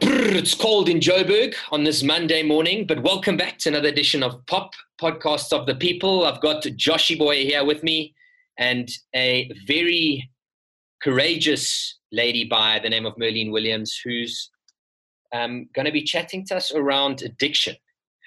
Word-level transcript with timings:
It's 0.00 0.54
cold 0.54 0.88
in 0.88 1.00
Joburg 1.00 1.56
on 1.72 1.82
this 1.82 2.04
Monday 2.04 2.44
morning, 2.44 2.86
but 2.86 3.02
welcome 3.02 3.36
back 3.36 3.58
to 3.58 3.68
another 3.68 3.88
edition 3.88 4.22
of 4.22 4.46
Pop 4.46 4.74
Podcasts 5.00 5.52
of 5.52 5.66
the 5.66 5.74
People. 5.74 6.24
I've 6.24 6.40
got 6.40 6.62
Joshy 6.62 7.18
Boy 7.18 7.44
here 7.44 7.64
with 7.64 7.82
me 7.82 8.14
and 8.58 8.88
a 9.12 9.50
very 9.66 10.30
courageous 11.02 11.98
lady 12.12 12.44
by 12.44 12.78
the 12.78 12.88
name 12.88 13.04
of 13.04 13.16
Merlene 13.16 13.50
Williams, 13.50 13.98
who's 14.04 14.50
um, 15.34 15.68
going 15.74 15.86
to 15.86 15.92
be 15.92 16.04
chatting 16.04 16.46
to 16.46 16.56
us 16.56 16.72
around 16.72 17.22
addiction, 17.22 17.74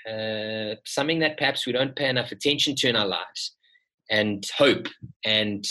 uh, 0.10 0.76
something 0.86 1.20
that 1.20 1.38
perhaps 1.38 1.66
we 1.66 1.72
don't 1.72 1.96
pay 1.96 2.10
enough 2.10 2.34
attention 2.34 2.76
to 2.76 2.90
in 2.90 2.98
our 2.98 3.08
lives, 3.08 3.56
and 4.10 4.46
hope, 4.58 4.88
and 5.24 5.66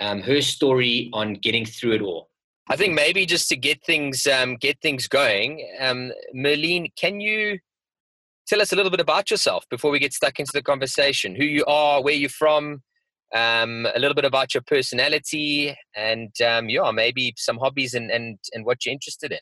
um, 0.00 0.22
her 0.22 0.40
story 0.40 1.08
on 1.12 1.34
getting 1.34 1.64
through 1.64 1.92
it 1.92 2.02
all. 2.02 2.27
I 2.70 2.76
think 2.76 2.94
maybe 2.94 3.24
just 3.24 3.48
to 3.48 3.56
get 3.56 3.82
things 3.84 4.26
um, 4.26 4.56
get 4.56 4.80
things 4.80 5.08
going, 5.08 5.66
um, 5.80 6.12
Merlene, 6.34 6.92
can 6.96 7.20
you 7.20 7.58
tell 8.46 8.60
us 8.60 8.72
a 8.72 8.76
little 8.76 8.90
bit 8.90 9.00
about 9.00 9.30
yourself 9.30 9.64
before 9.70 9.90
we 9.90 9.98
get 9.98 10.12
stuck 10.12 10.38
into 10.38 10.52
the 10.52 10.62
conversation? 10.62 11.34
Who 11.34 11.44
you 11.44 11.64
are, 11.66 12.02
where 12.02 12.14
you're 12.14 12.28
from, 12.30 12.82
um, 13.34 13.86
a 13.94 13.98
little 13.98 14.14
bit 14.14 14.26
about 14.26 14.52
your 14.52 14.62
personality, 14.66 15.74
and 15.96 16.30
um, 16.42 16.68
yeah, 16.68 16.90
maybe 16.90 17.32
some 17.36 17.58
hobbies 17.58 17.94
and, 17.94 18.10
and 18.10 18.38
and 18.52 18.66
what 18.66 18.84
you're 18.84 18.92
interested 18.92 19.32
in. 19.32 19.38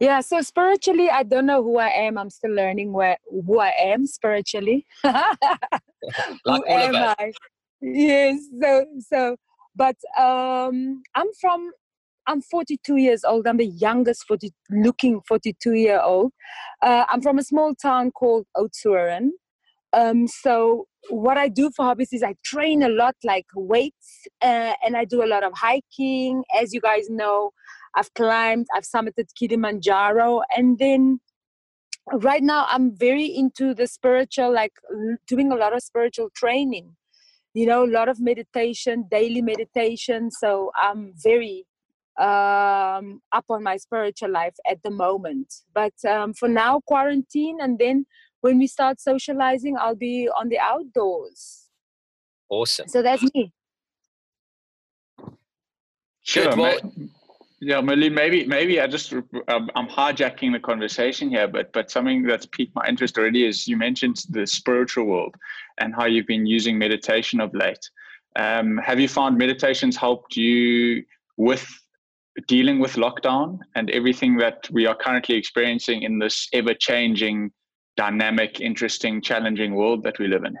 Yeah, 0.00 0.20
so 0.20 0.40
spiritually, 0.42 1.10
I 1.10 1.24
don't 1.24 1.46
know 1.46 1.62
who 1.62 1.78
I 1.78 1.88
am. 1.88 2.16
I'm 2.18 2.30
still 2.30 2.52
learning 2.52 2.92
where 2.92 3.18
who 3.30 3.58
I 3.58 3.72
am 3.78 4.06
spiritually. 4.06 4.86
like 5.04 5.34
who 6.46 6.64
am 6.66 6.94
I? 6.96 7.32
Yes. 7.82 8.40
So 8.62 8.86
so, 9.00 9.36
but 9.76 9.96
um, 10.18 11.02
I'm 11.14 11.26
from 11.40 11.70
I'm 12.28 12.42
42 12.42 12.96
years 12.96 13.24
old. 13.24 13.46
I'm 13.46 13.56
the 13.56 13.66
youngest 13.66 14.24
40, 14.28 14.52
looking 14.70 15.22
42 15.26 15.72
year 15.72 16.00
old. 16.00 16.32
Uh, 16.82 17.04
I'm 17.08 17.22
from 17.22 17.38
a 17.38 17.42
small 17.42 17.74
town 17.74 18.10
called 18.12 18.46
Oudtshoorn. 18.54 19.30
Um, 19.94 20.28
so 20.28 20.86
what 21.08 21.38
I 21.38 21.48
do 21.48 21.70
for 21.74 21.86
hobbies 21.86 22.12
is 22.12 22.22
I 22.22 22.34
train 22.44 22.82
a 22.82 22.90
lot, 22.90 23.16
like 23.24 23.46
weights, 23.54 24.26
uh, 24.42 24.74
and 24.84 24.94
I 24.94 25.06
do 25.06 25.24
a 25.24 25.26
lot 25.26 25.42
of 25.42 25.54
hiking. 25.56 26.44
As 26.54 26.74
you 26.74 26.82
guys 26.82 27.08
know, 27.08 27.52
I've 27.96 28.12
climbed, 28.12 28.66
I've 28.76 28.84
summited 28.84 29.28
Kilimanjaro, 29.34 30.42
and 30.54 30.78
then 30.78 31.20
right 32.12 32.42
now 32.42 32.66
I'm 32.68 32.94
very 32.94 33.24
into 33.24 33.72
the 33.72 33.86
spiritual, 33.86 34.52
like 34.52 34.72
doing 35.26 35.50
a 35.50 35.56
lot 35.56 35.74
of 35.74 35.82
spiritual 35.82 36.28
training. 36.36 36.94
You 37.54 37.64
know, 37.64 37.84
a 37.84 37.90
lot 37.90 38.10
of 38.10 38.20
meditation, 38.20 39.06
daily 39.10 39.40
meditation. 39.40 40.30
So 40.30 40.70
I'm 40.76 41.14
very 41.16 41.64
um, 42.18 43.22
up 43.32 43.44
on 43.48 43.62
my 43.62 43.76
spiritual 43.76 44.30
life 44.30 44.54
at 44.68 44.82
the 44.82 44.90
moment. 44.90 45.54
But 45.74 45.94
um, 46.08 46.34
for 46.34 46.48
now, 46.48 46.80
quarantine, 46.86 47.58
and 47.60 47.78
then 47.78 48.06
when 48.40 48.58
we 48.58 48.66
start 48.66 49.00
socializing, 49.00 49.76
I'll 49.78 49.94
be 49.94 50.28
on 50.28 50.48
the 50.48 50.58
outdoors. 50.58 51.68
Awesome. 52.48 52.88
So 52.88 53.02
that's 53.02 53.22
me. 53.34 53.52
Sure. 56.22 56.54
Well, 56.56 56.78
yeah, 57.60 57.80
Millie, 57.80 58.10
maybe 58.10 58.44
maybe 58.44 58.80
I 58.80 58.86
just 58.86 59.12
um, 59.12 59.70
I'm 59.74 59.88
hijacking 59.88 60.52
the 60.52 60.60
conversation 60.60 61.28
here, 61.28 61.48
but 61.48 61.72
but 61.72 61.90
something 61.90 62.22
that's 62.22 62.46
piqued 62.46 62.74
my 62.74 62.86
interest 62.86 63.18
already 63.18 63.46
is 63.46 63.66
you 63.66 63.76
mentioned 63.76 64.24
the 64.30 64.46
spiritual 64.46 65.06
world 65.06 65.34
and 65.78 65.94
how 65.94 66.04
you've 66.04 66.26
been 66.26 66.46
using 66.46 66.78
meditation 66.78 67.40
of 67.40 67.52
late. 67.54 67.90
Um, 68.36 68.78
have 68.78 69.00
you 69.00 69.08
found 69.08 69.36
meditations 69.38 69.96
helped 69.96 70.36
you 70.36 71.04
with 71.36 71.66
dealing 72.46 72.78
with 72.78 72.94
lockdown 72.94 73.58
and 73.74 73.90
everything 73.90 74.36
that 74.36 74.68
we 74.70 74.86
are 74.86 74.94
currently 74.94 75.34
experiencing 75.34 76.02
in 76.02 76.18
this 76.18 76.48
ever 76.52 76.74
changing, 76.74 77.50
dynamic, 77.96 78.60
interesting, 78.60 79.20
challenging 79.20 79.74
world 79.74 80.04
that 80.04 80.18
we 80.18 80.28
live 80.28 80.44
in? 80.44 80.54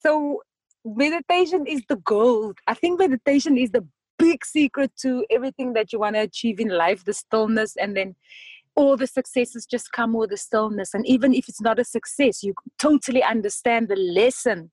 So, 0.00 0.42
meditation 0.84 1.66
is 1.66 1.82
the 1.88 1.96
gold. 1.96 2.58
I 2.66 2.74
think 2.74 2.98
meditation 2.98 3.56
is 3.56 3.70
the 3.70 3.86
big 4.18 4.44
secret 4.44 4.92
to 5.00 5.24
everything 5.30 5.72
that 5.72 5.92
you 5.92 6.00
want 6.00 6.16
to 6.16 6.22
achieve 6.22 6.60
in 6.60 6.68
life 6.68 7.04
the 7.04 7.14
stillness, 7.14 7.76
and 7.76 7.96
then 7.96 8.14
all 8.74 8.96
the 8.96 9.06
successes 9.06 9.66
just 9.66 9.92
come 9.92 10.12
with 10.12 10.30
the 10.30 10.36
stillness. 10.36 10.94
And 10.94 11.06
even 11.06 11.34
if 11.34 11.48
it's 11.48 11.60
not 11.60 11.78
a 11.78 11.84
success, 11.84 12.42
you 12.42 12.54
totally 12.78 13.22
understand 13.22 13.88
the 13.88 13.96
lesson. 13.96 14.70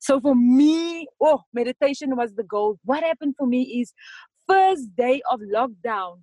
So 0.00 0.18
for 0.18 0.34
me, 0.34 1.06
oh, 1.20 1.42
meditation 1.52 2.16
was 2.16 2.34
the 2.34 2.42
goal. 2.42 2.78
What 2.84 3.02
happened 3.02 3.34
for 3.38 3.46
me 3.46 3.80
is 3.80 3.92
first 4.50 4.94
day 4.96 5.22
of 5.30 5.40
lockdown, 5.40 6.22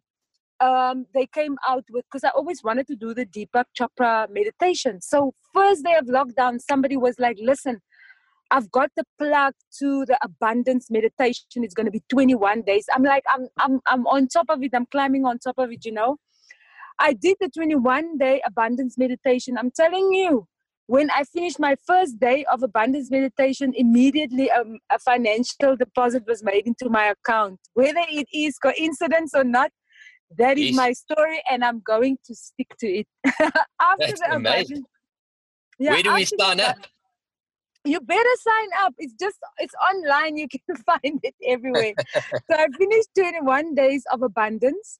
um, 0.59 1.05
they 1.13 1.25
came 1.27 1.57
out 1.67 1.85
with 1.91 2.05
because 2.05 2.23
I 2.23 2.29
always 2.29 2.63
wanted 2.63 2.87
to 2.87 2.95
do 2.95 3.13
the 3.13 3.25
Deepak 3.25 3.65
Chopra 3.77 4.27
meditation. 4.29 5.01
So 5.01 5.33
first 5.53 5.83
day 5.85 5.95
of 5.95 6.05
lockdown, 6.05 6.59
somebody 6.59 6.97
was 6.97 7.15
like, 7.19 7.37
"Listen, 7.39 7.79
I've 8.51 8.69
got 8.71 8.89
the 8.97 9.03
plug 9.19 9.53
to 9.79 10.05
the 10.05 10.17
abundance 10.23 10.89
meditation. 10.89 11.63
It's 11.63 11.73
going 11.73 11.85
to 11.85 11.91
be 11.91 12.03
21 12.09 12.63
days." 12.63 12.85
I'm 12.93 13.03
like, 13.03 13.23
"I'm 13.29 13.47
I'm 13.59 13.79
I'm 13.85 14.07
on 14.07 14.27
top 14.27 14.47
of 14.49 14.63
it. 14.63 14.71
I'm 14.73 14.87
climbing 14.87 15.25
on 15.25 15.39
top 15.39 15.57
of 15.57 15.71
it." 15.71 15.85
You 15.85 15.93
know, 15.93 16.17
I 16.99 17.13
did 17.13 17.37
the 17.39 17.49
21 17.49 18.17
day 18.17 18.41
abundance 18.45 18.97
meditation. 18.97 19.57
I'm 19.57 19.71
telling 19.71 20.11
you, 20.13 20.47
when 20.87 21.11
I 21.11 21.23
finished 21.25 21.59
my 21.59 21.75
first 21.85 22.19
day 22.19 22.45
of 22.45 22.63
abundance 22.63 23.11
meditation, 23.11 23.73
immediately 23.75 24.49
um, 24.49 24.79
a 24.89 24.97
financial 24.97 25.75
deposit 25.75 26.23
was 26.25 26.43
made 26.43 26.65
into 26.65 26.89
my 26.89 27.13
account. 27.13 27.59
Whether 27.73 28.03
it 28.09 28.27
is 28.33 28.57
coincidence 28.57 29.31
or 29.35 29.43
not, 29.43 29.71
that 30.37 30.57
is 30.57 30.75
my 30.75 30.93
story, 30.93 31.41
and 31.49 31.63
I'm 31.63 31.81
going 31.85 32.17
to 32.25 32.35
stick 32.35 32.67
to 32.79 32.87
it. 32.87 33.07
after 33.25 33.53
That's 33.99 34.19
the 34.19 34.35
amazing. 34.35 34.83
Yeah, 35.79 35.91
Where 35.91 36.03
do 36.03 36.13
we 36.13 36.25
sign 36.25 36.59
up? 36.59 36.77
You 37.85 38.01
better 38.01 38.35
sign 38.39 38.85
up. 38.85 38.93
It's 38.97 39.13
just 39.19 39.37
it's 39.59 39.75
online. 39.91 40.37
You 40.37 40.47
can 40.47 40.75
find 40.85 41.19
it 41.23 41.35
everywhere. 41.47 41.93
so 42.15 42.51
I 42.51 42.67
finished 42.77 43.09
21 43.17 43.75
days 43.75 44.03
of 44.11 44.21
abundance. 44.21 44.99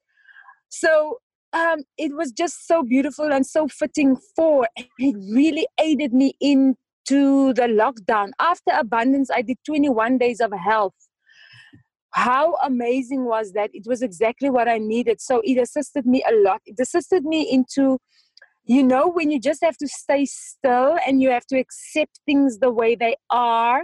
So 0.69 1.19
um, 1.57 1.79
it 1.97 2.15
was 2.15 2.31
just 2.31 2.67
so 2.67 2.83
beautiful 2.83 3.31
and 3.31 3.45
so 3.45 3.67
fitting 3.67 4.17
for. 4.35 4.67
It 4.99 5.15
really 5.33 5.67
aided 5.79 6.13
me 6.13 6.33
into 6.39 7.53
the 7.53 7.67
lockdown. 7.81 8.31
After 8.39 8.71
abundance, 8.73 9.29
I 9.33 9.41
did 9.41 9.57
21 9.65 10.17
days 10.17 10.39
of 10.39 10.51
health. 10.53 10.93
How 12.11 12.55
amazing 12.63 13.25
was 13.25 13.53
that? 13.53 13.69
It 13.73 13.83
was 13.85 14.01
exactly 14.01 14.49
what 14.49 14.67
I 14.67 14.77
needed. 14.77 15.21
So 15.21 15.41
it 15.43 15.57
assisted 15.57 16.05
me 16.05 16.23
a 16.29 16.33
lot. 16.35 16.61
It 16.65 16.75
assisted 16.79 17.23
me 17.23 17.49
into, 17.51 17.99
you 18.65 18.83
know, 18.83 19.07
when 19.07 19.29
you 19.29 19.39
just 19.39 19.63
have 19.63 19.77
to 19.77 19.87
stay 19.87 20.25
still 20.25 20.97
and 21.05 21.21
you 21.21 21.29
have 21.29 21.45
to 21.47 21.59
accept 21.59 22.19
things 22.25 22.59
the 22.59 22.71
way 22.71 22.95
they 22.95 23.15
are 23.29 23.83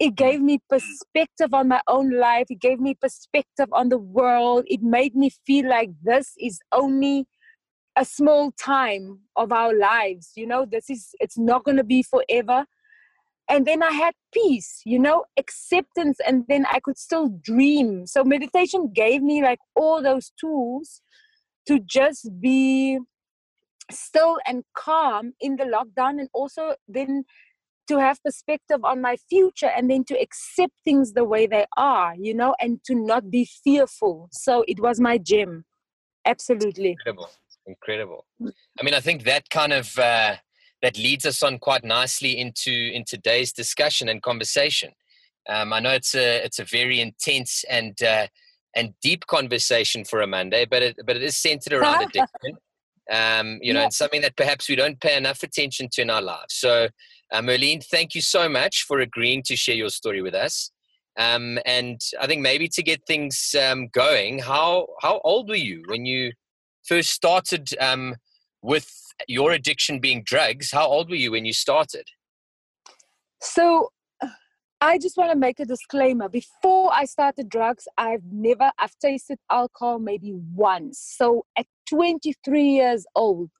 it 0.00 0.08
hmm. 0.08 0.14
gave 0.14 0.40
me 0.40 0.58
perspective 0.68 1.54
on 1.54 1.68
my 1.68 1.80
own 1.86 2.10
life. 2.10 2.46
It 2.50 2.60
gave 2.60 2.80
me 2.80 2.94
perspective 2.94 3.68
on 3.72 3.90
the 3.90 3.98
world. 3.98 4.64
It 4.66 4.82
made 4.82 5.14
me 5.14 5.30
feel 5.46 5.68
like 5.68 5.90
this 6.02 6.32
is 6.40 6.58
only 6.72 7.26
a 7.96 8.04
small 8.04 8.52
time 8.52 9.18
of 9.36 9.52
our 9.52 9.76
lives 9.76 10.30
you 10.36 10.46
know? 10.46 10.64
This 10.64 10.88
is 10.88 11.10
it's 11.20 11.36
not 11.38 11.64
going 11.64 11.76
to 11.76 11.84
be 11.84 12.02
forever. 12.02 12.64
And 13.48 13.66
then 13.66 13.82
i 13.82 13.90
had 13.90 14.14
peace 14.32 14.80
you 14.86 15.00
know 15.00 15.24
acceptance 15.36 16.18
and 16.24 16.44
then 16.48 16.66
i 16.70 16.80
could 16.80 16.96
still 16.96 17.28
dream. 17.42 18.06
So 18.06 18.24
meditation 18.24 18.92
gave 18.94 19.22
me 19.22 19.42
like 19.42 19.58
all 19.74 20.02
those 20.02 20.32
tools 20.40 21.02
to 21.66 21.80
just 21.80 22.30
be 22.40 22.98
still 23.90 24.38
and 24.46 24.62
calm 24.76 25.32
in 25.40 25.56
the 25.56 25.64
lockdown 25.64 26.20
and 26.20 26.28
also 26.32 26.74
then 26.86 27.24
to 27.90 27.98
have 27.98 28.22
perspective 28.22 28.80
on 28.84 29.00
my 29.00 29.16
future 29.28 29.70
and 29.76 29.90
then 29.90 30.04
to 30.04 30.14
accept 30.20 30.72
things 30.84 31.12
the 31.12 31.24
way 31.24 31.46
they 31.46 31.66
are, 31.76 32.14
you 32.16 32.32
know, 32.32 32.54
and 32.60 32.82
to 32.84 32.94
not 32.94 33.30
be 33.30 33.44
fearful. 33.64 34.28
So 34.30 34.64
it 34.68 34.78
was 34.80 35.00
my 35.00 35.18
gym. 35.18 35.64
Absolutely. 36.24 36.90
Incredible. 36.90 37.30
Incredible. 37.66 38.26
I 38.78 38.82
mean, 38.84 38.94
I 38.94 39.00
think 39.00 39.24
that 39.24 39.50
kind 39.50 39.72
of 39.72 39.98
uh, 39.98 40.36
that 40.82 40.96
leads 40.96 41.26
us 41.26 41.42
on 41.42 41.58
quite 41.58 41.84
nicely 41.84 42.38
into 42.38 42.70
in 42.70 43.04
today's 43.04 43.52
discussion 43.52 44.08
and 44.08 44.22
conversation. 44.22 44.92
Um, 45.48 45.72
I 45.72 45.80
know 45.80 45.90
it's 45.90 46.14
a 46.14 46.44
it's 46.44 46.60
a 46.60 46.64
very 46.64 47.00
intense 47.00 47.64
and 47.68 48.00
uh, 48.02 48.28
and 48.76 48.94
deep 49.02 49.26
conversation 49.26 50.04
for 50.04 50.20
a 50.20 50.26
Monday, 50.26 50.64
but 50.64 50.82
it 50.82 50.96
but 51.04 51.16
it 51.16 51.22
is 51.22 51.36
centered 51.36 51.72
around 51.72 52.02
addiction. 52.08 52.56
Um, 53.10 53.58
you 53.60 53.72
know, 53.72 53.80
yeah. 53.80 53.84
and 53.84 53.92
something 53.92 54.20
that 54.20 54.36
perhaps 54.36 54.68
we 54.68 54.76
don't 54.76 55.00
pay 55.00 55.16
enough 55.16 55.42
attention 55.42 55.88
to 55.92 56.02
in 56.02 56.10
our 56.10 56.22
lives. 56.22 56.54
So 56.54 56.88
uh, 57.32 57.40
Merlene, 57.40 57.84
thank 57.84 58.14
you 58.14 58.20
so 58.20 58.48
much 58.48 58.84
for 58.86 59.00
agreeing 59.00 59.42
to 59.44 59.56
share 59.56 59.74
your 59.74 59.88
story 59.88 60.22
with 60.22 60.34
us. 60.34 60.70
Um, 61.18 61.58
and 61.66 62.00
I 62.20 62.26
think 62.26 62.40
maybe 62.40 62.68
to 62.68 62.82
get 62.82 63.04
things 63.06 63.54
um, 63.60 63.88
going, 63.92 64.38
how 64.38 64.86
how 65.02 65.20
old 65.24 65.48
were 65.48 65.56
you 65.56 65.82
when 65.88 66.06
you 66.06 66.32
first 66.86 67.10
started 67.10 67.68
um, 67.80 68.14
with 68.62 68.90
your 69.26 69.52
addiction 69.52 69.98
being 69.98 70.22
drugs? 70.24 70.70
How 70.72 70.86
old 70.86 71.10
were 71.10 71.16
you 71.16 71.32
when 71.32 71.44
you 71.44 71.52
started? 71.52 72.06
So 73.42 73.90
I 74.82 74.96
just 74.96 75.18
want 75.18 75.30
to 75.30 75.36
make 75.36 75.60
a 75.60 75.66
disclaimer. 75.66 76.28
Before 76.28 76.90
I 76.92 77.04
started 77.04 77.50
drugs, 77.50 77.86
I've 77.98 78.24
never, 78.32 78.72
I've 78.78 78.98
tasted 78.98 79.38
alcohol 79.50 79.98
maybe 79.98 80.32
once. 80.54 80.98
So 81.18 81.44
at 81.56 81.66
23 81.90 82.62
years 82.62 83.04
old, 83.14 83.50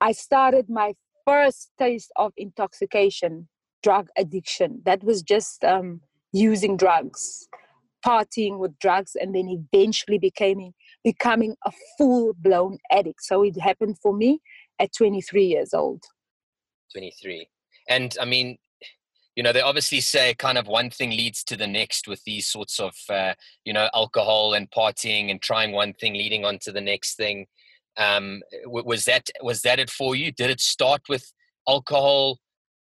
I 0.00 0.12
started 0.12 0.70
my 0.70 0.94
first 1.26 1.70
taste 1.78 2.10
of 2.16 2.32
intoxication, 2.38 3.48
drug 3.82 4.08
addiction. 4.16 4.80
That 4.86 5.04
was 5.04 5.22
just 5.22 5.62
um, 5.64 6.00
using 6.32 6.78
drugs, 6.78 7.46
partying 8.04 8.58
with 8.58 8.78
drugs, 8.78 9.16
and 9.20 9.34
then 9.34 9.48
eventually 9.48 10.18
becoming 10.18 10.72
becoming 11.02 11.56
a 11.66 11.72
full 11.98 12.32
blown 12.38 12.78
addict. 12.90 13.22
So 13.22 13.42
it 13.42 13.60
happened 13.60 13.98
for 14.02 14.16
me 14.16 14.40
at 14.78 14.94
23 14.96 15.44
years 15.44 15.74
old. 15.74 16.02
23. 16.92 17.48
And 17.90 18.16
I 18.18 18.24
mean, 18.24 18.56
you 19.36 19.42
know, 19.42 19.52
they 19.52 19.60
obviously 19.60 20.00
say 20.00 20.34
kind 20.34 20.58
of 20.58 20.66
one 20.66 20.90
thing 20.90 21.10
leads 21.10 21.42
to 21.44 21.56
the 21.56 21.66
next 21.66 22.06
with 22.06 22.22
these 22.24 22.46
sorts 22.46 22.78
of, 22.78 22.94
uh, 23.10 23.34
you 23.64 23.72
know, 23.72 23.88
alcohol 23.92 24.54
and 24.54 24.70
partying 24.70 25.30
and 25.30 25.42
trying 25.42 25.72
one 25.72 25.92
thing 25.92 26.14
leading 26.14 26.44
on 26.44 26.58
to 26.60 26.72
the 26.72 26.80
next 26.80 27.16
thing. 27.16 27.46
Um, 27.96 28.42
was 28.66 29.04
that 29.04 29.30
was 29.42 29.62
that 29.62 29.78
it 29.78 29.90
for 29.90 30.16
you? 30.16 30.32
Did 30.32 30.50
it 30.50 30.60
start 30.60 31.02
with 31.08 31.32
alcohol 31.68 32.38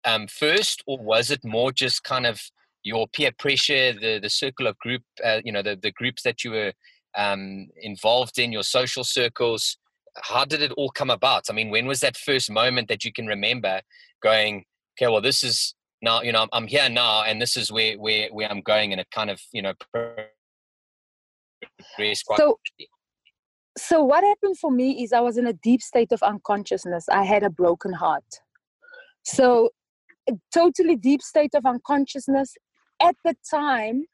um, 0.05 0.27
first, 0.27 0.83
or 0.87 0.99
was 0.99 1.31
it 1.31 1.43
more 1.43 1.71
just 1.71 2.03
kind 2.03 2.25
of 2.25 2.41
your 2.83 3.07
peer 3.07 3.31
pressure, 3.37 3.93
the 3.93 4.19
the 4.19 4.29
circle 4.29 4.67
of 4.67 4.77
group, 4.77 5.03
uh, 5.23 5.41
you 5.43 5.51
know, 5.51 5.63
the 5.63 5.75
the 5.75 5.91
groups 5.91 6.23
that 6.23 6.43
you 6.43 6.51
were 6.51 6.73
um, 7.17 7.67
involved 7.81 8.37
in, 8.37 8.51
your 8.51 8.63
social 8.63 9.03
circles? 9.03 9.77
How 10.21 10.45
did 10.45 10.61
it 10.61 10.71
all 10.73 10.89
come 10.89 11.09
about? 11.09 11.45
I 11.49 11.53
mean, 11.53 11.69
when 11.69 11.87
was 11.87 12.01
that 12.01 12.17
first 12.17 12.51
moment 12.51 12.87
that 12.89 13.05
you 13.05 13.11
can 13.13 13.27
remember 13.27 13.81
going, 14.21 14.65
okay, 14.95 15.09
well, 15.09 15.21
this 15.21 15.43
is 15.43 15.75
now 16.01 16.21
you 16.21 16.31
know 16.31 16.47
I'm 16.53 16.67
here 16.67 16.89
now, 16.89 17.23
and 17.23 17.41
this 17.41 17.57
is 17.57 17.71
where 17.71 17.97
where 17.97 18.29
where 18.31 18.49
I'm 18.49 18.61
going, 18.61 18.91
and 18.91 19.01
it 19.01 19.07
kind 19.11 19.29
of 19.29 19.41
you 19.51 19.61
know 19.61 19.73
so, 22.37 22.59
so 23.77 24.03
what 24.03 24.23
happened 24.23 24.57
for 24.57 24.71
me 24.71 25.03
is 25.03 25.13
I 25.13 25.19
was 25.21 25.37
in 25.37 25.47
a 25.47 25.53
deep 25.53 25.81
state 25.81 26.11
of 26.11 26.21
unconsciousness. 26.23 27.07
I 27.09 27.23
had 27.23 27.43
a 27.43 27.49
broken 27.49 27.93
heart. 27.93 28.23
So, 29.23 29.69
a 30.29 30.33
totally 30.53 30.95
deep 30.95 31.21
state 31.21 31.53
of 31.55 31.65
unconsciousness. 31.65 32.55
At 33.01 33.15
the 33.23 33.35
time, 33.49 34.05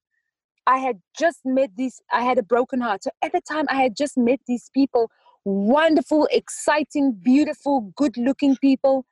I 0.67 0.77
had 0.77 0.99
just 1.17 1.39
met 1.45 1.71
these, 1.75 2.01
I 2.11 2.21
had 2.21 2.37
a 2.37 2.43
broken 2.43 2.81
heart. 2.81 3.03
So, 3.03 3.11
at 3.23 3.31
the 3.31 3.41
time, 3.41 3.65
I 3.69 3.81
had 3.81 3.95
just 3.95 4.17
met 4.17 4.39
these 4.47 4.69
people 4.73 5.09
wonderful, 5.45 6.27
exciting, 6.31 7.19
beautiful, 7.23 7.93
good 7.95 8.17
looking 8.17 8.55
people 8.57 9.05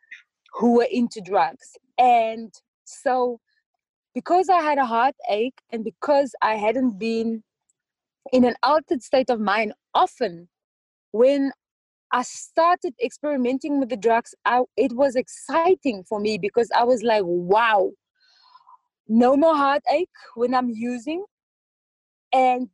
who 0.54 0.78
were 0.78 0.88
into 0.92 1.22
drugs. 1.22 1.78
And 1.98 2.54
so, 2.86 3.40
because 4.14 4.50
I 4.50 4.62
had 4.62 4.78
a 4.78 4.86
heartache 4.86 5.60
and 5.72 5.84
because 5.84 6.34
I 6.42 6.56
hadn't 6.56 7.00
been 7.00 7.44
in 8.32 8.46
an 8.46 8.56
altered 8.64 9.04
state 9.04 9.30
of 9.30 9.40
mind 9.40 9.74
often, 9.94 10.50
when 11.12 11.52
I 12.12 12.22
started 12.22 12.94
experimenting 13.04 13.80
with 13.80 13.90
the 13.90 13.98
drugs, 13.98 14.36
I, 14.46 14.62
it 14.78 14.94
was 14.94 15.16
exciting 15.16 16.04
for 16.08 16.20
me 16.20 16.38
because 16.38 16.70
I 16.76 16.84
was 16.84 17.02
like, 17.02 17.24
wow, 17.26 17.92
no 19.08 19.36
more 19.36 19.56
heartache 19.56 20.10
when 20.36 20.54
I'm 20.54 20.70
using. 20.70 21.26
And 22.32 22.70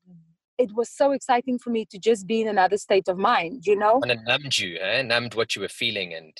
it 0.58 0.74
was 0.74 0.90
so 0.90 1.12
exciting 1.12 1.58
for 1.58 1.70
me 1.70 1.86
to 1.86 1.98
just 1.98 2.28
be 2.28 2.42
in 2.42 2.50
another 2.50 2.78
state 2.78 3.08
of 3.08 3.18
mind, 3.18 3.66
you 3.66 3.78
know? 3.78 4.00
And 4.02 4.12
it 4.12 4.20
numbed 4.26 4.58
you, 4.58 4.78
eh? 4.80 5.02
numbed 5.04 5.36
what 5.36 5.56
you 5.56 5.62
were 5.62 5.70
feeling 5.70 6.14
and 6.14 6.34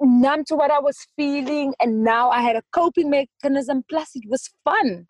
numb 0.00 0.44
to 0.46 0.56
what 0.56 0.70
I 0.70 0.78
was 0.78 0.96
feeling, 1.16 1.74
and 1.80 2.02
now 2.02 2.30
I 2.30 2.40
had 2.42 2.56
a 2.56 2.62
coping 2.72 3.10
mechanism. 3.10 3.84
Plus, 3.88 4.10
it 4.14 4.24
was 4.28 4.50
fun. 4.64 5.06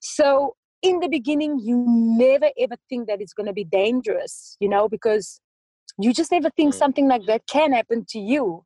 So, 0.00 0.56
in 0.82 1.00
the 1.00 1.08
beginning, 1.08 1.60
you 1.62 1.84
never 1.86 2.50
ever 2.58 2.76
think 2.88 3.08
that 3.08 3.20
it's 3.20 3.32
going 3.32 3.46
to 3.46 3.52
be 3.52 3.64
dangerous, 3.64 4.56
you 4.60 4.68
know, 4.68 4.88
because 4.88 5.40
you 5.98 6.12
just 6.12 6.32
never 6.32 6.50
think 6.50 6.74
mm. 6.74 6.78
something 6.78 7.08
like 7.08 7.26
that 7.26 7.42
can 7.46 7.72
happen 7.72 8.04
to 8.10 8.18
you. 8.18 8.64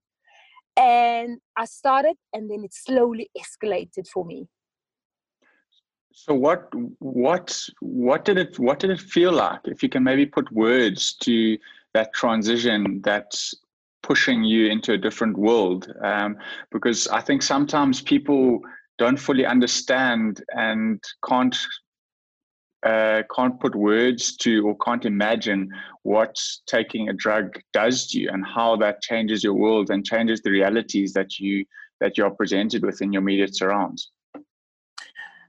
And 0.77 1.39
I 1.57 1.65
started, 1.65 2.17
and 2.33 2.51
then 2.51 2.65
it 2.65 2.75
slowly 2.75 3.31
escalated 3.37 4.09
for 4.13 4.25
me. 4.25 4.47
So 6.13 6.33
what 6.33 6.71
what 6.99 7.61
what 7.81 8.25
did 8.25 8.39
it 8.39 8.59
what 8.59 8.79
did 8.79 8.91
it 8.91 9.01
feel 9.01 9.33
like? 9.33 9.61
If 9.65 9.83
you 9.83 9.91
can 9.91 10.03
maybe 10.03 10.25
put 10.25 10.51
words 10.51 11.15
to 11.21 11.59
that 11.93 12.15
transition 12.15 13.03
that 13.03 13.39
pushing 14.07 14.45
you 14.45 14.71
into 14.71 14.93
a 14.93 14.99
different 14.99 15.37
world 15.37 15.93
um, 16.03 16.37
because 16.71 17.09
I 17.09 17.21
think 17.21 17.43
sometimes 17.43 18.01
people 18.01 18.61
don't 18.99 19.17
fully 19.17 19.45
understand 19.45 20.43
and 20.51 21.03
can't 21.29 21.57
uh, 22.85 23.23
can't 23.35 23.59
put 23.59 23.75
words 23.75 24.37
to 24.37 24.65
or 24.65 24.77
can't 24.79 25.07
imagine 25.07 25.69
what 26.05 26.37
taking 26.69 27.09
a 27.09 27.13
drug 27.13 27.59
does 27.73 28.07
to 28.09 28.21
you 28.21 28.31
and 28.31 28.45
how 28.47 28.77
that 28.77 29.03
changes 29.03 29.43
your 29.43 29.55
world 29.55 29.91
and 29.91 30.05
changes 30.05 30.41
the 30.43 30.51
realities 30.51 31.13
that 31.13 31.41
you 31.41 31.65
that 32.01 32.17
you're 32.17 32.31
presented 32.31 32.85
with 32.85 33.03
in 33.03 33.13
your 33.13 33.23
immediate 33.23 33.57
surrounds. 33.57 34.13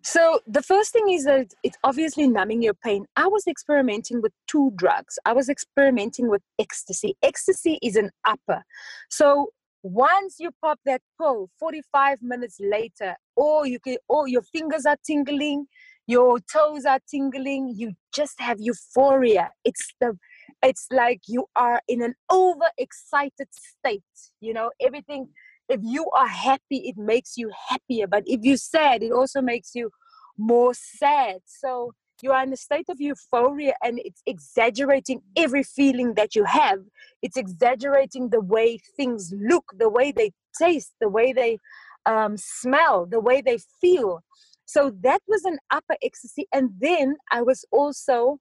So 0.10 0.40
the 0.48 0.64
first 0.64 0.94
thing 0.94 1.10
is 1.10 1.26
that 1.26 1.48
it's 1.64 1.78
obviously 1.84 2.30
numbing 2.30 2.62
your 2.62 2.76
pain. 2.76 3.06
I 3.18 3.28
was 3.28 3.44
experimenting 3.46 4.22
with 4.22 4.32
two 4.48 4.72
drugs. 4.78 5.20
I 5.26 5.34
was 5.34 5.50
experimenting 5.50 6.30
with 6.30 6.42
ecstasy. 6.58 7.18
Ecstasy 7.22 7.78
is 7.82 7.98
an 7.98 8.12
upper. 8.24 8.64
So 9.10 9.50
once 9.84 10.38
you 10.40 10.52
pop 10.64 10.80
that 10.86 11.02
pill, 11.20 11.50
45 11.60 12.20
minutes 12.22 12.56
later, 12.62 13.18
or 13.36 13.68
you 13.68 13.82
can, 13.82 13.98
or 14.08 14.30
your 14.30 14.44
fingers 14.44 14.86
are 14.86 14.96
tingling, 15.06 15.66
your 16.08 16.40
toes 16.54 16.86
are 16.86 17.02
tingling, 17.12 17.74
you 17.76 17.92
just 18.16 18.40
have 18.40 18.62
euphoria. 18.62 19.52
It's 19.66 19.94
the 20.00 20.18
it's 20.64 20.88
like 20.90 21.20
you 21.28 21.48
are 21.58 21.82
in 21.90 22.02
an 22.02 22.16
overexcited 22.32 23.50
state. 23.52 24.04
You 24.40 24.54
know, 24.54 24.72
everything 24.80 25.28
if 25.70 25.80
you 25.84 26.10
are 26.12 26.28
happy 26.28 26.78
it 26.90 26.98
makes 26.98 27.38
you 27.38 27.52
happier 27.70 28.08
but 28.08 28.24
if 28.26 28.42
you're 28.44 28.58
sad 28.58 29.04
it 29.04 29.12
also 29.12 29.42
makes 29.42 29.76
you 29.76 29.92
more 30.38 30.74
sad. 30.74 31.42
So 31.46 31.94
you 32.22 32.32
are 32.32 32.44
in 32.44 32.54
a 32.54 32.58
state 32.58 32.86
of 32.90 33.00
euphoria 33.00 33.74
and 33.84 34.00
it's 34.04 34.22
exaggerating 34.26 35.22
every 35.36 35.64
feeling 35.64 36.14
that 36.16 36.36
you 36.36 36.46
have. 36.46 36.80
It's 37.22 37.38
exaggerating 37.38 38.30
the 38.30 38.42
way 38.42 38.80
things 38.96 39.34
look 39.36 39.66
the 39.78 39.90
way 39.90 40.12
they 40.12 40.32
taste 40.58 40.94
the 41.00 41.10
way 41.10 41.34
they 41.34 41.60
um, 42.06 42.38
smell 42.38 43.06
the 43.06 43.20
way 43.20 43.42
they 43.42 43.60
feel. 43.82 44.22
So 44.66 44.92
that 45.02 45.22
was 45.28 45.44
an 45.46 45.60
upper 45.72 45.96
ecstasy 46.04 46.46
and 46.52 46.72
then 46.80 47.16
i 47.32 47.42
was 47.42 47.64
also 47.72 48.40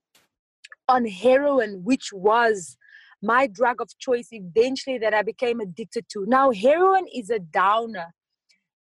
on 0.89 1.05
heroin 1.05 1.83
which 1.83 2.11
was 2.11 2.77
my 3.21 3.47
drug 3.47 3.81
of 3.81 3.89
choice 3.99 4.29
eventually 4.31 4.97
that 4.99 5.13
I 5.13 5.21
became 5.21 5.59
addicted 5.59 6.05
to. 6.09 6.25
Now, 6.27 6.51
heroin 6.51 7.05
is 7.13 7.29
a 7.29 7.39
downer. 7.39 8.13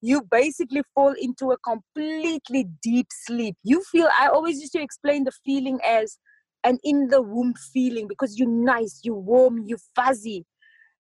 You 0.00 0.23
basically 0.23 0.83
fall 0.95 1.14
into 1.19 1.52
a 1.52 1.59
completely 1.59 2.69
deep 2.83 3.09
sleep. 3.11 3.57
You 3.62 3.83
feel, 3.83 4.09
I 4.19 4.28
always 4.28 4.61
used 4.61 4.73
to 4.75 4.83
explain 4.83 5.25
the 5.25 5.33
feeling 5.45 5.78
as 5.85 6.19
an 6.64 6.78
in 6.85 7.09
the 7.09 7.23
womb 7.23 7.55
feeling 7.73 8.07
because 8.09 8.38
you're 8.38 8.49
nice, 8.49 9.00
you're 9.02 9.14
warm, 9.14 9.64
you're 9.66 9.78
fuzzy, 9.95 10.45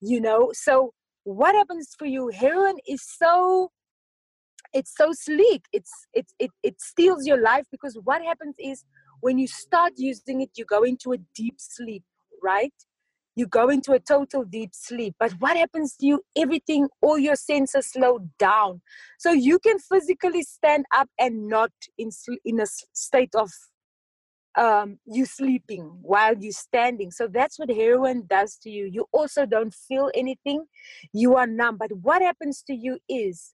you 0.02 0.22
know. 0.22 0.52
So, 0.54 0.94
what 1.24 1.56
happens 1.56 1.90
for 1.98 2.06
you? 2.06 2.30
Heroin 2.30 2.75
is 2.88 3.02
so 3.02 3.72
it's 4.74 4.94
so 4.98 5.12
sleek 5.13 5.63
it's 5.72 5.92
it, 6.13 6.25
it 6.40 6.50
it 6.63 6.82
steals 6.82 7.25
your 7.25 7.40
life 7.40 7.66
because 7.72 7.98
what 8.04 8.24
happens 8.24 8.56
is 8.60 8.84
when 9.22 9.38
you 9.38 9.48
start 9.48 9.94
using 9.98 10.42
it 10.42 10.50
you 10.56 10.66
go 10.66 10.84
into 10.84 11.13
a 11.13 11.18
deep 11.36 11.56
sleep 11.58 12.04
right 12.42 12.74
you 13.36 13.48
go 13.48 13.70
into 13.70 13.94
a 13.94 14.00
total 14.00 14.44
deep 14.44 14.72
sleep. 14.74 15.16
But 15.20 15.32
what 15.34 15.58
happens 15.58 15.96
to 15.98 16.06
you? 16.06 16.22
Everything, 16.38 16.88
all 17.02 17.18
your 17.18 17.36
senses 17.36 17.88
slow 17.88 18.20
down. 18.38 18.82
So 19.18 19.32
you 19.32 19.60
can 19.60 19.80
physically 19.80 20.44
stand 20.44 20.86
up 20.96 21.10
and 21.20 21.48
not 21.48 21.72
in, 21.98 22.10
in 22.46 22.60
a 22.60 22.66
state 22.94 23.34
of 23.36 23.52
um, 24.56 25.00
you 25.06 25.25
sleeping 25.25 25.98
while 26.02 26.36
you're 26.38 26.52
standing. 26.52 27.12
So 27.12 27.28
that's 27.28 27.58
what 27.58 27.70
heroin 27.70 28.25
does 28.28 28.58
to 28.63 28.70
you. 28.70 28.86
You 28.86 29.06
also 29.12 29.46
don't 29.46 29.74
feel 29.74 30.12
anything, 30.13 30.66
you 31.12 31.36
are 31.36 31.48
numb. 31.48 31.78
But 31.78 31.92
what 31.92 32.22
happens 32.22 32.63
to 32.68 32.75
you 32.75 33.00
is 33.10 33.54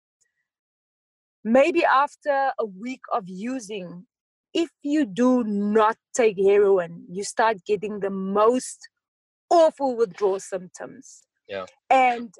maybe 1.44 1.86
after 1.86 2.52
a 2.60 2.66
week 2.66 3.02
of 3.14 3.24
using, 3.28 4.06
if 4.54 4.70
you 4.84 5.06
do 5.06 5.44
not 5.46 5.96
take 6.14 6.38
heroin, 6.38 7.06
you 7.10 7.24
start 7.24 7.58
getting 7.66 8.00
the 8.00 8.10
most 8.10 8.90
awful 9.50 9.96
withdrawal 9.96 10.40
symptoms. 10.40 11.24
Yeah. 11.48 11.66
And 11.90 12.34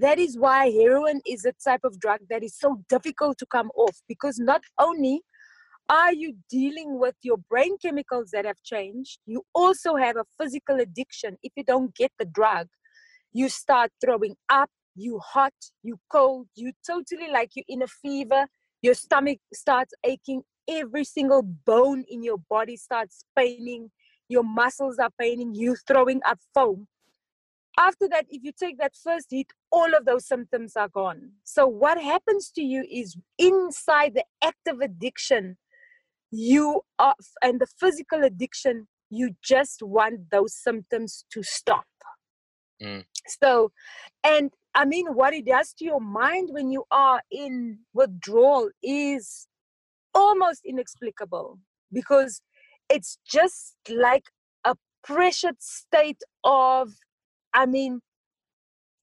that 0.00 0.18
is 0.18 0.38
why 0.38 0.70
heroin 0.70 1.20
is 1.26 1.44
a 1.44 1.52
type 1.64 1.80
of 1.84 1.98
drug 1.98 2.20
that 2.30 2.42
is 2.42 2.56
so 2.56 2.82
difficult 2.88 3.38
to 3.38 3.46
come 3.46 3.70
off 3.76 3.96
because 4.08 4.38
not 4.38 4.62
only 4.78 5.22
are 5.88 6.12
you 6.12 6.36
dealing 6.48 6.98
with 6.98 7.16
your 7.22 7.36
brain 7.50 7.76
chemicals 7.78 8.30
that 8.32 8.44
have 8.44 8.62
changed, 8.62 9.18
you 9.26 9.42
also 9.54 9.96
have 9.96 10.16
a 10.16 10.24
physical 10.40 10.80
addiction. 10.80 11.36
If 11.42 11.52
you 11.56 11.64
don't 11.64 11.94
get 11.94 12.12
the 12.18 12.24
drug, 12.24 12.68
you 13.32 13.48
start 13.48 13.90
throwing 14.02 14.36
up, 14.48 14.70
you 14.94 15.18
hot, 15.18 15.54
you 15.82 15.98
cold, 16.10 16.46
you 16.54 16.72
totally 16.86 17.30
like 17.30 17.50
you're 17.54 17.64
in 17.68 17.82
a 17.82 17.86
fever, 17.86 18.46
your 18.82 18.94
stomach 18.94 19.38
starts 19.52 19.92
aching, 20.04 20.42
every 20.68 21.04
single 21.04 21.42
bone 21.42 22.04
in 22.08 22.22
your 22.22 22.38
body 22.48 22.76
starts 22.76 23.24
paining, 23.36 23.90
your 24.32 24.42
muscles 24.42 24.98
are 24.98 25.10
paining, 25.18 25.54
you 25.54 25.76
throwing 25.86 26.20
up 26.26 26.38
foam. 26.54 26.88
After 27.78 28.08
that, 28.08 28.26
if 28.28 28.42
you 28.42 28.52
take 28.52 28.78
that 28.78 28.94
first 28.96 29.28
hit, 29.30 29.46
all 29.70 29.94
of 29.94 30.04
those 30.04 30.26
symptoms 30.26 30.76
are 30.76 30.88
gone. 30.88 31.30
So, 31.44 31.66
what 31.66 32.00
happens 32.00 32.50
to 32.56 32.62
you 32.62 32.84
is 32.90 33.16
inside 33.38 34.14
the 34.14 34.24
active 34.42 34.80
addiction, 34.80 35.56
you 36.30 36.82
are, 36.98 37.14
and 37.42 37.60
the 37.60 37.66
physical 37.78 38.24
addiction, 38.24 38.88
you 39.10 39.36
just 39.42 39.82
want 39.82 40.30
those 40.30 40.54
symptoms 40.54 41.24
to 41.32 41.42
stop. 41.42 41.86
Mm. 42.82 43.04
So, 43.26 43.72
and 44.24 44.50
I 44.74 44.84
mean, 44.84 45.06
what 45.14 45.32
it 45.34 45.46
does 45.46 45.72
to 45.74 45.84
your 45.84 46.00
mind 46.00 46.48
when 46.50 46.70
you 46.70 46.84
are 46.90 47.22
in 47.30 47.78
withdrawal 47.94 48.68
is 48.82 49.46
almost 50.14 50.62
inexplicable 50.64 51.58
because 51.92 52.42
it's 52.92 53.18
just 53.26 53.76
like 53.88 54.24
a 54.64 54.76
pressured 55.02 55.56
state 55.60 56.22
of, 56.44 56.92
I 57.54 57.66
mean, 57.66 58.00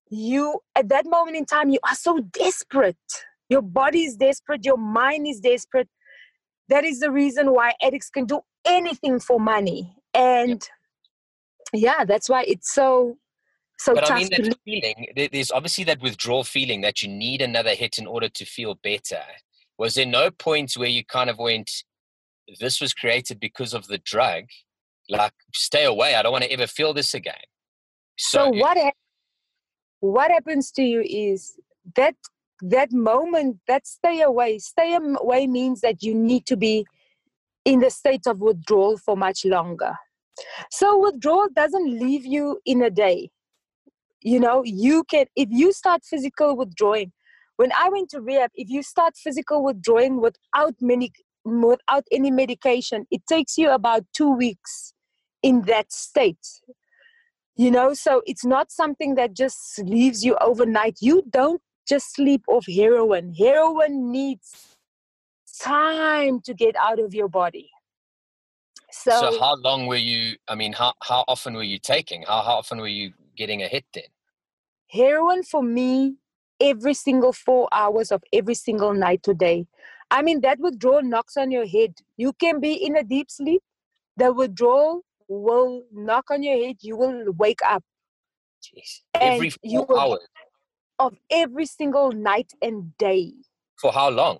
you 0.09 0.59
at 0.75 0.89
that 0.89 1.05
moment 1.05 1.37
in 1.37 1.45
time, 1.45 1.69
you 1.69 1.79
are 1.87 1.95
so 1.95 2.19
desperate. 2.19 2.97
Your 3.49 3.61
body 3.61 4.03
is 4.03 4.15
desperate, 4.15 4.65
your 4.65 4.77
mind 4.77 5.27
is 5.27 5.39
desperate. 5.39 5.89
That 6.69 6.85
is 6.85 6.99
the 6.99 7.11
reason 7.11 7.51
why 7.51 7.73
addicts 7.81 8.09
can 8.09 8.25
do 8.25 8.41
anything 8.65 9.19
for 9.19 9.39
money. 9.39 9.95
And 10.13 10.67
yeah, 11.73 12.05
that's 12.05 12.29
why 12.29 12.43
it's 12.47 12.73
so 12.73 13.17
so 13.79 13.95
but 13.95 14.11
I 14.11 14.17
mean 14.17 14.29
that 14.31 14.57
feeling. 14.65 15.29
There's 15.31 15.51
obviously 15.51 15.85
that 15.85 16.01
withdrawal 16.01 16.43
feeling 16.43 16.81
that 16.81 17.01
you 17.01 17.07
need 17.07 17.41
another 17.41 17.73
hit 17.73 17.97
in 17.97 18.07
order 18.07 18.27
to 18.27 18.45
feel 18.45 18.75
better. 18.83 19.21
Was 19.77 19.95
there 19.95 20.05
no 20.05 20.29
point 20.29 20.73
where 20.73 20.89
you 20.89 21.05
kind 21.05 21.29
of 21.29 21.37
went, 21.37 21.71
"This 22.59 22.81
was 22.81 22.93
created 22.93 23.39
because 23.39 23.73
of 23.73 23.87
the 23.87 23.97
drug"? 23.99 24.45
Like, 25.09 25.33
stay 25.53 25.85
away. 25.85 26.15
I 26.15 26.21
don't 26.21 26.31
want 26.31 26.43
to 26.43 26.51
ever 26.51 26.67
feel 26.67 26.93
this 26.93 27.13
again. 27.13 27.45
So, 28.17 28.45
so 28.45 28.49
what? 28.57 28.77
Ha- 28.77 28.91
what 30.01 30.31
happens 30.31 30.71
to 30.71 30.83
you 30.83 31.01
is 31.01 31.59
that 31.95 32.15
that 32.61 32.91
moment, 32.91 33.57
that 33.67 33.87
stay 33.87 34.21
away. 34.21 34.59
Stay 34.59 34.95
away 34.95 35.47
means 35.47 35.81
that 35.81 36.03
you 36.03 36.13
need 36.13 36.45
to 36.45 36.57
be 36.57 36.85
in 37.65 37.79
the 37.79 37.89
state 37.89 38.25
of 38.27 38.39
withdrawal 38.39 38.97
for 38.97 39.17
much 39.17 39.45
longer. 39.45 39.93
So 40.71 40.97
withdrawal 40.99 41.47
doesn't 41.53 41.99
leave 41.99 42.25
you 42.25 42.59
in 42.65 42.81
a 42.81 42.89
day 42.89 43.29
you 44.21 44.39
know 44.39 44.63
you 44.65 45.03
can 45.05 45.25
if 45.35 45.47
you 45.51 45.71
start 45.71 46.03
physical 46.03 46.55
withdrawing 46.55 47.11
when 47.55 47.71
i 47.73 47.89
went 47.89 48.09
to 48.09 48.21
rehab 48.21 48.51
if 48.55 48.69
you 48.69 48.83
start 48.83 49.15
physical 49.15 49.63
withdrawing 49.63 50.19
without 50.19 50.75
many 50.81 51.11
without 51.45 52.05
any 52.11 52.31
medication 52.31 53.05
it 53.11 53.21
takes 53.27 53.57
you 53.57 53.69
about 53.69 54.03
two 54.13 54.31
weeks 54.31 54.93
in 55.41 55.61
that 55.61 55.91
state 55.91 56.61
you 57.55 57.71
know 57.71 57.93
so 57.93 58.21
it's 58.25 58.45
not 58.45 58.71
something 58.71 59.15
that 59.15 59.33
just 59.33 59.79
leaves 59.79 60.23
you 60.23 60.35
overnight 60.41 60.97
you 61.01 61.23
don't 61.29 61.61
just 61.87 62.13
sleep 62.13 62.43
off 62.47 62.65
heroin 62.67 63.33
heroin 63.33 64.11
needs 64.11 64.75
time 65.61 66.39
to 66.41 66.53
get 66.53 66.75
out 66.75 66.99
of 66.99 67.13
your 67.13 67.27
body 67.27 67.69
so, 68.91 69.11
so 69.11 69.39
how 69.39 69.55
long 69.55 69.87
were 69.87 69.95
you 69.95 70.35
i 70.47 70.55
mean 70.55 70.73
how, 70.73 70.93
how 71.01 71.23
often 71.27 71.53
were 71.53 71.63
you 71.63 71.79
taking 71.79 72.23
how, 72.23 72.41
how 72.41 72.55
often 72.55 72.79
were 72.79 72.87
you 72.87 73.13
getting 73.39 73.63
a 73.63 73.67
hit 73.67 73.85
then? 73.93 74.11
Heroin 74.91 75.41
for 75.43 75.63
me, 75.63 76.17
every 76.59 76.93
single 76.93 77.33
four 77.33 77.67
hours 77.71 78.11
of 78.11 78.21
every 78.33 78.53
single 78.53 78.93
night 78.93 79.23
today. 79.23 79.65
I 80.11 80.21
mean, 80.21 80.41
that 80.41 80.59
withdrawal 80.59 81.03
knocks 81.03 81.37
on 81.37 81.51
your 81.51 81.67
head. 81.67 81.93
You 82.17 82.33
can 82.33 82.59
be 82.59 82.73
in 82.73 82.97
a 82.97 83.03
deep 83.03 83.29
sleep, 83.29 83.61
the 84.17 84.33
withdrawal 84.33 85.01
will 85.27 85.83
knock 85.91 86.25
on 86.31 86.41
your 86.43 86.57
head, 86.65 86.77
you 86.81 86.97
will 86.97 87.31
wake 87.37 87.61
up. 87.65 87.83
Jeez. 88.63 89.01
Every 89.13 89.49
four 89.51 89.85
will, 89.87 89.99
hours? 89.99 90.27
Of 90.97 91.15
every 91.29 91.65
single 91.65 92.11
night 92.11 92.51
and 92.61 92.97
day. 92.97 93.33
For 93.79 93.91
how 93.91 94.09
long? 94.09 94.39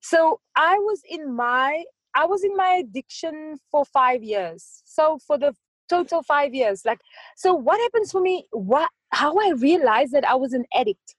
So 0.00 0.40
I 0.56 0.76
was 0.78 1.02
in 1.08 1.34
my 1.34 1.84
I 2.14 2.26
was 2.26 2.42
in 2.42 2.56
my 2.56 2.80
addiction 2.80 3.58
for 3.70 3.84
five 3.84 4.22
years. 4.22 4.82
So 4.84 5.18
for 5.26 5.38
the 5.38 5.54
total 5.90 6.22
five 6.22 6.54
years 6.54 6.84
like 6.84 7.00
so 7.36 7.52
what 7.52 7.80
happens 7.80 8.12
for 8.12 8.20
me 8.20 8.46
what 8.52 8.88
how 9.10 9.36
i 9.38 9.50
realized 9.58 10.12
that 10.12 10.24
i 10.24 10.34
was 10.34 10.52
an 10.52 10.64
addict 10.72 11.16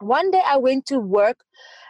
one 0.00 0.30
day 0.32 0.42
i 0.44 0.56
went 0.56 0.84
to 0.84 0.98
work 0.98 1.38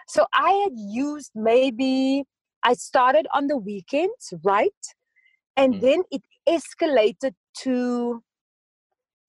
so 0.07 0.27
i 0.33 0.51
had 0.65 0.73
used 0.77 1.31
maybe 1.35 2.25
i 2.63 2.73
started 2.75 3.27
on 3.35 3.47
the 3.47 3.57
weekends 3.57 4.33
right? 4.45 4.71
And 5.57 5.77
mm. 5.77 5.81
then 5.81 6.03
it 6.11 6.23
escalated 6.47 7.33
to 7.63 8.23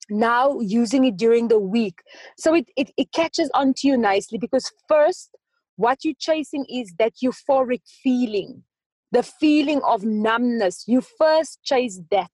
now 0.10 0.60
using 0.60 1.06
it 1.06 1.18
during 1.18 1.48
the 1.48 1.60
week. 1.60 2.00
So 2.38 2.54
it, 2.54 2.70
it, 2.76 2.92
it 2.98 3.12
catches 3.14 3.50
on 3.54 3.74
to 3.78 3.88
you 3.88 3.98
nicely 3.98 4.38
because 4.38 4.72
first 4.88 5.36
what 5.76 6.04
you're 6.04 6.16
chasing 6.20 6.66
is 6.70 6.94
that 6.98 7.14
euphoric 7.24 7.82
feeling 8.04 8.64
the 9.12 9.24
feeling 9.24 9.82
of 9.88 10.04
numbness. 10.04 10.84
You 10.86 11.02
first 11.02 11.64
chase 11.64 12.02
that. 12.12 12.32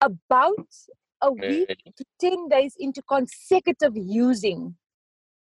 About 0.00 0.66
a 1.20 1.30
week 1.32 1.68
to 1.96 2.04
10 2.20 2.48
days 2.48 2.74
into 2.78 3.02
consecutive 3.02 3.92
using, 3.94 4.76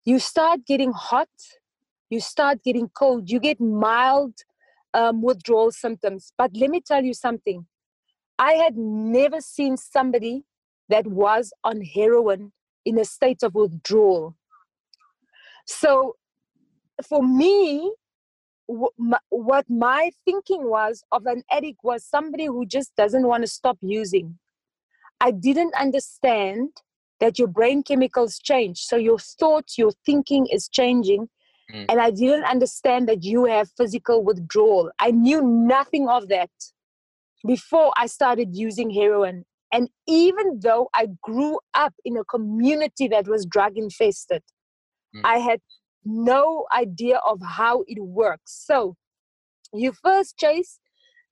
you 0.04 0.18
start 0.18 0.61
getting 0.66 0.92
hot, 0.92 1.28
you 2.11 2.21
start 2.21 2.62
getting 2.65 2.88
cold, 2.88 3.31
you 3.31 3.41
get 3.41 3.61
mild 3.61 4.35
um, 4.95 5.23
withdrawal 5.23 5.71
symptoms. 5.71 6.33
But 6.37 6.50
let 6.55 6.71
me 6.71 6.81
tell 6.81 7.05
you 7.05 7.15
something 7.15 7.67
I 8.38 8.53
had 8.53 8.77
never 8.77 9.41
seen 9.41 9.77
somebody 9.77 10.45
that 10.88 11.07
was 11.07 11.53
on 11.65 11.83
heroin 11.83 12.53
in 12.85 12.99
a 12.99 13.05
state 13.05 13.43
of 13.43 13.55
withdrawal. 13.55 14.37
So 15.67 16.17
for 17.07 17.23
me, 17.23 17.93
what 18.67 19.65
my 19.69 20.11
thinking 20.25 20.69
was 20.69 21.03
of 21.11 21.27
an 21.27 21.43
addict 21.50 21.79
was 21.83 22.05
somebody 22.05 22.47
who 22.47 22.65
just 22.67 22.95
doesn't 22.97 23.27
want 23.27 23.43
to 23.43 23.49
stop 23.49 23.79
using. 23.81 24.38
I 25.21 25.33
didn't 25.33 25.75
understand 25.75 26.71
that 27.19 27.38
your 27.38 27.49
brain 27.49 27.83
chemicals 27.83 28.38
change. 28.38 28.79
So 28.79 28.97
your 28.97 29.19
thoughts, 29.19 29.77
your 29.77 29.91
thinking 30.07 30.47
is 30.47 30.69
changing. 30.69 31.29
Mm. 31.72 31.87
And 31.88 32.00
I 32.00 32.10
didn't 32.10 32.44
understand 32.44 33.08
that 33.08 33.22
you 33.22 33.44
have 33.44 33.70
physical 33.76 34.25
withdrawal. 34.25 34.90
I 34.98 35.10
knew 35.10 35.42
nothing 35.42 36.08
of 36.08 36.28
that 36.28 36.50
before 37.46 37.92
I 37.96 38.06
started 38.06 38.56
using 38.56 38.90
heroin. 38.90 39.44
And 39.72 39.90
even 40.06 40.60
though 40.62 40.88
I 40.94 41.08
grew 41.22 41.60
up 41.75 41.94
in 42.04 42.16
a 42.16 42.25
community 42.25 43.06
that 43.08 43.28
was 43.28 43.44
drug 43.44 43.76
infested, 43.76 44.42
mm. 45.14 45.20
I 45.25 45.38
had 45.38 45.60
no 46.04 46.66
idea 46.75 47.18
of 47.18 47.40
how 47.42 47.84
it 47.87 48.02
works. 48.02 48.64
So 48.66 48.96
you 49.72 49.92
first 49.92 50.38
chase 50.38 50.80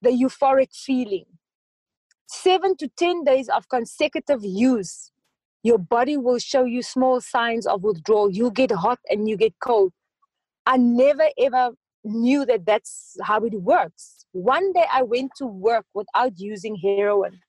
the 0.01 0.09
euphoric 0.09 0.73
feeling. 0.73 1.25
Seven 2.27 2.75
to 2.77 2.89
10 2.97 3.23
days 3.23 3.49
of 3.49 3.69
consecutive 3.69 4.43
use, 4.43 5.11
your 5.63 5.77
body 5.77 6.17
will 6.17 6.39
show 6.39 6.65
you 6.65 6.83
small 6.83 7.21
signs 7.21 7.65
of 7.65 7.83
withdrawal. 7.83 8.29
You 8.29 8.51
get 8.51 8.71
hot 8.71 8.99
and 9.09 9.27
you 9.27 9.37
get 9.37 9.53
cold. 9.59 9.93
I 10.67 10.75
never 10.75 11.29
ever 11.39 11.71
knew 12.03 12.45
that 12.45 12.65
that's 12.65 13.15
how 13.23 13.43
it 13.45 13.53
works. 13.53 14.25
One 14.33 14.73
day 14.73 14.85
I 14.91 15.01
went 15.01 15.31
to 15.37 15.45
work 15.45 15.85
without 15.93 16.33
using 16.37 16.75
heroin. 16.75 17.39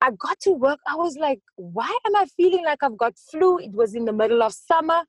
I 0.00 0.12
got 0.12 0.38
to 0.40 0.52
work, 0.52 0.78
I 0.86 0.94
was 0.94 1.16
like, 1.16 1.40
why 1.56 1.90
am 2.06 2.14
I 2.14 2.26
feeling 2.36 2.64
like 2.64 2.82
I've 2.82 2.96
got 2.96 3.14
flu? 3.30 3.58
It 3.58 3.72
was 3.72 3.94
in 3.94 4.04
the 4.04 4.12
middle 4.12 4.42
of 4.44 4.52
summer. 4.52 5.02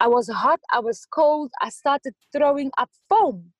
I 0.00 0.06
was 0.06 0.28
hot, 0.28 0.60
I 0.72 0.80
was 0.80 1.04
cold, 1.12 1.50
I 1.60 1.68
started 1.68 2.14
throwing 2.34 2.70
up 2.78 2.88
foam. 3.08 3.52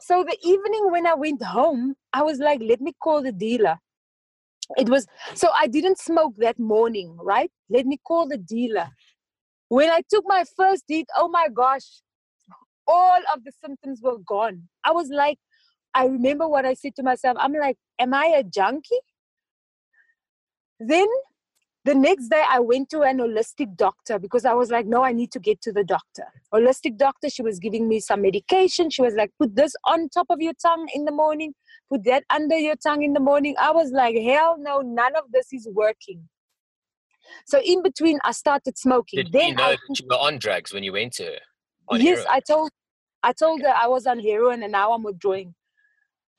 So 0.00 0.22
the 0.24 0.36
evening 0.42 0.90
when 0.90 1.06
I 1.06 1.14
went 1.14 1.42
home, 1.42 1.94
I 2.12 2.22
was 2.22 2.40
like, 2.40 2.60
let 2.62 2.80
me 2.80 2.92
call 3.00 3.22
the 3.22 3.32
dealer. 3.32 3.78
It 4.76 4.88
was 4.90 5.06
so 5.34 5.48
I 5.54 5.66
didn't 5.66 5.98
smoke 5.98 6.34
that 6.38 6.58
morning, 6.58 7.16
right? 7.20 7.50
Let 7.70 7.86
me 7.86 7.98
call 8.06 8.26
the 8.26 8.38
dealer. 8.38 8.88
When 9.68 9.88
I 9.90 10.02
took 10.10 10.24
my 10.26 10.44
first 10.56 10.84
hit, 10.88 11.06
oh 11.16 11.28
my 11.28 11.48
gosh, 11.52 12.02
all 12.86 13.20
of 13.32 13.44
the 13.44 13.52
symptoms 13.64 14.00
were 14.02 14.18
gone. 14.18 14.68
I 14.84 14.92
was 14.92 15.08
like, 15.08 15.38
I 15.94 16.06
remember 16.06 16.48
what 16.48 16.66
I 16.66 16.74
said 16.74 16.96
to 16.96 17.02
myself. 17.02 17.36
I'm 17.40 17.52
like, 17.52 17.76
am 17.98 18.14
I 18.14 18.34
a 18.36 18.42
junkie? 18.42 19.00
Then 20.80 21.06
the 21.84 21.94
next 21.94 22.28
day 22.28 22.42
i 22.48 22.58
went 22.58 22.88
to 22.88 23.02
an 23.02 23.18
holistic 23.18 23.76
doctor 23.76 24.18
because 24.18 24.44
i 24.46 24.52
was 24.54 24.70
like 24.70 24.86
no 24.86 25.04
i 25.04 25.12
need 25.12 25.30
to 25.30 25.38
get 25.38 25.60
to 25.60 25.72
the 25.72 25.84
doctor. 25.84 26.24
Holistic 26.52 26.96
doctor 26.96 27.28
she 27.28 27.42
was 27.42 27.58
giving 27.58 27.88
me 27.88 28.00
some 28.00 28.22
medication. 28.22 28.90
She 28.90 29.02
was 29.02 29.14
like 29.14 29.30
put 29.38 29.54
this 29.54 29.74
on 29.84 30.08
top 30.08 30.26
of 30.30 30.40
your 30.40 30.54
tongue 30.54 30.88
in 30.94 31.04
the 31.04 31.12
morning. 31.12 31.52
Put 31.90 32.04
that 32.04 32.24
under 32.30 32.56
your 32.56 32.76
tongue 32.76 33.02
in 33.02 33.12
the 33.12 33.20
morning. 33.20 33.54
I 33.58 33.70
was 33.70 33.90
like 33.90 34.16
hell 34.16 34.56
no 34.58 34.80
none 34.80 35.14
of 35.16 35.24
this 35.32 35.52
is 35.52 35.68
working. 35.72 36.28
So 37.46 37.60
in 37.60 37.82
between 37.82 38.18
i 38.24 38.32
started 38.32 38.78
smoking. 38.78 39.24
Did 39.24 39.32
then 39.32 39.48
you 39.50 39.54
know 39.56 39.64
I, 39.64 39.70
that 39.72 40.00
you 40.00 40.06
were 40.08 40.16
on 40.16 40.38
drugs 40.38 40.72
when 40.72 40.84
you 40.84 40.92
went 40.92 41.12
to 41.14 41.24
her 41.24 41.38
yes, 41.92 42.18
heroin. 42.18 42.26
I 42.30 42.40
told 42.40 42.70
I 43.22 43.32
told 43.32 43.62
her 43.62 43.74
I 43.74 43.86
was 43.88 44.06
on 44.06 44.18
heroin 44.18 44.62
and 44.62 44.72
now 44.72 44.92
I'm 44.92 45.02
withdrawing. 45.02 45.54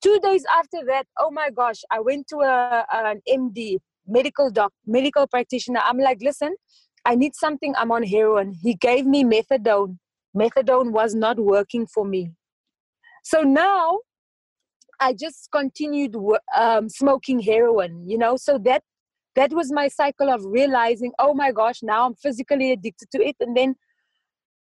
Two 0.01 0.19
days 0.21 0.45
after 0.55 0.85
that, 0.85 1.07
oh 1.19 1.31
my 1.31 1.49
gosh, 1.49 1.81
I 1.89 1.99
went 1.99 2.27
to 2.27 2.37
a, 2.37 2.85
an 2.93 3.21
MD, 3.27 3.77
medical 4.07 4.51
doc, 4.51 4.71
medical 4.85 5.25
practitioner. 5.25 5.79
I'm 5.83 5.97
like, 5.97 6.19
listen, 6.21 6.55
I 7.05 7.15
need 7.15 7.35
something. 7.35 7.73
I'm 7.75 7.91
on 7.91 8.03
heroin. 8.03 8.53
He 8.61 8.75
gave 8.75 9.05
me 9.07 9.23
methadone. 9.23 9.97
Methadone 10.37 10.91
was 10.91 11.15
not 11.15 11.39
working 11.39 11.87
for 11.87 12.05
me. 12.05 12.31
So 13.23 13.41
now 13.41 13.99
I 14.99 15.13
just 15.13 15.49
continued 15.51 16.15
um, 16.55 16.89
smoking 16.89 17.39
heroin, 17.39 18.07
you 18.07 18.17
know. 18.17 18.37
So 18.37 18.57
that 18.59 18.83
that 19.35 19.51
was 19.51 19.71
my 19.71 19.87
cycle 19.87 20.29
of 20.29 20.45
realizing, 20.45 21.11
oh 21.19 21.33
my 21.33 21.51
gosh, 21.51 21.81
now 21.81 22.05
I'm 22.05 22.15
physically 22.15 22.71
addicted 22.71 23.09
to 23.11 23.25
it, 23.25 23.35
and 23.39 23.55
then 23.55 23.75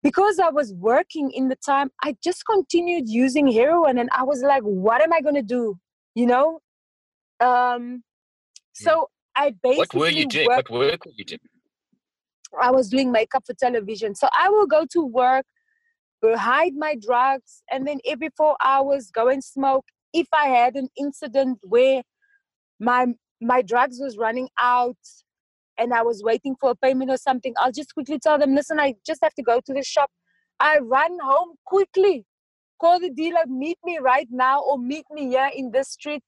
because 0.03 0.39
I 0.39 0.51
was 0.51 0.73
working 0.75 1.31
in 1.31 1.49
the 1.49 1.57
time, 1.57 1.91
I 2.03 2.17
just 2.23 2.45
continued 2.45 3.09
using 3.09 3.51
heroin 3.51 3.99
and 3.99 4.09
I 4.13 4.25
was 4.25 4.43
like, 4.43 4.63
what 4.63 5.03
am 5.03 5.13
I 5.13 5.21
going 5.21 5.37
to 5.37 5.43
do? 5.43 5.79
You 6.15 6.27
know? 6.27 6.61
Um, 7.41 8.03
so. 8.73 9.09
I 9.35 9.55
basically. 9.63 9.79
What 9.79 9.95
were 9.95 10.09
you 10.09 10.27
doing? 10.27 10.47
Worked, 10.47 10.71
what 10.71 10.79
work 10.79 11.07
were 11.07 11.13
you 11.17 11.25
doing? 11.25 11.41
I 12.61 12.71
was 12.71 12.91
doing 12.91 13.11
makeup 13.11 13.45
for 13.47 13.55
television. 13.55 14.15
So 14.15 14.29
I 14.39 14.51
will 14.51 14.67
go 14.67 14.85
to 14.93 15.07
work, 15.07 15.47
hide 16.23 16.75
my 16.77 16.97
drugs, 17.01 17.63
and 17.71 17.87
then 17.87 18.01
every 18.07 18.29
four 18.37 18.57
hours 18.63 19.11
go 19.11 19.29
and 19.29 19.43
smoke. 19.43 19.87
If 20.13 20.27
I 20.35 20.49
had 20.49 20.77
an 20.77 20.89
incident 20.99 21.61
where 21.63 22.03
my 22.79 23.07
my 23.41 23.63
drugs 23.63 23.99
was 24.01 24.19
running 24.19 24.51
out 24.61 24.99
and 25.83 25.93
I 25.93 26.03
was 26.03 26.23
waiting 26.23 26.55
for 26.61 26.71
a 26.71 26.75
payment 26.77 27.11
or 27.11 27.17
something, 27.17 27.55
I'll 27.59 27.73
just 27.73 27.93
quickly 27.95 28.19
tell 28.19 28.39
them, 28.39 28.55
listen, 28.55 28.79
I 28.79 28.95
just 29.05 29.21
have 29.23 29.35
to 29.35 29.43
go 29.43 29.61
to 29.65 29.75
the 29.75 29.83
shop. 29.83 30.11
I 30.61 30.79
run 30.79 31.19
home 31.23 31.55
quickly, 31.67 32.25
call 32.81 33.01
the 33.01 33.11
dealer, 33.11 33.45
meet 33.47 33.79
me 33.85 33.99
right 33.99 34.29
now, 34.31 34.63
or 34.63 34.79
meet 34.79 35.05
me 35.11 35.29
here 35.29 35.51
in 35.55 35.73
this 35.73 35.89
street, 35.89 36.23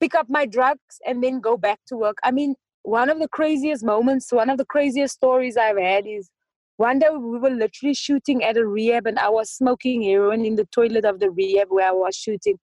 pick 0.00 0.14
up 0.14 0.26
my 0.28 0.44
drugs, 0.44 1.00
and 1.06 1.24
then 1.24 1.40
go 1.40 1.56
back 1.56 1.80
to 1.88 1.96
work. 1.96 2.18
I 2.22 2.30
mean, 2.30 2.54
one 2.82 3.08
of 3.08 3.18
the 3.18 3.28
craziest 3.28 3.84
moments, 3.84 4.32
one 4.32 4.50
of 4.50 4.58
the 4.58 4.66
craziest 4.66 5.14
stories 5.14 5.56
I've 5.56 5.78
had 5.78 6.06
is 6.06 6.30
one 6.76 6.98
day 6.98 7.08
we 7.10 7.38
were 7.38 7.50
literally 7.50 7.94
shooting 7.94 8.44
at 8.44 8.56
a 8.56 8.66
rehab, 8.66 9.06
and 9.06 9.18
I 9.18 9.30
was 9.30 9.50
smoking 9.50 10.02
heroin 10.02 10.44
in 10.44 10.56
the 10.56 10.66
toilet 10.66 11.04
of 11.04 11.18
the 11.18 11.30
rehab 11.30 11.68
where 11.70 11.88
I 11.88 11.92
was 11.92 12.14
shooting. 12.14 12.58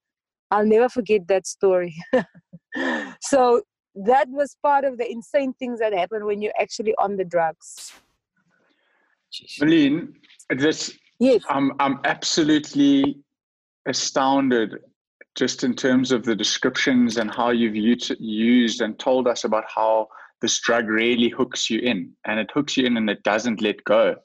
I'll 0.50 0.64
never 0.64 0.88
forget 0.88 1.26
that 1.26 1.46
story. 1.46 1.94
so 3.20 3.62
that 4.04 4.28
was 4.28 4.56
part 4.62 4.84
of 4.84 4.98
the 4.98 5.10
insane 5.10 5.54
things 5.54 5.80
that 5.80 5.92
happen 5.92 6.26
when 6.26 6.42
you're 6.42 6.52
actually 6.60 6.94
on 6.98 7.16
the 7.16 7.24
drugs. 7.24 7.92
Merlene, 9.60 10.12
this 10.50 10.96
yes. 11.18 11.42
I'm 11.48 11.72
I'm 11.80 12.00
absolutely 12.04 13.18
astounded 13.86 14.76
just 15.36 15.64
in 15.64 15.74
terms 15.74 16.12
of 16.12 16.24
the 16.24 16.34
descriptions 16.34 17.18
and 17.18 17.30
how 17.30 17.50
you've 17.50 17.76
used 17.76 18.80
and 18.80 18.98
told 18.98 19.28
us 19.28 19.44
about 19.44 19.64
how 19.74 20.08
this 20.40 20.60
drug 20.60 20.88
really 20.88 21.28
hooks 21.28 21.68
you 21.68 21.78
in 21.80 22.12
and 22.24 22.40
it 22.40 22.50
hooks 22.52 22.76
you 22.76 22.86
in 22.86 22.96
and 22.96 23.08
it 23.10 23.22
doesn't 23.22 23.60
let 23.60 23.82
go. 23.84 24.16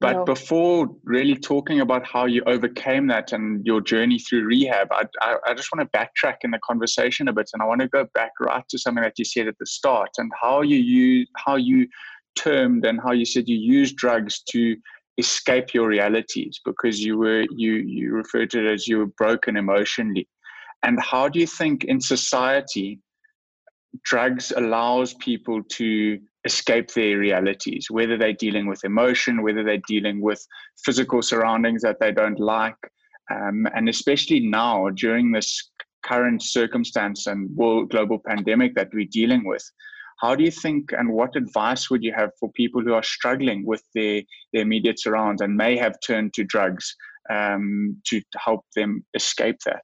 But 0.00 0.12
no. 0.16 0.24
before 0.24 0.88
really 1.04 1.36
talking 1.36 1.80
about 1.80 2.06
how 2.06 2.24
you 2.24 2.42
overcame 2.46 3.06
that 3.08 3.32
and 3.32 3.64
your 3.66 3.82
journey 3.82 4.18
through 4.18 4.44
rehab, 4.44 4.88
I, 4.90 5.04
I, 5.20 5.36
I, 5.48 5.54
just 5.54 5.68
want 5.72 5.86
to 5.92 5.98
backtrack 5.98 6.36
in 6.42 6.52
the 6.52 6.58
conversation 6.64 7.28
a 7.28 7.34
bit, 7.34 7.50
and 7.52 7.62
I 7.62 7.66
want 7.66 7.82
to 7.82 7.88
go 7.88 8.06
back 8.14 8.32
right 8.40 8.64
to 8.70 8.78
something 8.78 9.02
that 9.04 9.18
you 9.18 9.26
said 9.26 9.46
at 9.46 9.58
the 9.58 9.66
start 9.66 10.08
and 10.16 10.32
how 10.40 10.62
you 10.62 10.78
use, 10.78 11.28
how 11.36 11.56
you 11.56 11.86
termed 12.34 12.86
and 12.86 12.98
how 12.98 13.12
you 13.12 13.26
said 13.26 13.46
you 13.46 13.58
use 13.58 13.92
drugs 13.92 14.42
to 14.50 14.74
escape 15.18 15.74
your 15.74 15.88
realities 15.88 16.60
because 16.64 17.04
you 17.04 17.18
were 17.18 17.44
you 17.50 17.72
you 17.72 18.12
referred 18.14 18.48
to 18.50 18.66
it 18.66 18.72
as 18.72 18.88
you 18.88 18.98
were 18.98 19.12
broken 19.18 19.54
emotionally, 19.58 20.26
and 20.82 20.98
how 21.02 21.28
do 21.28 21.38
you 21.38 21.46
think 21.46 21.84
in 21.84 22.00
society 22.00 22.98
drugs 24.04 24.52
allows 24.56 25.14
people 25.14 25.62
to 25.64 26.18
escape 26.44 26.92
their 26.92 27.18
realities, 27.18 27.86
whether 27.90 28.16
they're 28.16 28.32
dealing 28.32 28.66
with 28.66 28.84
emotion, 28.84 29.42
whether 29.42 29.62
they're 29.62 29.82
dealing 29.86 30.20
with 30.20 30.44
physical 30.84 31.22
surroundings 31.22 31.82
that 31.82 31.98
they 32.00 32.12
don't 32.12 32.40
like. 32.40 32.76
Um, 33.30 33.66
and 33.74 33.88
especially 33.88 34.40
now 34.40 34.88
during 34.90 35.32
this 35.32 35.70
current 36.02 36.42
circumstance 36.42 37.26
and 37.26 37.54
world 37.54 37.90
global 37.90 38.18
pandemic 38.26 38.74
that 38.74 38.88
we're 38.92 39.06
dealing 39.10 39.46
with, 39.46 39.62
how 40.20 40.34
do 40.34 40.44
you 40.44 40.50
think 40.50 40.92
and 40.92 41.10
what 41.10 41.36
advice 41.36 41.90
would 41.90 42.02
you 42.02 42.12
have 42.12 42.30
for 42.38 42.50
people 42.52 42.82
who 42.82 42.92
are 42.92 43.02
struggling 43.02 43.64
with 43.64 43.82
their, 43.94 44.22
their 44.52 44.62
immediate 44.62 45.00
surrounds 45.00 45.40
and 45.40 45.56
may 45.56 45.76
have 45.76 45.94
turned 46.06 46.34
to 46.34 46.44
drugs 46.44 46.94
um, 47.30 47.96
to 48.06 48.20
help 48.36 48.64
them 48.76 49.04
escape 49.14 49.56
that? 49.64 49.82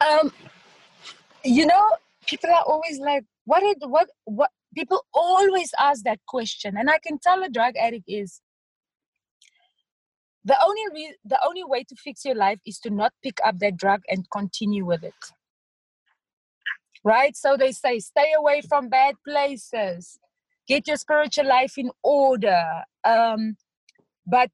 Um, 0.00 0.32
you 1.44 1.66
know, 1.66 1.96
people 2.26 2.50
are 2.50 2.62
always 2.66 2.98
like, 3.00 3.24
what 3.50 3.62
is 3.62 3.76
what 3.96 4.08
what 4.24 4.50
people 4.74 5.00
always 5.12 5.72
ask 5.88 6.04
that 6.04 6.20
question 6.34 6.76
and 6.76 6.90
i 6.90 6.98
can 7.06 7.18
tell 7.18 7.42
a 7.42 7.50
drug 7.58 7.74
addict 7.76 8.04
is 8.06 8.40
the 10.44 10.56
only 10.64 10.82
re- 10.92 11.16
the 11.24 11.38
only 11.46 11.64
way 11.64 11.84
to 11.84 11.94
fix 11.96 12.24
your 12.24 12.34
life 12.34 12.60
is 12.66 12.78
to 12.80 12.90
not 12.90 13.12
pick 13.22 13.38
up 13.44 13.58
that 13.58 13.76
drug 13.76 14.00
and 14.08 14.24
continue 14.30 14.86
with 14.86 15.04
it. 15.04 15.22
Right? 17.04 17.36
So 17.36 17.56
they 17.56 17.72
say 17.72 17.98
stay 17.98 18.32
away 18.36 18.62
from 18.68 18.88
bad 18.88 19.16
places. 19.26 20.18
Get 20.66 20.86
your 20.86 20.96
spiritual 20.96 21.46
life 21.46 21.76
in 21.76 21.90
order. 22.02 22.64
Um, 23.04 23.56
but 24.26 24.50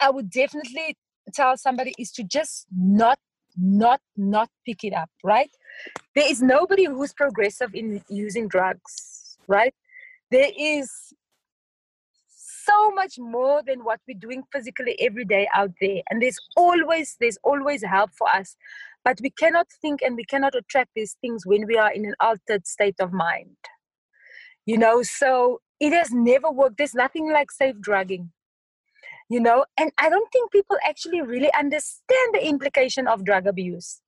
i 0.00 0.08
would 0.10 0.30
definitely 0.30 0.96
tell 1.34 1.56
somebody 1.56 1.92
is 1.98 2.12
to 2.12 2.22
just 2.22 2.66
not 2.76 3.18
not 3.56 4.00
not 4.16 4.48
pick 4.64 4.84
it 4.84 4.92
up 4.92 5.10
right 5.24 5.50
there 6.16 6.28
is 6.28 6.42
nobody 6.42 6.86
who's 6.86 7.12
progressive 7.12 7.72
in 7.74 8.02
using 8.08 8.48
drugs 8.48 9.16
right? 9.48 9.74
There 10.30 10.50
is 10.58 10.90
so 12.18 12.90
much 12.90 13.18
more 13.18 13.62
than 13.64 13.84
what 13.84 14.00
we're 14.08 14.18
doing 14.18 14.42
physically 14.52 14.96
every 15.00 15.24
day 15.24 15.48
out 15.54 15.70
there 15.80 16.02
and 16.10 16.20
there's 16.20 16.38
always 16.56 17.16
there's 17.20 17.38
always 17.44 17.84
help 17.84 18.10
for 18.18 18.28
us. 18.28 18.56
But 19.04 19.20
we 19.22 19.30
cannot 19.30 19.68
think 19.80 20.02
and 20.02 20.16
we 20.16 20.24
cannot 20.24 20.56
attract 20.56 20.90
these 20.96 21.16
things 21.20 21.46
when 21.46 21.66
we 21.66 21.76
are 21.76 21.92
in 21.92 22.04
an 22.04 22.14
altered 22.18 22.66
state 22.66 22.96
of 22.98 23.12
mind. 23.12 23.56
You 24.64 24.78
know 24.78 25.02
so 25.02 25.60
it 25.78 25.92
has 25.92 26.10
never 26.10 26.50
worked. 26.50 26.78
There's 26.78 26.94
nothing 26.94 27.30
like 27.30 27.50
safe 27.52 27.80
drugging. 27.80 28.32
You 29.28 29.40
know 29.40 29.64
and 29.76 29.90
i 29.98 30.08
don't 30.08 30.30
think 30.32 30.52
people 30.52 30.76
actually 30.86 31.20
really 31.20 31.52
understand 31.52 32.28
the 32.32 32.46
implication 32.46 33.08
of 33.08 33.24
drug 33.24 33.48
abuse 33.48 34.00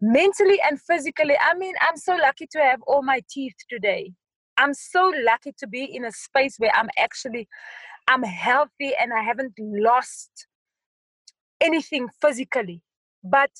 mentally 0.00 0.60
and 0.68 0.80
physically 0.80 1.34
i 1.40 1.54
mean 1.56 1.74
i'm 1.80 1.96
so 1.96 2.14
lucky 2.16 2.46
to 2.50 2.58
have 2.58 2.80
all 2.86 3.02
my 3.02 3.22
teeth 3.30 3.54
today. 3.68 4.12
I'm 4.58 4.72
so 4.72 5.12
lucky 5.22 5.52
to 5.58 5.66
be 5.66 5.84
in 5.84 6.04
a 6.04 6.12
space 6.12 6.56
where 6.58 6.74
i'm 6.74 6.88
actually 6.98 7.48
i'm 8.08 8.22
healthy 8.22 8.92
and 9.00 9.12
i 9.12 9.22
haven't 9.22 9.54
lost 9.58 10.46
anything 11.60 12.08
physically. 12.20 12.82
But 13.24 13.50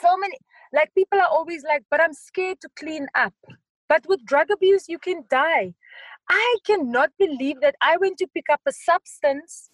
so 0.00 0.16
many 0.16 0.36
like 0.72 0.94
people 0.94 1.18
are 1.18 1.28
always 1.28 1.64
like 1.64 1.82
but 1.90 2.00
i'm 2.00 2.12
scared 2.12 2.60
to 2.62 2.68
clean 2.78 3.06
up. 3.14 3.34
But 3.88 4.04
with 4.08 4.24
drug 4.24 4.48
abuse 4.52 4.84
you 4.88 4.98
can 4.98 5.24
die. 5.30 5.74
I 6.28 6.56
cannot 6.64 7.10
believe 7.18 7.60
that 7.60 7.74
I 7.80 7.96
went 7.96 8.18
to 8.18 8.28
pick 8.28 8.44
up 8.52 8.60
a 8.66 8.72
substance. 8.72 9.70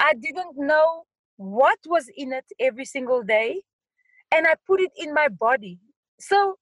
I 0.00 0.12
didn't 0.12 0.56
know 0.56 1.04
what 1.36 1.78
was 1.86 2.10
in 2.14 2.32
it 2.32 2.44
every 2.60 2.84
single 2.84 3.22
day, 3.22 3.62
and 4.34 4.46
I 4.46 4.54
put 4.66 4.80
it 4.80 4.90
in 4.96 5.14
my 5.14 5.28
body. 5.28 5.78
So, 6.18 6.56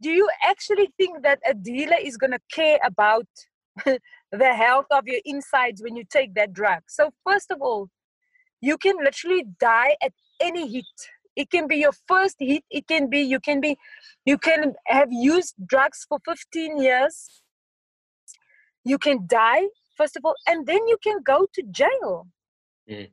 do 0.00 0.10
you 0.10 0.28
actually 0.48 0.90
think 0.96 1.22
that 1.22 1.40
a 1.46 1.54
dealer 1.54 1.96
is 2.00 2.16
going 2.16 2.32
to 2.32 2.40
care 2.52 2.78
about 2.84 3.26
the 3.84 4.54
health 4.54 4.86
of 4.90 5.06
your 5.06 5.20
insides 5.24 5.82
when 5.82 5.96
you 5.96 6.04
take 6.10 6.34
that 6.34 6.52
drug? 6.52 6.82
So, 6.88 7.10
first 7.26 7.50
of 7.50 7.60
all, 7.60 7.88
you 8.60 8.76
can 8.76 8.96
literally 9.02 9.44
die 9.60 9.96
at 10.02 10.12
any 10.40 10.70
hit 10.70 10.84
it 11.38 11.50
can 11.50 11.68
be 11.68 11.76
your 11.76 11.92
first 12.06 12.36
hit 12.40 12.64
it 12.78 12.86
can 12.88 13.08
be 13.08 13.20
you 13.32 13.40
can 13.48 13.60
be 13.60 13.76
you 14.24 14.36
can 14.36 14.72
have 14.86 15.12
used 15.12 15.54
drugs 15.72 16.04
for 16.08 16.18
15 16.24 16.82
years 16.82 17.42
you 18.84 18.98
can 18.98 19.20
die 19.26 19.66
first 19.96 20.16
of 20.16 20.24
all 20.24 20.34
and 20.48 20.66
then 20.66 20.88
you 20.88 20.98
can 21.02 21.22
go 21.30 21.38
to 21.54 21.62
jail 21.82 22.26
mm. 22.90 23.08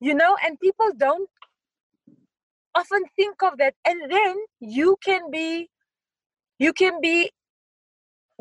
you 0.00 0.14
know 0.14 0.36
and 0.44 0.60
people 0.60 0.92
don't 0.96 1.28
often 2.78 3.02
think 3.16 3.42
of 3.42 3.58
that 3.58 3.74
and 3.86 4.10
then 4.10 4.36
you 4.60 4.96
can 5.04 5.30
be 5.30 5.68
you 6.58 6.72
can 6.72 7.00
be 7.00 7.30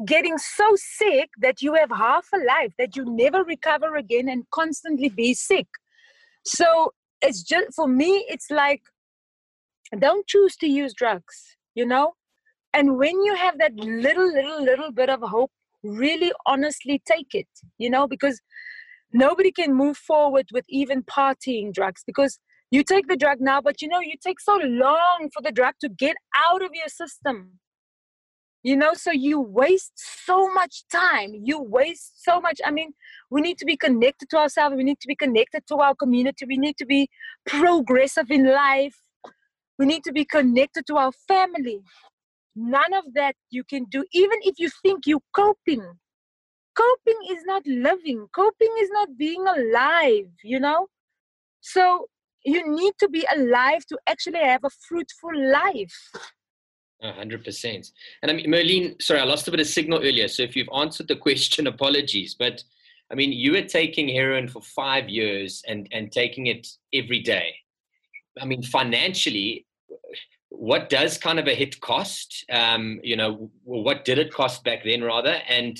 getting 0.05 0.37
so 0.37 0.67
sick 0.75 1.29
that 1.39 1.61
you 1.61 1.73
have 1.73 1.89
half 1.89 2.27
a 2.33 2.37
life 2.37 2.73
that 2.77 2.95
you 2.95 3.03
never 3.05 3.43
recover 3.43 3.95
again 3.95 4.29
and 4.29 4.43
constantly 4.51 5.09
be 5.09 5.33
sick. 5.33 5.67
So 6.45 6.93
it's 7.21 7.41
just 7.41 7.75
for 7.75 7.87
me 7.87 8.25
it's 8.29 8.49
like 8.51 8.81
don't 9.99 10.27
choose 10.27 10.55
to 10.57 10.67
use 10.67 10.93
drugs 10.93 11.57
you 11.77 11.85
know? 11.85 12.13
And 12.73 12.97
when 12.97 13.23
you 13.23 13.35
have 13.35 13.59
that 13.59 13.75
little 13.75 14.29
little 14.33 14.63
little 14.63 14.91
bit 14.91 15.09
of 15.09 15.21
hope 15.21 15.51
really 15.83 16.31
honestly 16.45 17.01
take 17.05 17.33
it, 17.33 17.47
you 17.77 17.89
know, 17.89 18.07
because 18.07 18.41
nobody 19.13 19.51
can 19.51 19.73
move 19.73 19.95
forward 19.95 20.47
with 20.51 20.65
even 20.67 21.03
partying 21.03 21.71
drugs 21.71 22.03
because 22.05 22.39
you 22.71 22.83
take 22.83 23.07
the 23.07 23.15
drug 23.15 23.39
now, 23.39 23.61
but 23.61 23.81
you 23.81 23.87
know, 23.87 23.99
you 23.99 24.13
take 24.21 24.39
so 24.39 24.57
long 24.61 25.29
for 25.33 25.41
the 25.41 25.51
drug 25.51 25.75
to 25.81 25.89
get 25.89 26.15
out 26.35 26.61
of 26.61 26.71
your 26.73 26.87
system. 26.87 27.59
You 28.63 28.75
know, 28.75 28.93
so 28.93 29.11
you 29.11 29.39
waste 29.39 29.93
so 29.95 30.51
much 30.51 30.83
time. 30.91 31.33
You 31.33 31.61
waste 31.61 32.23
so 32.23 32.41
much. 32.41 32.59
I 32.65 32.71
mean, 32.71 32.91
we 33.29 33.39
need 33.39 33.57
to 33.59 33.65
be 33.65 33.77
connected 33.77 34.29
to 34.31 34.37
ourselves. 34.37 34.75
We 34.75 34.83
need 34.83 34.99
to 34.99 35.07
be 35.07 35.15
connected 35.15 35.63
to 35.67 35.75
our 35.75 35.95
community. 35.95 36.45
We 36.45 36.57
need 36.57 36.75
to 36.77 36.85
be 36.85 37.07
progressive 37.45 38.29
in 38.29 38.45
life. 38.45 38.97
We 39.79 39.85
need 39.85 40.03
to 40.03 40.11
be 40.11 40.25
connected 40.25 40.85
to 40.87 40.97
our 40.97 41.11
family. 41.27 41.81
None 42.55 42.93
of 42.93 43.05
that 43.13 43.35
you 43.51 43.63
can 43.63 43.85
do, 43.85 44.03
even 44.11 44.39
if 44.41 44.55
you 44.57 44.69
think 44.81 45.05
you're 45.05 45.19
coping. 45.33 45.85
Coping 46.75 47.19
is 47.31 47.43
not 47.45 47.65
living, 47.65 48.27
coping 48.35 48.73
is 48.79 48.89
not 48.91 49.09
being 49.17 49.45
alive, 49.47 50.29
you 50.43 50.59
know? 50.59 50.87
So 51.61 52.07
you 52.47 52.75
need 52.75 52.93
to 52.99 53.09
be 53.09 53.27
alive 53.35 53.85
to 53.87 53.97
actually 54.07 54.39
have 54.39 54.63
a 54.63 54.69
fruitful 54.87 55.31
life. 55.51 56.11
A 57.03 57.11
hundred 57.11 57.43
percent. 57.43 57.91
And 58.21 58.31
I 58.31 58.33
mean, 58.33 58.47
Merlene, 58.47 58.99
sorry, 59.01 59.19
I 59.19 59.25
lost 59.25 59.47
a 59.47 59.51
bit 59.51 59.59
of 59.59 59.67
signal 59.67 59.99
earlier. 59.99 60.27
So 60.29 60.43
if 60.43 60.55
you've 60.55 60.69
answered 60.73 61.09
the 61.09 61.15
question, 61.27 61.67
apologies. 61.67 62.35
But 62.39 62.63
I 63.11 63.15
mean, 63.15 63.33
you 63.33 63.51
were 63.51 63.63
taking 63.63 64.07
heroin 64.07 64.47
for 64.47 64.61
five 64.61 65.09
years 65.09 65.61
and 65.67 65.87
and 65.91 66.11
taking 66.11 66.47
it 66.47 66.67
every 66.93 67.21
day. 67.21 67.53
I 68.41 68.45
mean, 68.45 68.63
financially, 68.63 69.65
what 70.49 70.89
does 70.89 71.17
kind 71.17 71.39
of 71.39 71.47
a 71.47 71.53
hit 71.53 71.79
cost? 71.81 72.45
Um, 72.49 72.99
you 73.03 73.17
know, 73.17 73.51
what 73.63 74.05
did 74.05 74.19
it 74.19 74.33
cost 74.33 74.63
back 74.63 74.83
then, 74.85 75.03
rather? 75.03 75.41
And 75.49 75.77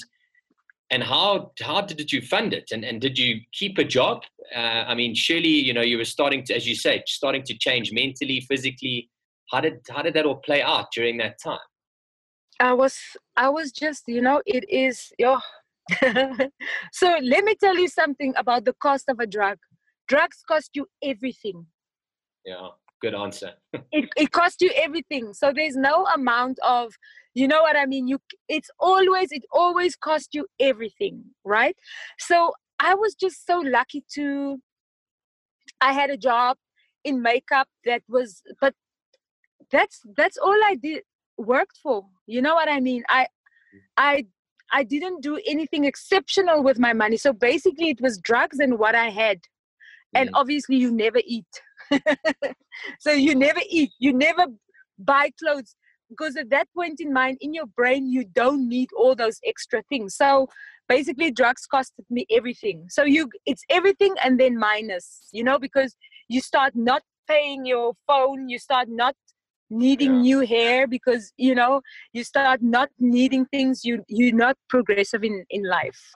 and 0.89 1.04
how 1.04 1.52
how 1.62 1.82
did 1.82 2.12
you 2.12 2.21
fund 2.21 2.54
it? 2.54 2.71
And 2.71 2.84
and 2.84 3.02
did 3.02 3.17
you 3.17 3.41
keep 3.52 3.78
a 3.78 3.84
job? 3.84 4.23
Uh, 4.56 4.86
I 4.88 4.95
mean, 4.95 5.15
surely 5.15 5.50
you 5.50 5.73
know 5.73 5.82
you 5.82 5.97
were 5.97 6.06
starting 6.06 6.43
to, 6.45 6.56
as 6.56 6.67
you 6.67 6.76
say, 6.76 7.04
starting 7.08 7.43
to 7.43 7.58
change 7.58 7.91
mentally, 7.91 8.41
physically. 8.41 9.10
How 9.52 9.62
did 9.62 9.80
how 9.89 10.02
did 10.02 10.13
that 10.13 10.26
all 10.26 10.38
play 10.38 10.62
out 10.62 10.88
during 10.93 11.17
that 11.17 11.38
time? 11.43 11.60
I 12.60 12.73
was 12.73 12.97
I 13.36 13.50
was 13.50 13.71
just 13.71 14.04
you 14.08 14.21
know 14.21 14.41
it 14.45 14.65
is 14.69 15.12
yo. 15.17 15.39
so 16.91 17.17
let 17.21 17.45
me 17.45 17.56
tell 17.56 17.78
you 17.78 17.88
something 17.88 18.34
about 18.36 18.65
the 18.65 18.73
cost 18.73 19.06
of 19.10 19.19
a 19.19 19.28
drug. 19.28 19.58
Drugs 20.08 20.41
cost 20.47 20.71
you 20.73 20.88
everything. 21.02 21.65
Yeah, 22.45 22.69
good 23.02 23.16
answer. 23.16 23.54
it 23.92 24.10
it 24.16 24.32
costs 24.32 24.62
you 24.62 24.72
everything. 24.76 25.34
So 25.34 25.52
there's 25.56 25.76
no 25.76 26.06
amount 26.06 26.60
of 26.64 26.94
you 27.38 27.48
know 27.48 27.62
what 27.62 27.78
i 27.78 27.86
mean 27.86 28.08
you 28.08 28.20
it's 28.50 28.72
always 28.80 29.32
it 29.32 29.46
always 29.52 29.96
costs 29.96 30.30
you 30.34 30.46
everything 30.60 31.24
right 31.46 31.76
so 32.18 32.52
i 32.80 32.96
was 32.96 33.14
just 33.14 33.46
so 33.46 33.60
lucky 33.60 34.04
to 34.12 34.58
i 35.82 35.92
had 35.94 36.10
a 36.10 36.18
job 36.18 36.58
in 37.04 37.22
makeup 37.22 37.68
that 37.86 38.02
was 38.10 38.42
but 38.60 38.74
that's 39.72 40.02
that's 40.16 40.38
all 40.38 40.60
i 40.72 40.74
did 40.82 41.04
worked 41.38 41.78
for 41.84 42.04
you 42.26 42.42
know 42.42 42.56
what 42.56 42.70
i 42.70 42.80
mean 42.80 43.04
i 43.08 43.28
i 43.98 44.26
i 44.72 44.84
didn't 44.84 45.22
do 45.22 45.40
anything 45.46 45.86
exceptional 45.86 46.64
with 46.64 46.80
my 46.80 46.94
money 47.04 47.18
so 47.18 47.32
basically 47.34 47.90
it 47.90 48.02
was 48.02 48.18
drugs 48.18 48.58
and 48.58 48.80
what 48.80 48.96
i 48.96 49.10
had 49.10 49.40
and 50.16 50.30
mm. 50.30 50.40
obviously 50.42 50.76
you 50.76 50.92
never 50.92 51.22
eat 51.26 51.62
so 53.00 53.12
you 53.12 53.36
never 53.36 53.62
eat 53.69 53.91
you 54.00 54.13
never 54.13 54.45
buy 55.00 55.30
clothes 55.39 55.76
because 56.10 56.36
at 56.38 56.50
that 56.50 56.67
point 56.73 57.00
in 57.00 57.12
mind 57.13 57.38
in 57.41 57.54
your 57.54 57.65
brain 57.65 58.08
you 58.08 58.23
don't 58.23 58.67
need 58.67 58.89
all 58.97 59.15
those 59.15 59.39
extra 59.45 59.84
things. 59.89 60.15
So 60.15 60.47
basically 60.88 61.32
drugs 61.32 61.67
costed 61.71 62.06
me 62.10 62.26
everything. 62.32 62.86
So 62.89 63.04
you 63.04 63.30
it's 63.45 63.63
everything 63.69 64.15
and 64.23 64.39
then 64.39 64.58
minus 64.58 65.28
you 65.32 65.43
know 65.43 65.60
because 65.60 65.95
you 66.28 66.41
start 66.41 66.73
not 66.76 67.04
paying 67.28 67.65
your 67.65 67.93
phone 68.08 68.47
you 68.47 68.58
start 68.58 68.88
not 68.89 69.13
needing 69.69 70.15
yeah. 70.15 70.21
new 70.21 70.39
hair 70.39 70.88
because 70.88 71.34
you 71.38 71.54
know 71.54 71.82
you 72.13 72.23
start 72.23 72.62
not 72.62 72.89
needing 73.00 73.45
things 73.47 73.84
you 73.84 74.04
you're 74.08 74.34
not 74.34 74.56
progressive 74.69 75.23
in 75.23 75.43
in 75.50 75.63
life 75.63 76.13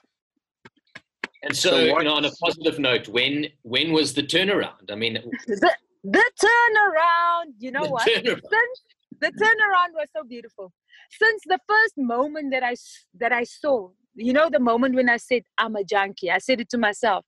and 1.42 1.56
so, 1.56 1.70
so 1.70 1.78
you 1.78 2.04
know 2.04 2.14
on 2.14 2.24
a 2.24 2.30
positive 2.32 2.78
note 2.78 3.08
when 3.08 3.46
when 3.62 3.92
was 3.92 4.14
the 4.14 4.22
turnaround? 4.22 4.90
I 4.90 4.94
mean 4.94 5.14
the, 5.14 5.76
the 6.04 6.30
turnaround 6.44 7.54
you 7.58 7.70
know 7.72 7.86
what? 7.86 8.06
turnaround. 8.08 8.40
Since, 8.50 8.82
the 9.20 9.28
turnaround 9.28 9.94
was 9.94 10.08
so 10.16 10.24
beautiful. 10.24 10.72
Since 11.10 11.42
the 11.46 11.58
first 11.68 11.94
moment 11.96 12.52
that 12.52 12.62
i 12.62 12.74
that 13.18 13.32
i 13.32 13.44
saw 13.44 13.90
you 14.14 14.32
know 14.32 14.48
the 14.50 14.60
moment 14.60 14.94
when 14.94 15.08
i 15.08 15.16
said 15.16 15.42
i'm 15.58 15.74
a 15.76 15.84
junkie 15.84 16.30
i 16.30 16.38
said 16.38 16.60
it 16.60 16.68
to 16.70 16.78
myself 16.78 17.24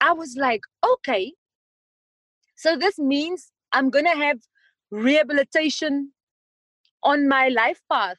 i 0.00 0.12
was 0.12 0.36
like 0.36 0.62
okay. 0.92 1.32
So 2.56 2.76
this 2.76 2.98
means 2.98 3.52
i'm 3.72 3.90
gonna 3.90 4.16
have 4.16 4.38
rehabilitation 4.90 6.12
on 7.02 7.28
my 7.28 7.48
life 7.48 7.80
path 7.90 8.18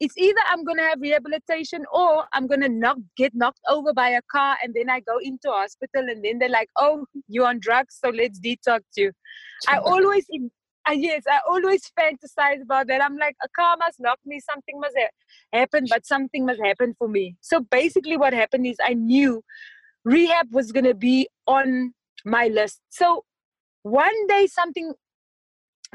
it's 0.00 0.16
either 0.16 0.40
i'm 0.48 0.64
gonna 0.64 0.82
have 0.82 1.00
rehabilitation 1.00 1.84
or 1.92 2.24
i'm 2.32 2.46
gonna 2.46 2.68
knock 2.68 2.98
get 3.16 3.34
knocked 3.34 3.60
over 3.68 3.92
by 3.92 4.10
a 4.10 4.22
car 4.30 4.56
and 4.62 4.74
then 4.74 4.88
i 4.88 5.00
go 5.00 5.18
into 5.18 5.48
hospital 5.48 6.08
and 6.08 6.24
then 6.24 6.38
they're 6.38 6.48
like 6.48 6.70
oh 6.76 7.04
you're 7.26 7.46
on 7.46 7.58
drugs 7.60 7.98
so 8.02 8.10
let's 8.10 8.38
detox 8.40 8.80
you 8.96 9.10
i 9.68 9.78
always 9.78 10.26
and 10.88 11.02
yes, 11.02 11.24
I 11.30 11.40
always 11.46 11.82
fantasize 11.98 12.62
about 12.62 12.86
that. 12.86 13.02
I'm 13.02 13.16
like, 13.16 13.36
a 13.44 13.48
car 13.48 13.76
must 13.78 14.00
knock 14.00 14.18
me, 14.24 14.40
something 14.40 14.80
must 14.80 14.96
ha- 14.98 15.58
happen, 15.58 15.84
but 15.88 16.06
something 16.06 16.46
must 16.46 16.60
happen 16.62 16.94
for 16.98 17.08
me. 17.08 17.36
So 17.40 17.60
basically, 17.60 18.16
what 18.16 18.32
happened 18.32 18.66
is 18.66 18.76
I 18.82 18.94
knew 18.94 19.44
rehab 20.04 20.46
was 20.50 20.72
going 20.72 20.86
to 20.86 20.94
be 20.94 21.28
on 21.46 21.92
my 22.24 22.48
list. 22.48 22.80
So 22.88 23.24
one 23.82 24.26
day, 24.28 24.46
something 24.46 24.94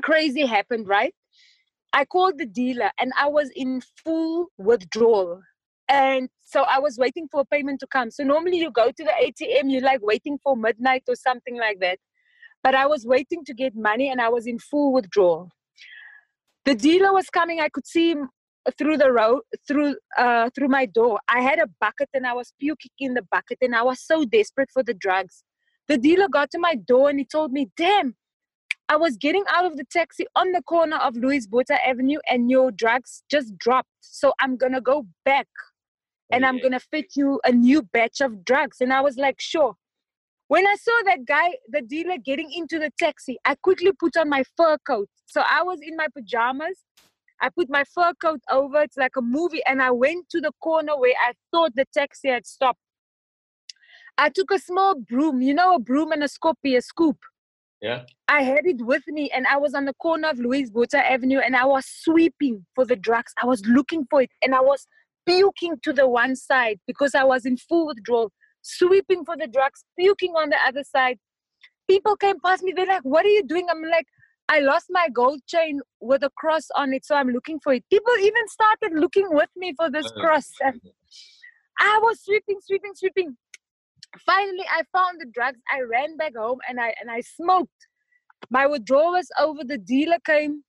crazy 0.02 0.46
happened, 0.46 0.88
right? 0.88 1.16
I 1.94 2.06
called 2.06 2.38
the 2.38 2.46
dealer 2.46 2.92
and 3.00 3.12
I 3.18 3.28
was 3.28 3.50
in 3.56 3.82
full 4.04 4.48
withdrawal. 4.58 5.42
And 5.90 6.30
so 6.42 6.64
I 6.64 6.80
was 6.80 6.98
waiting 6.98 7.28
for 7.32 7.42
a 7.42 7.46
payment 7.46 7.80
to 7.82 7.88
come. 7.88 8.10
So 8.10 8.24
normally 8.24 8.58
you 8.58 8.72
go 8.72 8.88
to 8.88 9.04
the 9.04 9.12
ATM, 9.12 9.72
you're 9.72 9.82
like 9.82 10.00
waiting 10.02 10.40
for 10.44 10.58
midnight 10.58 11.04
or 11.08 11.16
something 11.16 11.58
like 11.58 11.80
that 11.82 12.00
but 12.64 12.74
I 12.74 12.88
was 12.88 13.06
waiting 13.06 13.44
to 13.46 13.54
get 13.54 13.76
money 13.76 14.10
and 14.10 14.22
I 14.22 14.30
was 14.30 14.48
in 14.48 14.58
full 14.58 14.94
withdrawal. 14.94 15.50
The 16.66 16.76
dealer 16.76 17.14
was 17.14 17.30
coming, 17.30 17.60
I 17.60 17.68
could 17.68 17.86
see 17.86 18.12
him 18.12 18.30
through 18.78 18.96
the 18.96 19.12
road 19.12 19.42
through 19.68 19.98
uh 20.18 20.50
through 20.56 20.70
my 20.70 20.86
door. 20.86 21.20
I 21.28 21.42
had 21.42 21.60
a 21.60 21.68
bucket 21.82 22.08
and 22.14 22.26
I 22.26 22.32
was 22.32 22.54
puking 22.62 22.92
in 22.98 23.14
the 23.14 23.26
bucket 23.30 23.58
and 23.62 23.76
I 23.76 23.84
was 23.84 24.00
so 24.00 24.24
desperate 24.24 24.70
for 24.72 24.84
the 24.84 24.94
drugs. 24.94 25.44
The 25.90 25.98
dealer 25.98 26.30
got 26.30 26.50
to 26.52 26.60
my 26.60 26.76
door 26.76 27.10
and 27.10 27.20
he 27.20 27.26
told 27.26 27.52
me, 27.52 27.70
damn, 27.76 28.16
I 28.94 28.96
was 28.96 29.18
getting 29.18 29.44
out 29.50 29.66
of 29.66 29.76
the 29.76 29.86
taxi 29.86 30.28
on 30.36 30.52
the 30.52 30.62
corner 30.62 30.98
of 30.98 31.16
Louis 31.16 31.48
Botha 31.48 31.84
Avenue 31.84 32.20
and 32.30 32.52
your 32.52 32.70
drugs 32.70 33.24
just 33.28 33.58
dropped. 33.58 33.90
So 34.02 34.34
I'm 34.40 34.56
gonna 34.56 34.82
go 34.82 35.08
back 35.26 35.48
and 36.32 36.46
I'm 36.46 36.60
gonna 36.60 36.80
fit 36.80 37.16
you 37.16 37.42
a 37.44 37.52
new 37.52 37.82
batch 37.82 38.22
of 38.22 38.46
drugs. 38.46 38.82
And 38.82 38.94
I 38.94 39.02
was 39.02 39.18
like, 39.18 39.42
sure. 39.42 39.74
When 40.48 40.68
I 40.68 40.76
saw 40.76 40.92
that 41.06 41.26
guy, 41.26 41.54
the 41.70 41.82
dealer, 41.82 42.20
getting 42.24 42.52
into 42.54 42.78
the 42.78 42.92
taxi, 43.00 43.40
I 43.44 43.56
quickly 43.56 43.94
put 44.00 44.16
on 44.16 44.30
my 44.30 44.44
fur 44.56 44.78
coat. 44.86 45.10
So 45.26 45.42
I 45.42 45.64
was 45.64 45.80
in 45.82 45.96
my 45.96 46.06
pajamas. 46.16 46.84
I 47.42 47.50
put 47.50 47.72
my 47.72 47.86
fur 47.96 48.14
coat 48.22 48.42
over. 48.52 48.80
It's 48.84 48.98
like 48.98 49.16
a 49.18 49.24
movie. 49.24 49.64
And 49.66 49.82
I 49.82 49.90
went 49.90 50.30
to 50.30 50.40
the 50.40 50.52
corner 50.62 50.96
where 51.00 51.16
I 51.20 51.34
thought 51.50 51.74
the 51.74 51.86
taxi 51.96 52.30
had 52.30 52.46
stopped. 52.46 52.78
I 54.20 54.30
took 54.30 54.52
a 54.52 54.60
small 54.60 54.94
broom, 55.00 55.42
you 55.42 55.56
know, 55.56 55.74
a 55.74 55.80
broom 55.80 56.12
and 56.12 56.24
a 56.24 56.28
scoopy, 56.28 56.78
a 56.78 56.82
scoop. 56.84 57.18
Yeah. 57.84 58.04
I 58.30 58.44
had 58.44 58.66
it 58.66 58.78
with 58.80 59.04
me 59.08 59.30
and 59.36 59.46
I 59.46 59.58
was 59.58 59.74
on 59.74 59.84
the 59.84 59.94
corner 59.96 60.30
of 60.30 60.40
Louis 60.40 60.70
Botha 60.70 61.06
Avenue 61.06 61.40
and 61.40 61.54
I 61.54 61.66
was 61.66 61.86
sweeping 61.86 62.66
for 62.74 62.86
the 62.86 62.96
drugs. 62.96 63.34
I 63.44 63.46
was 63.46 63.62
looking 63.66 64.08
for 64.10 64.22
it 64.22 64.32
and 64.42 64.56
I 64.56 64.62
was 64.62 64.88
puking 65.26 65.76
to 65.84 65.92
the 65.92 66.08
one 66.08 66.38
side 66.38 66.80
because 66.88 67.14
I 67.14 67.26
was 67.26 67.46
in 67.46 67.58
full 67.58 67.88
withdrawal 67.88 68.32
sweeping 68.62 69.26
for 69.26 69.36
the 69.36 69.48
drugs, 69.48 69.84
puking 70.00 70.32
on 70.32 70.50
the 70.50 70.56
other 70.66 70.84
side. 70.86 71.20
People 71.90 72.16
came 72.16 72.40
past 72.40 72.64
me, 72.64 72.72
they're 72.74 72.86
like, 72.86 73.04
What 73.04 73.26
are 73.26 73.36
you 73.38 73.44
doing? 73.44 73.68
I'm 73.70 73.84
like, 73.84 74.08
I 74.48 74.62
lost 74.62 74.86
my 74.90 75.10
gold 75.14 75.42
chain 75.46 75.82
with 76.00 76.24
a 76.24 76.30
cross 76.38 76.68
on 76.78 76.94
it, 76.94 77.06
so 77.06 77.16
I'm 77.16 77.30
looking 77.32 77.60
for 77.62 77.74
it. 77.74 77.84
People 77.90 78.14
even 78.22 78.48
started 78.48 78.94
looking 78.98 79.28
with 79.30 79.50
me 79.58 79.74
for 79.76 79.92
this 79.92 80.10
oh, 80.16 80.22
cross. 80.22 80.50
And 80.62 80.80
I 81.80 82.00
was 82.02 82.22
sweeping, 82.24 82.60
sweeping, 82.62 82.94
sweeping. 82.96 83.36
Finally, 84.26 84.66
I 84.72 84.84
found 84.92 85.20
the 85.20 85.26
drugs. 85.34 85.60
I 85.72 85.82
ran 85.82 86.18
back 86.18 86.36
home 86.36 86.60
and 86.68 86.80
I 86.80 86.94
and 87.02 87.10
I 87.10 87.22
smoked. 87.22 87.88
My 88.50 88.68
withdrawal 88.68 89.14
was 89.14 89.30
over. 89.40 89.64
The 89.64 89.78
dealer 89.78 90.18
came, 90.26 90.64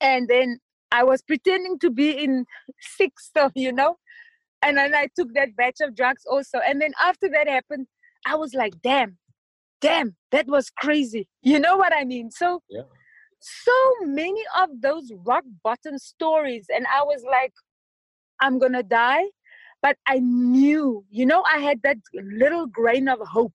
and 0.00 0.28
then 0.28 0.58
I 0.90 1.04
was 1.04 1.22
pretending 1.22 1.78
to 1.80 1.90
be 1.90 2.10
in 2.10 2.46
sixth, 2.80 3.30
so 3.36 3.50
you 3.54 3.72
know 3.72 3.98
and 4.64 4.78
then 4.78 4.94
I 4.94 5.08
took 5.14 5.34
that 5.34 5.54
batch 5.56 5.80
of 5.82 5.94
drugs 5.94 6.22
also. 6.28 6.58
And 6.66 6.80
then 6.80 6.92
after 7.00 7.28
that 7.28 7.46
happened, 7.46 7.86
I 8.26 8.34
was 8.36 8.54
like, 8.54 8.72
damn, 8.82 9.18
damn, 9.80 10.16
that 10.32 10.46
was 10.46 10.70
crazy. 10.70 11.28
You 11.42 11.60
know 11.60 11.76
what 11.76 11.92
I 11.94 12.04
mean? 12.04 12.30
So, 12.30 12.62
yeah. 12.70 12.82
so 13.40 13.72
many 14.00 14.42
of 14.58 14.70
those 14.80 15.12
rock 15.26 15.44
bottom 15.62 15.98
stories, 15.98 16.66
and 16.74 16.86
I 16.86 17.02
was 17.02 17.22
like, 17.30 17.52
I'm 18.40 18.58
gonna 18.58 18.82
die. 18.82 19.24
But 19.84 19.98
I 20.06 20.18
knew, 20.20 21.04
you 21.10 21.26
know, 21.26 21.44
I 21.54 21.58
had 21.58 21.78
that 21.82 21.98
little 22.14 22.66
grain 22.66 23.06
of 23.06 23.18
hope. 23.20 23.52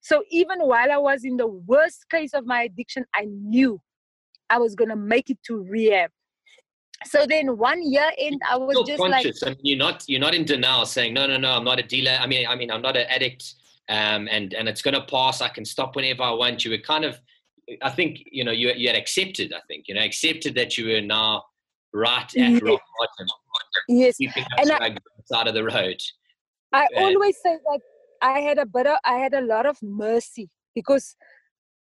So 0.00 0.22
even 0.30 0.60
while 0.60 0.92
I 0.92 0.98
was 0.98 1.24
in 1.24 1.36
the 1.36 1.48
worst 1.48 2.08
case 2.12 2.32
of 2.32 2.46
my 2.46 2.62
addiction, 2.62 3.04
I 3.12 3.24
knew 3.24 3.80
I 4.48 4.58
was 4.58 4.76
gonna 4.76 4.94
make 4.94 5.30
it 5.30 5.38
to 5.48 5.64
rehab. 5.64 6.10
So 7.06 7.26
then 7.26 7.58
one 7.58 7.82
year 7.82 8.08
in, 8.18 8.38
I 8.48 8.56
was 8.56 8.86
just 8.86 9.02
conscious. 9.02 9.42
like, 9.42 9.50
I 9.50 9.54
mean, 9.54 9.58
you're 9.64 9.78
not 9.78 10.04
you're 10.06 10.20
not 10.20 10.32
in 10.32 10.44
denial, 10.44 10.86
saying 10.86 11.12
no, 11.12 11.26
no, 11.26 11.36
no, 11.36 11.50
I'm 11.50 11.64
not 11.64 11.80
a 11.80 11.82
dealer. 11.82 12.16
I 12.20 12.28
mean, 12.28 12.46
I 12.46 12.54
mean, 12.54 12.70
I'm 12.70 12.82
not 12.82 12.96
an 12.96 13.06
addict, 13.08 13.54
um, 13.88 14.28
and 14.30 14.54
and 14.54 14.68
it's 14.68 14.80
gonna 14.80 15.04
pass. 15.10 15.40
I 15.40 15.48
can 15.48 15.64
stop 15.64 15.96
whenever 15.96 16.22
I 16.22 16.30
want. 16.30 16.64
You 16.64 16.70
were 16.70 16.78
kind 16.78 17.04
of, 17.04 17.20
I 17.82 17.90
think, 17.90 18.22
you 18.30 18.44
know, 18.44 18.52
you 18.52 18.72
you 18.76 18.86
had 18.86 18.96
accepted. 18.96 19.52
I 19.52 19.62
think 19.66 19.88
you 19.88 19.96
know 19.96 20.02
accepted 20.02 20.54
that 20.54 20.78
you 20.78 20.86
were 20.86 21.00
now 21.00 21.42
right 21.98 22.24
at 22.24 22.34
yes. 22.34 22.62
rock 22.62 22.80
bottom. 22.98 23.28
Yes, 23.88 24.16
and 24.58 24.72
I, 24.72 24.96
side 25.26 25.48
of 25.48 25.54
the 25.54 25.64
road. 25.64 26.00
I 26.72 26.86
and, 26.94 27.04
always 27.04 27.36
say 27.42 27.56
that 27.56 27.80
I 28.22 28.40
had 28.40 28.58
a 28.58 28.66
better, 28.66 28.96
I 29.04 29.14
had 29.18 29.34
a 29.34 29.40
lot 29.40 29.66
of 29.66 29.78
mercy 29.82 30.48
because 30.74 31.16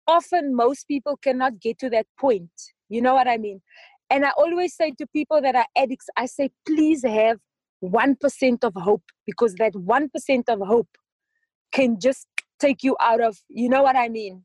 often 0.08 0.56
most 0.56 0.88
people 0.88 1.18
cannot 1.18 1.60
get 1.60 1.80
to 1.80 1.90
that 1.92 2.08
point. 2.20 2.50
You 2.90 3.02
know 3.02 3.14
what 3.14 3.28
I 3.28 3.38
mean? 3.38 3.62
And 4.10 4.26
I 4.26 4.32
always 4.38 4.76
say 4.76 4.92
to 4.98 5.08
people 5.08 5.42
that 5.42 5.56
are 5.56 5.68
addicts, 5.78 6.08
I 6.18 6.26
say, 6.26 6.50
please 6.66 7.04
have 7.04 7.38
1% 7.84 8.64
of 8.64 8.74
hope 8.76 9.04
because 9.26 9.54
that 9.56 9.74
1% 9.74 10.44
of 10.50 10.60
hope 10.68 10.90
can 11.72 12.00
just 12.00 12.26
take 12.60 12.84
you 12.84 12.98
out 13.00 13.22
of, 13.22 13.38
you 13.48 13.70
know 13.70 13.84
what 13.84 13.96
I 13.96 14.10
mean? 14.10 14.44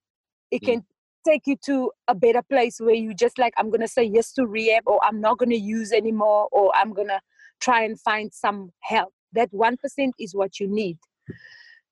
It 0.50 0.62
mm. 0.62 0.66
can 0.66 0.84
take 1.26 1.46
you 1.46 1.56
to 1.64 1.90
a 2.08 2.14
better 2.14 2.42
place 2.42 2.78
where 2.80 2.94
you 2.94 3.14
just 3.14 3.38
like, 3.38 3.54
I'm 3.56 3.70
going 3.70 3.80
to 3.80 3.88
say 3.88 4.04
yes 4.04 4.32
to 4.34 4.46
rehab 4.46 4.84
or 4.86 5.00
I'm 5.04 5.20
not 5.20 5.38
going 5.38 5.50
to 5.50 5.56
use 5.56 5.92
anymore 5.92 6.48
or 6.52 6.72
I'm 6.74 6.92
going 6.92 7.08
to 7.08 7.20
try 7.60 7.82
and 7.82 8.00
find 8.00 8.32
some 8.32 8.70
help. 8.80 9.12
That 9.32 9.52
1% 9.52 9.76
is 10.18 10.34
what 10.34 10.60
you 10.60 10.68
need. 10.68 10.98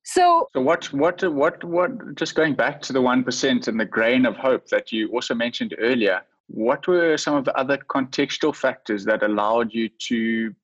So, 0.05 0.49
so 0.53 0.61
what, 0.61 0.93
what, 0.93 1.23
what, 1.23 1.63
what, 1.63 2.15
just 2.17 2.35
going 2.35 2.55
back 2.55 2.83
to 2.83 2.93
the 2.93 3.01
1% 3.01 3.69
and 3.69 3.81
the 3.81 3.85
grain 3.85 4.27
of 4.27 4.37
hope 4.37 4.67
that 4.69 4.93
you 4.93 5.09
also 5.09 5.35
mentioned 5.35 5.75
earlier, 5.79 6.23
what 6.49 6.87
were 6.89 7.17
some 7.17 7.37
of 7.37 7.45
the 7.45 7.57
other 7.57 7.79
contextual 7.79 8.55
factors 8.55 9.05
that 9.05 9.23
allowed 9.23 9.73
you 9.73 9.89
to 9.89 10.55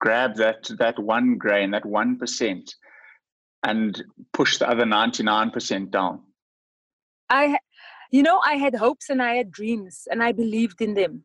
grab 0.00 0.34
that, 0.36 0.68
that 0.78 0.98
one 0.98 1.38
grain, 1.38 1.70
that 1.70 1.84
1%, 1.84 2.74
and 3.64 4.04
push 4.32 4.58
the 4.58 4.68
other 4.68 4.84
99% 4.84 5.90
down? 5.90 6.20
I, 7.30 7.56
you 8.12 8.22
know, 8.22 8.40
I 8.44 8.54
had 8.54 8.74
hopes 8.76 9.08
and 9.08 9.22
I 9.22 9.34
had 9.34 9.50
dreams 9.50 10.06
and 10.10 10.22
I 10.22 10.32
believed 10.32 10.80
in 10.82 10.94
them, 10.94 11.24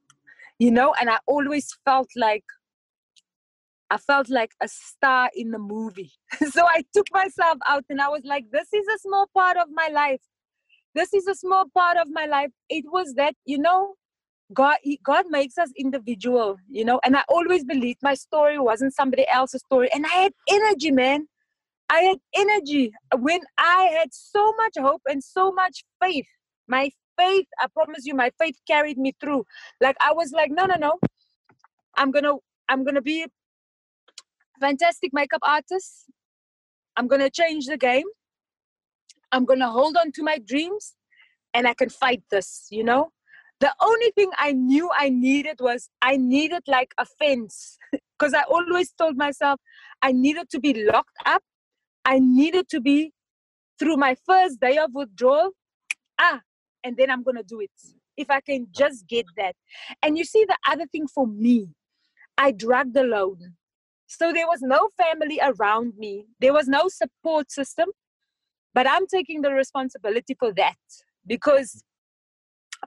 you 0.58 0.71
know, 0.71 0.95
and 1.00 1.10
I 1.10 1.19
always 1.28 1.67
felt 1.86 2.10
like 2.15 2.45
I 3.89 3.97
felt 3.97 4.30
like 4.30 4.52
a 4.62 4.67
star 4.67 5.30
in 5.36 5.52
the 5.52 5.60
movie. 5.60 6.12
so 6.52 6.65
I 6.65 6.84
took 6.93 7.08
myself 7.12 7.58
out 7.67 7.86
and 7.89 8.02
I 8.02 8.08
was 8.08 8.21
like, 8.23 8.45
this 8.52 8.73
is 8.73 8.88
a 8.88 8.97
small 9.00 9.28
part 9.34 9.58
of 9.58 9.67
my 9.71 9.89
life. 9.93 10.21
This 10.95 11.13
is 11.13 11.28
a 11.28 11.36
small 11.36 11.65
part 11.73 11.97
of 11.97 12.08
my 12.10 12.26
life. 12.26 12.52
It 12.69 12.86
was 12.91 13.13
that, 13.15 13.36
you 13.45 13.60
know, 13.60 13.95
God 14.54 14.78
God 15.04 15.26
makes 15.30 15.58
us 15.58 15.69
individual, 15.78 16.56
you 16.69 16.86
know, 16.86 17.02
and 17.04 17.17
I 17.17 17.23
always 17.28 17.65
believed 17.65 18.00
my 18.02 18.13
story 18.13 18.58
wasn't 18.58 18.95
somebody 18.95 19.26
else's 19.32 19.62
story. 19.65 19.89
And 19.93 20.06
I 20.06 20.15
had 20.23 20.32
energy, 20.50 20.91
man. 20.91 21.28
I 21.89 22.00
had 22.00 22.17
energy 22.34 22.93
when 23.17 23.41
I 23.58 23.89
had 24.00 24.13
so 24.13 24.54
much 24.58 24.73
hope 24.80 25.02
and 25.06 25.21
so 25.21 25.52
much 25.52 25.84
faith. 26.02 26.28
My 26.68 26.92
faith, 27.18 27.48
I 27.60 27.68
promise 27.68 28.06
you, 28.06 28.14
my 28.14 28.32
faith 28.40 28.56
carried 28.68 28.98
me 28.98 29.14
through. 29.20 29.46
Like 29.82 29.98
I 30.00 30.14
was 30.14 30.32
like, 30.32 30.52
no, 30.52 30.66
no, 30.66 30.76
no. 30.76 31.00
I'm 31.96 32.12
gonna 32.12 32.34
I'm 32.70 32.84
gonna 32.84 33.02
be 33.02 33.24
a 33.24 33.28
fantastic 34.60 35.14
makeup 35.14 35.42
artist. 35.44 36.06
I'm 36.96 37.08
to 37.08 37.30
change 37.30 37.66
the 37.68 37.78
game. 37.78 38.06
I'm 39.32 39.46
to 39.46 39.70
hold 39.70 39.98
on 39.98 40.12
to 40.14 40.24
my 40.24 40.40
dreams 40.40 40.96
and 41.54 41.68
I 41.68 41.74
can 41.74 41.90
fight 41.90 42.24
this, 42.32 42.68
you 42.72 42.84
know? 42.84 43.12
The 43.60 43.74
only 43.82 44.12
thing 44.12 44.30
I 44.38 44.52
knew 44.52 44.90
I 44.96 45.10
needed 45.10 45.58
was 45.60 45.90
I 46.02 46.18
needed 46.18 46.64
like 46.68 46.94
a 46.98 47.06
fence 47.06 47.78
because 48.20 48.34
I 48.34 48.44
always 48.44 48.92
told 48.92 49.18
myself 49.18 49.60
I 50.02 50.12
needed 50.12 50.50
to 50.52 50.60
be 50.60 50.86
locked 50.86 51.18
up. 51.26 51.44
I 52.06 52.20
needed 52.20 52.70
to 52.70 52.82
be 52.82 53.14
through 53.80 53.98
my 53.98 54.16
first 54.26 54.60
day 54.60 54.78
of 54.78 54.92
withdrawal. 54.94 55.52
Ah, 56.20 56.42
and 56.88 56.95
then 56.95 57.12
I'm 57.12 57.21
going 57.21 57.36
to 57.36 57.43
do 57.43 57.60
it. 57.60 57.71
If 58.15 58.30
I 58.32 58.39
can 58.39 58.67
just 58.71 59.08
get 59.08 59.26
that. 59.36 59.56
And 60.02 60.17
you 60.17 60.23
see, 60.23 60.45
the 60.47 60.58
other 60.67 60.86
thing 60.88 61.06
for 61.08 61.28
me, 61.28 61.67
I 62.38 62.52
dragged 62.52 62.95
alone. 62.95 63.56
So 64.08 64.32
there 64.32 64.47
was 64.47 64.62
no 64.62 64.89
family 64.97 65.39
around 65.43 65.93
me, 65.97 66.26
there 66.39 66.54
was 66.54 66.67
no 66.67 66.88
support 66.88 67.52
system. 67.52 67.89
But 68.73 68.88
I'm 68.88 69.06
taking 69.08 69.41
the 69.41 69.52
responsibility 69.52 70.36
for 70.39 70.54
that 70.54 70.78
because 71.26 71.84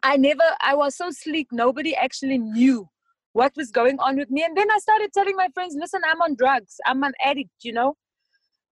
I 0.02 0.16
never, 0.16 0.48
I 0.62 0.74
was 0.74 0.96
so 0.96 1.10
sleek, 1.10 1.48
nobody 1.52 1.94
actually 1.94 2.38
knew 2.38 2.88
what 3.32 3.52
was 3.56 3.70
going 3.70 3.98
on 3.98 4.16
with 4.16 4.30
me. 4.30 4.42
And 4.44 4.56
then 4.56 4.70
I 4.70 4.78
started 4.78 5.10
telling 5.12 5.36
my 5.36 5.48
friends, 5.52 5.76
listen, 5.78 6.00
I'm 6.10 6.22
on 6.22 6.36
drugs, 6.36 6.76
I'm 6.86 7.02
an 7.02 7.12
addict, 7.22 7.50
you 7.62 7.72
know. 7.72 7.96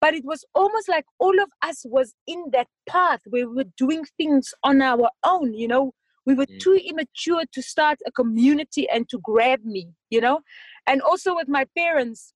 But 0.00 0.14
it 0.14 0.24
was 0.24 0.44
almost 0.54 0.88
like 0.88 1.04
all 1.18 1.40
of 1.40 1.48
us 1.62 1.84
was 1.86 2.14
in 2.26 2.44
that 2.52 2.68
path 2.86 3.20
where 3.28 3.48
we 3.48 3.56
were 3.56 3.70
doing 3.76 4.04
things 4.16 4.52
on 4.62 4.82
our 4.82 5.08
own, 5.24 5.54
you 5.54 5.68
know. 5.68 5.92
We 6.26 6.34
were 6.34 6.46
mm. 6.46 6.58
too 6.58 6.74
immature 6.74 7.44
to 7.52 7.62
start 7.62 7.98
a 8.06 8.12
community 8.12 8.88
and 8.88 9.08
to 9.08 9.18
grab 9.22 9.64
me, 9.64 9.92
you 10.10 10.20
know. 10.20 10.40
And 10.86 11.00
also 11.00 11.34
with 11.34 11.48
my 11.48 11.66
parents, 11.76 12.34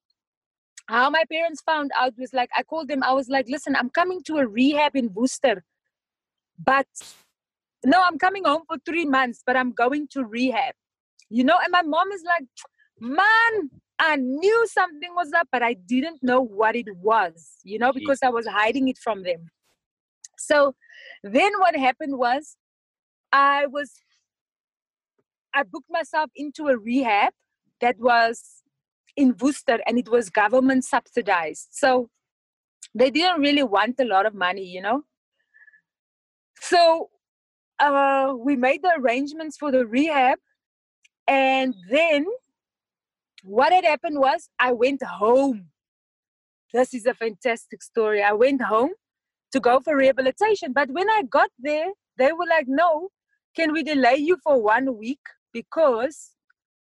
how 0.87 1.09
my 1.09 1.23
parents 1.31 1.61
found 1.61 1.91
out 1.97 2.13
was 2.17 2.33
like 2.33 2.49
I 2.55 2.63
called 2.63 2.89
them. 2.89 3.03
I 3.03 3.13
was 3.13 3.29
like, 3.29 3.47
"Listen, 3.49 3.75
I'm 3.75 3.89
coming 3.89 4.21
to 4.23 4.37
a 4.37 4.47
rehab 4.47 4.95
in 4.95 5.13
Worcester, 5.13 5.63
but 6.63 6.87
no, 7.85 8.01
I'm 8.03 8.17
coming 8.17 8.45
home 8.45 8.63
for 8.67 8.77
three 8.85 9.05
months, 9.05 9.41
but 9.45 9.57
I'm 9.57 9.71
going 9.71 10.07
to 10.11 10.23
rehab." 10.23 10.75
You 11.29 11.43
know, 11.43 11.57
and 11.61 11.71
my 11.71 11.81
mom 11.81 12.11
is 12.11 12.23
like, 12.23 12.45
"Man, 12.99 13.69
I 13.99 14.15
knew 14.15 14.67
something 14.67 15.09
was 15.15 15.33
up, 15.33 15.47
but 15.51 15.63
I 15.63 15.73
didn't 15.73 16.21
know 16.21 16.41
what 16.41 16.75
it 16.75 16.87
was. 16.97 17.57
You 17.63 17.79
know, 17.79 17.91
because 17.93 18.19
I 18.23 18.29
was 18.29 18.47
hiding 18.47 18.87
it 18.87 18.97
from 18.97 19.23
them." 19.23 19.49
So 20.37 20.75
then 21.23 21.51
what 21.59 21.75
happened 21.75 22.17
was, 22.17 22.57
I 23.31 23.65
was 23.65 23.91
I 25.53 25.63
booked 25.63 25.89
myself 25.89 26.29
into 26.35 26.67
a 26.67 26.77
rehab 26.77 27.33
that 27.81 27.97
was 27.99 28.63
in 29.15 29.35
Worcester 29.39 29.79
and 29.87 29.97
it 29.97 30.07
was 30.07 30.29
government 30.29 30.85
subsidized. 30.85 31.69
So 31.71 32.09
they 32.93 33.09
didn't 33.09 33.41
really 33.41 33.63
want 33.63 33.99
a 33.99 34.05
lot 34.05 34.25
of 34.25 34.33
money, 34.35 34.63
you 34.63 34.81
know. 34.81 35.03
So 36.59 37.09
uh, 37.79 38.33
we 38.37 38.55
made 38.55 38.83
the 38.83 38.93
arrangements 38.99 39.57
for 39.57 39.71
the 39.71 39.85
rehab. 39.85 40.37
And 41.27 41.73
then 41.89 42.25
what 43.43 43.71
had 43.71 43.85
happened 43.85 44.19
was 44.19 44.49
I 44.59 44.71
went 44.71 45.03
home. 45.03 45.67
This 46.73 46.93
is 46.93 47.05
a 47.05 47.13
fantastic 47.13 47.81
story. 47.81 48.21
I 48.21 48.33
went 48.33 48.61
home 48.61 48.91
to 49.51 49.59
go 49.59 49.79
for 49.79 49.95
rehabilitation. 49.95 50.73
But 50.73 50.89
when 50.91 51.09
I 51.09 51.23
got 51.23 51.49
there, 51.59 51.87
they 52.17 52.33
were 52.33 52.45
like, 52.47 52.65
no, 52.67 53.09
can 53.55 53.71
we 53.71 53.83
delay 53.83 54.17
you 54.17 54.37
for 54.43 54.61
one 54.61 54.97
week? 54.97 55.21
Because 55.53 56.31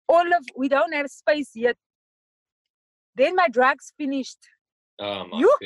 all 0.08 0.26
of 0.34 0.46
we 0.56 0.70
don't 0.70 0.94
have 0.94 1.10
space 1.10 1.52
yet 1.56 1.78
then 3.16 3.36
my 3.36 3.48
drugs 3.48 3.94
finished. 3.98 4.40
Oh 5.00 5.26
my 5.28 5.40
you, 5.40 5.58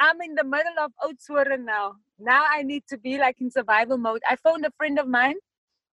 I'm 0.00 0.20
in 0.22 0.34
the 0.34 0.44
middle 0.44 0.78
of 0.80 0.92
Oudtshoorn 1.02 1.64
now. 1.64 1.94
Now 2.18 2.44
I 2.50 2.62
need 2.62 2.84
to 2.88 2.98
be 2.98 3.18
like 3.18 3.40
in 3.40 3.50
survival 3.50 3.98
mode. 3.98 4.22
I 4.28 4.36
found 4.36 4.64
a 4.64 4.70
friend 4.76 4.98
of 4.98 5.06
mine 5.06 5.36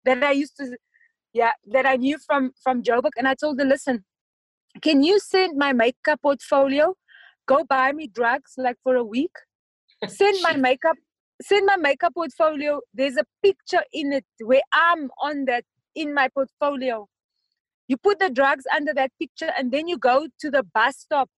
that 0.05 0.23
I 0.23 0.33
used 0.33 0.57
to, 0.59 0.77
yeah, 1.33 1.53
that 1.67 1.87
I 1.87 1.97
knew 1.97 2.19
from 2.27 2.53
from 2.63 2.83
Joburg, 2.83 3.13
and 3.17 3.29
I 3.29 3.35
told 3.35 3.59
her, 3.61 3.67
listen, 3.67 4.05
can 4.83 5.03
you 5.03 5.19
send 5.19 5.57
my 5.57 5.73
makeup 5.73 6.21
portfolio? 6.23 6.95
Go 7.47 7.65
buy 7.65 7.93
me 7.93 8.07
drugs 8.07 8.55
like 8.57 8.77
for 8.83 8.97
a 8.97 9.05
week. 9.05 9.33
Send 10.09 10.39
my 10.43 10.55
makeup. 10.57 10.97
Send 11.43 11.67
my 11.67 11.77
makeup 11.77 12.15
portfolio. 12.15 12.81
There's 12.95 13.17
a 13.17 13.25
picture 13.43 13.83
in 13.93 14.13
it 14.13 14.25
where 14.41 14.63
I'm 14.73 15.11
on 15.21 15.45
that 15.47 15.65
in 15.95 16.15
my 16.15 16.29
portfolio 16.29 17.09
you 17.89 17.97
put 17.99 18.19
the 18.19 18.31
drugs 18.31 18.65
under 18.75 18.95
that 18.95 19.11
picture 19.19 19.51
and 19.59 19.71
then 19.71 19.87
you 19.87 19.99
go 19.99 20.27
to 20.41 20.51
the 20.51 20.63
bus 20.75 20.97
stop 20.97 21.29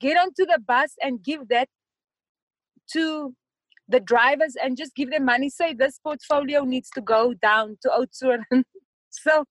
get 0.00 0.16
onto 0.16 0.44
the 0.44 0.58
bus 0.66 0.94
and 1.00 1.22
give 1.22 1.48
that 1.48 1.68
to 2.92 3.34
the 3.90 4.00
drivers 4.00 4.56
and 4.62 4.76
just 4.76 4.94
give 4.94 5.10
them 5.10 5.24
money 5.24 5.50
say 5.50 5.74
this 5.74 5.98
portfolio 5.98 6.64
needs 6.64 6.90
to 6.90 7.00
go 7.00 7.34
down 7.34 7.76
to 7.82 7.88
Oudtshoorn 7.88 8.42
so 9.10 9.44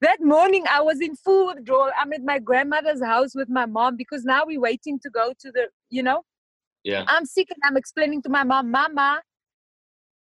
that 0.00 0.18
morning 0.20 0.64
I 0.70 0.80
was 0.80 1.00
in 1.00 1.14
full 1.14 1.48
withdrawal. 1.48 1.90
I'm 1.98 2.12
at 2.14 2.22
my 2.22 2.38
grandmother's 2.38 3.04
house 3.04 3.34
with 3.34 3.50
my 3.50 3.66
mom 3.66 3.96
because 3.96 4.24
now 4.24 4.44
we're 4.46 4.60
waiting 4.60 4.98
to 5.00 5.10
go 5.10 5.34
to 5.38 5.52
the, 5.52 5.68
you 5.90 6.02
know. 6.02 6.22
Yeah. 6.84 7.04
I'm 7.06 7.26
sick 7.26 7.48
and 7.50 7.62
I'm 7.62 7.76
explaining 7.76 8.22
to 8.22 8.30
my 8.30 8.42
mom, 8.42 8.70
Mama, 8.70 9.20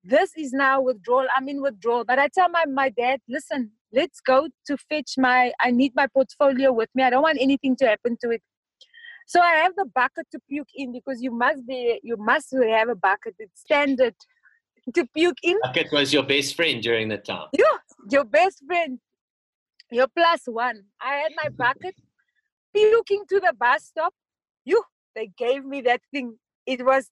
this 0.02 0.32
is 0.36 0.52
now 0.52 0.80
withdrawal. 0.80 1.26
I'm 1.36 1.48
in 1.48 1.62
withdrawal. 1.62 2.04
But 2.04 2.18
I 2.18 2.26
tell 2.26 2.48
my, 2.48 2.64
my 2.66 2.88
dad, 2.88 3.20
listen, 3.28 3.70
let's 3.92 4.20
go 4.20 4.48
to 4.66 4.76
fetch 4.76 5.14
my 5.16 5.52
i 5.60 5.70
need 5.70 5.92
my 5.94 6.06
portfolio 6.08 6.72
with 6.72 6.88
me 6.94 7.02
i 7.02 7.10
don't 7.10 7.22
want 7.22 7.38
anything 7.40 7.74
to 7.76 7.86
happen 7.86 8.16
to 8.20 8.30
it 8.30 8.42
so 9.28 9.40
i 9.40 9.54
have 9.62 9.74
the 9.76 9.88
bucket 9.94 10.26
to 10.32 10.38
puke 10.48 10.72
in 10.74 10.92
because 10.98 11.22
you 11.26 11.32
must 11.44 11.66
be 11.66 12.00
you 12.02 12.16
must 12.16 12.48
have 12.76 12.88
a 12.88 12.98
bucket 13.08 13.34
it's 13.38 13.60
standard 13.60 14.14
to 14.94 15.04
puke 15.14 15.36
in. 15.42 15.58
Bucket 15.62 15.92
was 15.92 16.12
your 16.14 16.22
best 16.22 16.54
friend 16.56 16.82
during 16.82 17.08
the 17.08 17.18
time. 17.18 17.48
Yeah 17.52 17.78
your 18.10 18.24
best 18.24 18.62
friend. 18.66 18.98
Your 19.90 20.08
plus 20.08 20.42
one. 20.46 20.82
I 21.00 21.14
had 21.14 21.32
my 21.36 21.48
bucket 21.50 21.94
puking 22.74 23.24
to 23.28 23.40
the 23.40 23.54
bus 23.58 23.84
stop. 23.84 24.14
You 24.64 24.82
they 25.14 25.30
gave 25.36 25.64
me 25.64 25.80
that 25.82 26.00
thing. 26.12 26.36
It 26.66 26.84
was 26.84 27.08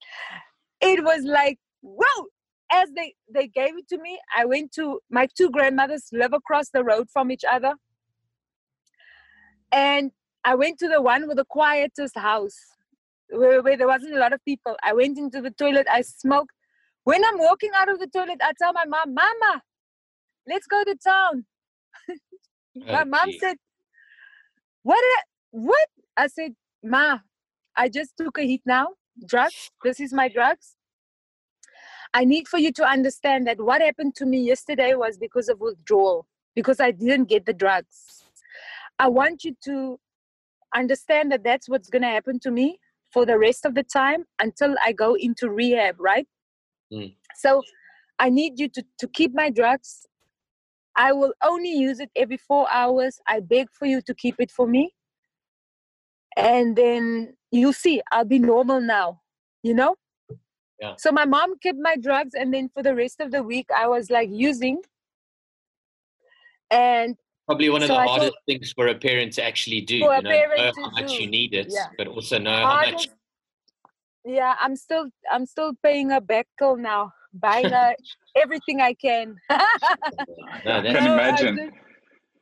it 0.80 1.02
was 1.02 1.22
like 1.24 1.58
whoa 1.80 2.26
as 2.72 2.90
they 2.96 3.14
they 3.32 3.46
gave 3.46 3.78
it 3.78 3.88
to 3.88 3.96
me 3.98 4.18
i 4.36 4.44
went 4.44 4.72
to 4.72 4.98
my 5.08 5.28
two 5.38 5.48
grandmothers 5.50 6.08
live 6.12 6.32
across 6.32 6.68
the 6.70 6.82
road 6.82 7.06
from 7.12 7.30
each 7.30 7.44
other. 7.50 7.74
And 9.72 10.10
i 10.46 10.54
went 10.54 10.78
to 10.78 10.88
the 10.88 11.00
one 11.02 11.26
with 11.28 11.36
the 11.36 11.44
quietest 11.44 12.16
house 12.16 12.56
where, 13.28 13.62
where 13.62 13.76
there 13.76 13.88
wasn't 13.88 14.14
a 14.14 14.20
lot 14.20 14.32
of 14.32 14.44
people. 14.44 14.76
I 14.84 14.92
went 14.92 15.18
into 15.18 15.40
the 15.40 15.50
toilet 15.50 15.86
i 15.90 16.00
smoked. 16.02 16.52
When 17.04 17.24
i'm 17.24 17.38
walking 17.38 17.70
out 17.74 17.88
of 17.88 17.98
the 17.98 18.06
toilet 18.06 18.40
i 18.42 18.52
tell 18.58 18.72
my 18.72 18.84
mom 18.84 19.14
mama 19.14 19.62
let's 20.48 20.66
go 20.66 20.82
to 20.84 20.96
town. 20.96 21.44
My 22.76 23.02
oh, 23.02 23.04
mom 23.06 23.32
said 23.40 23.56
what 24.82 25.02
what? 25.50 25.88
I 26.16 26.26
said 26.28 26.52
ma 26.82 27.18
i 27.76 27.88
just 27.88 28.16
took 28.16 28.38
a 28.38 28.46
hit 28.46 28.60
now. 28.64 28.88
Drugs 29.26 29.70
this 29.82 30.00
is 30.00 30.12
my 30.12 30.28
drugs. 30.28 30.76
I 32.14 32.24
need 32.24 32.48
for 32.48 32.58
you 32.58 32.72
to 32.72 32.84
understand 32.84 33.46
that 33.46 33.60
what 33.60 33.82
happened 33.82 34.14
to 34.16 34.26
me 34.26 34.38
yesterday 34.42 34.94
was 34.94 35.18
because 35.18 35.48
of 35.48 35.60
withdrawal, 35.60 36.26
because 36.54 36.80
I 36.80 36.90
didn't 36.90 37.28
get 37.28 37.46
the 37.46 37.52
drugs. 37.52 38.24
I 38.98 39.08
want 39.08 39.44
you 39.44 39.54
to 39.64 39.98
understand 40.78 41.32
that 41.32 41.44
that's 41.44 41.68
what's 41.68 41.88
going 41.88 42.02
to 42.02 42.08
happen 42.08 42.38
to 42.40 42.50
me 42.50 42.78
for 43.12 43.24
the 43.26 43.38
rest 43.38 43.64
of 43.64 43.74
the 43.74 43.82
time 43.82 44.24
until 44.40 44.74
I 44.84 44.92
go 44.92 45.14
into 45.14 45.48
rehab, 45.50 45.96
right? 45.98 46.26
Mm. 46.92 47.14
So 47.36 47.62
I 48.18 48.30
need 48.30 48.58
you 48.58 48.68
to, 48.68 48.84
to 48.98 49.08
keep 49.08 49.34
my 49.34 49.50
drugs. 49.50 50.06
I 50.96 51.12
will 51.12 51.34
only 51.44 51.72
use 51.72 52.00
it 52.00 52.10
every 52.16 52.38
four 52.38 52.66
hours. 52.72 53.18
I 53.26 53.40
beg 53.40 53.68
for 53.72 53.86
you 53.86 54.00
to 54.02 54.14
keep 54.14 54.36
it 54.38 54.50
for 54.50 54.66
me. 54.66 54.92
And 56.36 56.76
then 56.76 57.34
you'll 57.50 57.72
see, 57.72 58.00
I'll 58.12 58.24
be 58.24 58.38
normal 58.38 58.80
now, 58.80 59.20
you 59.62 59.74
know? 59.74 59.96
Yeah. 60.80 60.94
So 60.98 61.10
my 61.10 61.24
mom 61.24 61.58
kept 61.58 61.78
my 61.80 61.96
drugs, 61.96 62.34
and 62.34 62.52
then 62.52 62.68
for 62.68 62.82
the 62.82 62.94
rest 62.94 63.20
of 63.20 63.30
the 63.30 63.42
week, 63.42 63.66
I 63.74 63.88
was 63.88 64.10
like 64.10 64.28
using. 64.30 64.82
And 66.70 67.16
probably 67.46 67.70
one 67.70 67.82
of 67.82 67.88
so 67.88 67.94
the 67.94 68.00
I 68.00 68.06
hardest 68.06 68.32
thought, 68.32 68.42
things 68.46 68.72
for 68.72 68.88
a 68.88 68.94
parent 68.94 69.32
to 69.34 69.44
actually 69.44 69.80
do. 69.80 70.00
For 70.00 70.16
you 70.16 70.22
know, 70.22 70.30
know 70.30 70.72
how 70.76 70.90
much 70.90 71.08
do. 71.08 71.22
you 71.22 71.30
need 71.30 71.54
it, 71.54 71.68
yeah. 71.70 71.86
but 71.96 72.08
also 72.08 72.38
know 72.38 72.50
Hardest, 72.50 72.90
how 72.90 72.92
much. 72.92 73.08
Yeah, 74.24 74.54
I'm 74.60 74.76
still 74.76 75.06
I'm 75.32 75.46
still 75.46 75.72
paying 75.82 76.12
a 76.12 76.20
bill 76.20 76.76
now, 76.76 77.12
buying 77.32 77.66
a, 77.66 77.94
everything 78.36 78.80
I 78.80 78.94
can. 78.94 79.36
no, 79.50 79.56
I 79.58 80.82
can 80.82 81.12
imagine. 81.12 81.56
Just, 81.56 81.72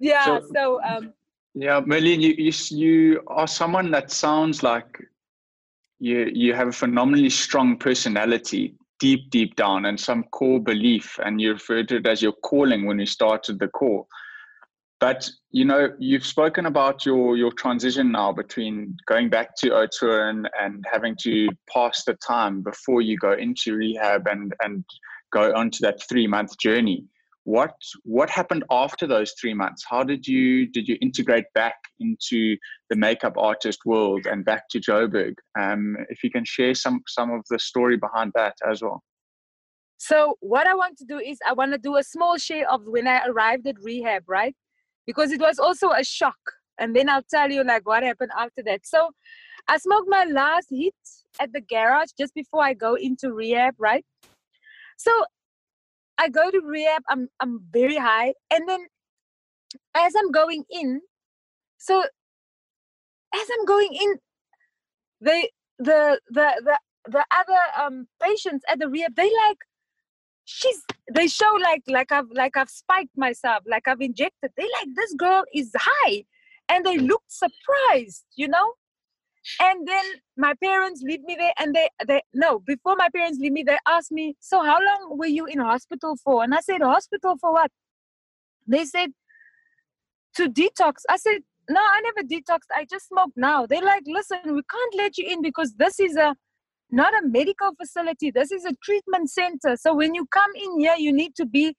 yeah. 0.01 0.25
So, 0.25 0.43
so 0.55 0.83
um. 0.83 1.13
Yeah, 1.57 1.81
Merlene, 1.81 2.21
you, 2.21 2.35
you 2.37 2.53
you 2.71 3.23
are 3.29 3.47
someone 3.47 3.91
that 3.93 4.11
sounds 4.11 4.63
like 4.63 4.99
you 6.01 6.31
you 6.35 6.55
have 6.55 6.69
a 6.69 6.73
phenomenally 6.73 7.31
strong 7.31 7.77
personality 7.77 8.75
deep 9.01 9.31
deep 9.31 9.55
down 9.57 9.87
and 9.87 9.99
some 9.99 10.25
core 10.25 10.61
belief 10.61 11.19
and 11.25 11.41
you 11.41 11.53
referred 11.53 11.89
to 11.89 11.97
it 11.97 12.07
as 12.07 12.23
your 12.23 12.33
calling 12.33 12.87
when 12.87 12.97
we 12.97 13.07
started 13.07 13.59
the 13.59 13.69
call 13.69 14.09
but 15.05 15.29
you 15.51 15.67
know 15.67 15.91
you've 15.99 16.25
spoken 16.25 16.65
about 16.65 17.05
your 17.05 17.37
your 17.37 17.53
transition 17.53 18.11
now 18.11 18.33
between 18.33 18.97
going 19.07 19.29
back 19.29 19.55
to 19.55 19.69
Otur 19.69 20.31
and, 20.31 20.49
and 20.59 20.83
having 20.91 21.15
to 21.25 21.47
pass 21.71 22.05
the 22.07 22.17
time 22.27 22.63
before 22.63 23.03
you 23.03 23.19
go 23.19 23.35
into 23.35 23.77
rehab 23.77 24.27
and 24.27 24.55
and 24.63 24.83
go 25.31 25.55
onto 25.55 25.81
that 25.83 25.99
three 26.09 26.27
month 26.27 26.57
journey. 26.59 27.05
What 27.43 27.75
what 28.05 28.31
happened 28.31 28.65
after 28.71 29.07
those 29.07 29.35
three 29.39 29.53
months? 29.53 29.85
How 29.87 30.05
did 30.05 30.27
you 30.27 30.67
did 30.77 30.89
you 30.89 30.97
integrate 31.03 31.49
back 31.55 31.77
into 32.01 32.57
the 32.89 32.97
makeup 32.97 33.35
artist 33.37 33.81
world 33.85 34.25
and 34.25 34.43
back 34.43 34.63
to 34.71 34.81
joburg? 34.81 35.35
Um, 35.61 35.99
if 36.09 36.25
you 36.25 36.31
can 36.31 36.47
share 36.47 36.75
some 36.75 37.03
some 37.09 37.31
of 37.31 37.43
the 37.51 37.59
story 37.59 37.99
behind 37.99 38.33
that 38.37 38.55
as 38.67 38.81
well. 38.81 39.03
So 39.99 40.37
what 40.41 40.67
i 40.67 40.75
want 40.75 40.99
to 40.99 41.05
do 41.05 41.19
is 41.19 41.39
i 41.51 41.53
want 41.53 41.73
to 41.73 41.79
do 41.79 41.97
a 41.97 42.03
small 42.03 42.37
share 42.37 42.67
of 42.71 42.81
when 42.95 43.07
i 43.07 43.19
arrived 43.29 43.67
at 43.67 43.77
rehab 43.89 44.25
right 44.39 44.57
because 45.07 45.33
it 45.33 45.41
was 45.41 45.59
also 45.59 45.91
a 45.91 46.05
shock. 46.05 46.39
And 46.79 46.95
then 46.97 47.09
i'll 47.09 47.23
tell 47.31 47.51
you 47.51 47.63
like 47.65 47.87
what 47.87 48.03
happened 48.03 48.33
after 48.37 48.63
that. 48.65 48.87
So 48.87 49.11
i 49.69 49.79
smoked 49.79 50.09
my 50.09 50.25
last 50.25 50.69
hit 50.71 50.95
at 51.41 51.53
the 51.53 51.61
garage 51.61 52.11
just 52.19 52.35
before 52.35 52.63
i 52.63 52.75
go 52.75 52.95
into 52.95 53.33
rehab 53.33 53.75
right? 53.79 54.05
So 54.97 55.11
I 56.19 56.29
go 56.29 56.51
to 56.51 56.61
rehab, 56.65 57.03
I'm 57.09 57.29
I'm 57.41 57.61
very 57.73 57.97
high, 57.97 58.35
and 58.51 58.69
then 58.69 58.87
as 59.95 60.13
I'm 60.17 60.31
going 60.31 60.65
in, 60.71 61.01
so 61.79 62.03
as 62.03 63.49
I'm 63.59 63.65
going 63.67 63.95
in, 63.95 64.17
they 65.21 65.51
the 65.79 66.21
the 66.29 66.63
the 66.65 66.79
the 67.11 67.25
other 67.31 67.61
um 67.83 68.07
patients 68.23 68.65
at 68.69 68.79
the 68.79 68.89
rehab 68.89 69.15
they 69.17 69.31
like 69.49 69.59
she's 70.45 70.83
they 71.13 71.27
show 71.27 71.51
like 71.61 71.83
like 71.89 72.13
I've 72.13 72.31
like 72.33 72.57
I've 72.57 72.71
spiked 72.71 73.17
myself, 73.17 73.65
like 73.67 73.89
I've 73.89 74.01
injected. 74.01 74.51
They 74.57 74.65
like 74.65 74.95
this 74.95 75.15
girl 75.15 75.45
is 75.55 75.73
high, 75.77 76.25
and 76.69 76.85
they 76.85 76.99
looked 76.99 77.33
surprised, 77.33 78.25
you 78.37 78.49
know? 78.49 78.73
And 79.61 79.87
then 79.87 80.05
my 80.39 80.55
parents 80.63 81.03
leave 81.03 81.23
me 81.23 81.37
there 81.39 81.53
and 81.59 81.75
they 81.75 81.89
they 82.07 82.23
no 82.33 82.61
before 82.61 82.97
my 82.97 83.09
parents 83.15 83.39
leave 83.39 83.53
me 83.53 83.63
they 83.63 83.77
asked 83.87 84.11
me 84.11 84.35
so 84.41 84.63
how 84.63 84.79
long 84.83 85.19
were 85.19 85.27
you 85.27 85.45
in 85.47 85.59
hospital 85.59 86.17
for? 86.25 86.43
And 86.43 86.55
i 86.55 86.61
said 86.61 86.81
hospital 86.81 87.37
for 87.39 87.53
what? 87.53 87.71
They 88.67 88.87
said 88.87 89.11
to 90.37 90.49
detox. 90.49 91.03
I 91.11 91.19
said 91.19 91.41
no 91.69 91.81
i 91.81 92.01
never 92.01 92.27
detoxed 92.27 92.71
i 92.75 92.87
just 92.91 93.09
smoked 93.09 93.37
now. 93.37 93.67
They're 93.67 93.83
like 93.83 94.05
listen 94.07 94.39
we 94.47 94.63
can't 94.71 94.95
let 94.97 95.19
you 95.19 95.29
in 95.29 95.43
because 95.43 95.75
this 95.75 96.01
is 96.01 96.17
a 96.17 96.35
not 96.95 97.13
a 97.15 97.27
medical 97.27 97.73
facility. 97.75 98.31
This 98.31 98.53
is 98.53 98.65
a 98.65 98.75
treatment 98.83 99.31
center. 99.31 99.77
So 99.77 99.95
when 99.95 100.15
you 100.15 100.27
come 100.27 100.51
in 100.55 100.81
here 100.81 100.95
you 100.97 101.13
need 101.13 101.35
to 101.37 101.47
be 101.47 101.75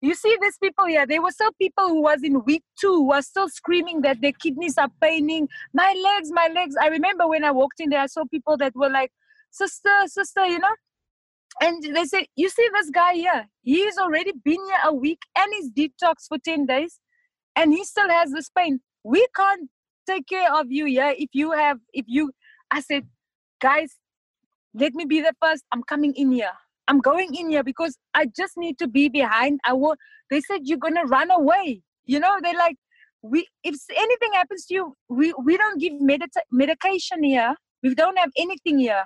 you 0.00 0.14
see 0.14 0.36
these 0.40 0.58
people 0.60 0.86
here 0.86 1.06
there 1.06 1.22
were 1.22 1.30
still 1.30 1.52
people 1.60 1.88
who 1.88 2.02
was 2.02 2.22
in 2.22 2.44
week 2.44 2.62
two 2.80 2.94
who 2.94 3.12
are 3.12 3.22
still 3.22 3.48
screaming 3.48 4.00
that 4.02 4.20
their 4.20 4.32
kidneys 4.32 4.78
are 4.78 4.90
paining. 5.00 5.48
My 5.74 5.94
legs 6.04 6.30
my 6.32 6.48
legs. 6.54 6.74
I 6.80 6.88
remember 6.88 7.26
when 7.26 7.44
i 7.44 7.50
walked 7.50 7.80
in 7.80 7.90
there 7.90 8.00
i 8.00 8.06
saw 8.06 8.24
people 8.30 8.56
that 8.58 8.74
were 8.74 8.90
like 8.90 9.12
sister 9.50 9.90
sister 10.06 10.46
you 10.46 10.58
know? 10.58 10.74
And 11.60 11.82
they 11.82 12.04
say 12.04 12.26
you 12.36 12.48
see 12.48 12.68
this 12.72 12.90
guy 12.90 13.14
here? 13.14 13.46
He's 13.62 13.98
already 13.98 14.32
been 14.44 14.64
here 14.66 14.82
a 14.84 14.94
week 14.94 15.20
and 15.36 15.52
he's 15.54 15.70
detox 15.70 16.26
for 16.28 16.38
10 16.38 16.66
days 16.66 17.00
and 17.56 17.72
he 17.72 17.84
still 17.84 18.08
has 18.08 18.32
this 18.32 18.48
pain. 18.56 18.80
We 19.04 19.26
can't 19.36 19.68
take 20.06 20.26
care 20.26 20.52
of 20.54 20.66
you 20.70 20.86
here 20.86 21.14
if 21.16 21.30
you 21.32 21.52
have 21.52 21.78
if 21.92 22.04
you 22.08 22.32
i 22.70 22.80
said 22.80 23.06
guys 23.60 23.96
let 24.74 24.94
me 24.94 25.04
be 25.04 25.20
the 25.20 25.34
first 25.42 25.64
i'm 25.72 25.82
coming 25.82 26.14
in 26.14 26.32
here 26.32 26.52
I'm 26.88 26.98
going 27.00 27.34
in 27.34 27.50
here 27.50 27.62
because 27.62 27.96
I 28.14 28.26
just 28.26 28.56
need 28.56 28.78
to 28.78 28.88
be 28.88 29.08
behind. 29.08 29.60
I 29.64 29.72
will. 29.72 29.96
They 30.30 30.40
said 30.40 30.60
you're 30.64 30.78
gonna 30.78 31.04
run 31.06 31.30
away. 31.30 31.82
You 32.04 32.20
know, 32.20 32.38
they're 32.42 32.54
like, 32.54 32.76
we. 33.22 33.46
If 33.62 33.76
anything 33.96 34.32
happens 34.34 34.66
to 34.66 34.74
you, 34.74 34.94
we 35.08 35.32
we 35.44 35.56
don't 35.56 35.80
give 35.80 35.94
medita- 35.94 36.48
medication 36.50 37.22
here. 37.22 37.54
We 37.82 37.94
don't 37.94 38.18
have 38.18 38.30
anything 38.36 38.78
here. 38.78 39.04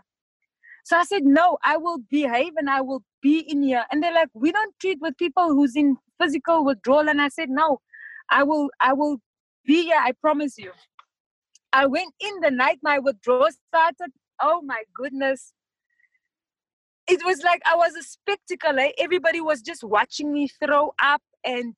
So 0.85 0.96
I 0.96 1.05
said, 1.05 1.24
no, 1.24 1.59
I 1.64 1.76
will 1.79 1.98
behave 2.11 2.52
and 2.57 2.70
I 2.70 2.81
will 2.81 3.02
be 3.20 3.40
in 3.40 3.62
here. 3.62 3.85
And 3.90 4.02
they're 4.02 4.14
like, 4.14 4.29
we 4.35 4.52
don't 4.52 4.74
treat 4.81 4.98
with 5.00 5.16
people 5.16 5.48
who's 5.48 5.74
in 5.74 5.96
physical 6.20 6.64
withdrawal. 6.64 7.08
And 7.08 7.21
I 7.21 7.29
said, 7.29 7.50
no, 7.50 7.81
I 8.31 8.42
will. 8.42 8.69
I 8.81 8.92
will 8.92 9.19
be 9.64 9.85
here. 9.85 9.98
I 9.98 10.12
promise 10.21 10.56
you. 10.58 10.73
I 11.73 11.87
went 11.87 12.14
in 12.21 12.40
the 12.40 12.50
night 12.50 12.79
my 12.83 12.98
withdrawal 12.98 13.48
started. 13.69 14.12
Oh 14.40 14.62
my 14.62 14.83
goodness 14.94 15.52
it 17.09 17.25
was 17.25 17.42
like 17.42 17.63
I 17.67 17.77
was 17.77 17.94
a 17.94 18.02
spectacle. 18.02 18.79
Eh? 18.79 18.90
Everybody 18.98 19.40
was 19.40 19.63
just 19.63 19.85
watching 19.85 20.33
me 20.33 20.48
throw 20.48 20.92
up, 21.02 21.23
and 21.44 21.75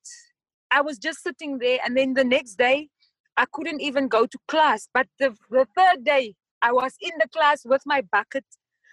I 0.71 0.81
was 0.81 0.99
just 0.99 1.23
sitting 1.23 1.59
there. 1.59 1.79
And 1.85 1.97
then 1.97 2.15
the 2.15 2.25
next 2.25 2.55
day, 2.55 2.89
I 3.37 3.45
couldn't 3.53 3.81
even 3.81 4.09
go 4.09 4.27
to 4.27 4.39
class. 4.49 4.89
But 4.93 5.07
the, 5.19 5.35
the 5.51 5.67
third 5.77 6.05
day, 6.05 6.35
I 6.63 6.73
was 6.73 6.95
in 7.01 7.13
the 7.19 7.29
class 7.29 7.63
with 7.65 7.83
my 7.85 8.03
bucket, 8.11 8.45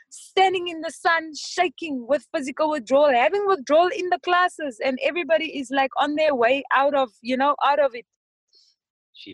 standing 0.09 0.67
in 0.67 0.81
the 0.81 0.91
sun, 0.91 1.31
shaking 1.35 2.05
with 2.07 2.27
physical 2.33 2.69
withdrawal, 2.69 3.11
having 3.11 3.47
withdrawal 3.47 3.89
in 3.95 4.09
the 4.09 4.19
classes, 4.19 4.79
and 4.83 4.99
everybody 5.01 5.57
is 5.57 5.69
like 5.71 5.91
on 5.97 6.15
their 6.15 6.35
way 6.35 6.63
out 6.73 6.95
of, 6.95 7.09
you 7.21 7.37
know, 7.37 7.55
out 7.65 7.79
of 7.79 7.95
it. 7.95 8.05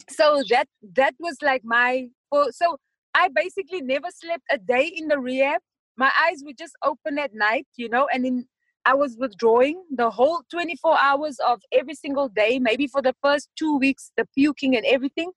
So 0.10 0.44
that 0.50 0.68
that 0.96 1.16
was 1.20 1.38
like 1.42 1.64
my 1.66 2.06
so 2.52 2.78
I 3.16 3.30
basically 3.34 3.82
never 3.82 4.08
slept 4.14 4.44
a 4.52 4.60
day 4.60 4.86
in 4.86 5.08
the 5.08 5.20
rehab 5.20 5.60
my 5.98 6.12
eyes 6.28 6.42
would 6.44 6.58
just 6.58 6.74
open 6.84 7.20
at 7.20 7.34
night, 7.34 7.68
you 7.76 7.90
know, 7.90 8.08
and 8.14 8.26
in 8.26 8.46
I 8.86 8.96
was 8.96 9.16
withdrawing 9.18 9.84
the 9.92 10.10
whole 10.10 10.42
24 10.50 10.98
hours 11.00 11.38
of 11.46 11.62
every 11.72 11.94
single 11.94 12.30
day, 12.30 12.60
maybe 12.60 12.88
for 12.88 13.02
the 13.02 13.16
first 13.22 13.50
two 13.58 13.78
weeks, 13.78 14.12
the 14.18 14.28
puking 14.36 14.76
and 14.76 14.86
everything. 14.86 15.32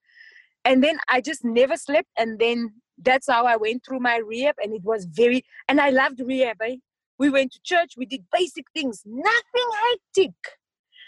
And 0.64 0.82
then 0.82 0.98
I 1.08 1.20
just 1.20 1.44
never 1.44 1.76
slept. 1.76 2.08
And 2.16 2.38
then 2.38 2.72
that's 3.02 3.28
how 3.28 3.44
I 3.44 3.56
went 3.56 3.84
through 3.84 4.00
my 4.00 4.16
rehab. 4.16 4.54
And 4.62 4.72
it 4.72 4.82
was 4.82 5.04
very, 5.04 5.44
and 5.68 5.80
I 5.80 5.90
loved 5.90 6.20
rehab. 6.20 6.56
Eh? 6.62 6.76
We 7.18 7.28
went 7.30 7.52
to 7.52 7.60
church, 7.62 7.94
we 7.96 8.06
did 8.06 8.22
basic 8.32 8.64
things, 8.72 9.02
nothing 9.04 9.70
hectic. 9.90 10.34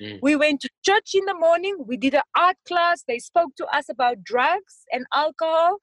Mm. 0.00 0.18
We 0.22 0.36
went 0.36 0.60
to 0.60 0.68
church 0.84 1.12
in 1.14 1.24
the 1.24 1.34
morning, 1.34 1.76
we 1.86 1.96
did 1.96 2.14
an 2.14 2.22
art 2.36 2.56
class. 2.68 3.02
They 3.08 3.18
spoke 3.18 3.56
to 3.56 3.66
us 3.74 3.88
about 3.88 4.22
drugs 4.22 4.84
and 4.92 5.06
alcohol. 5.14 5.78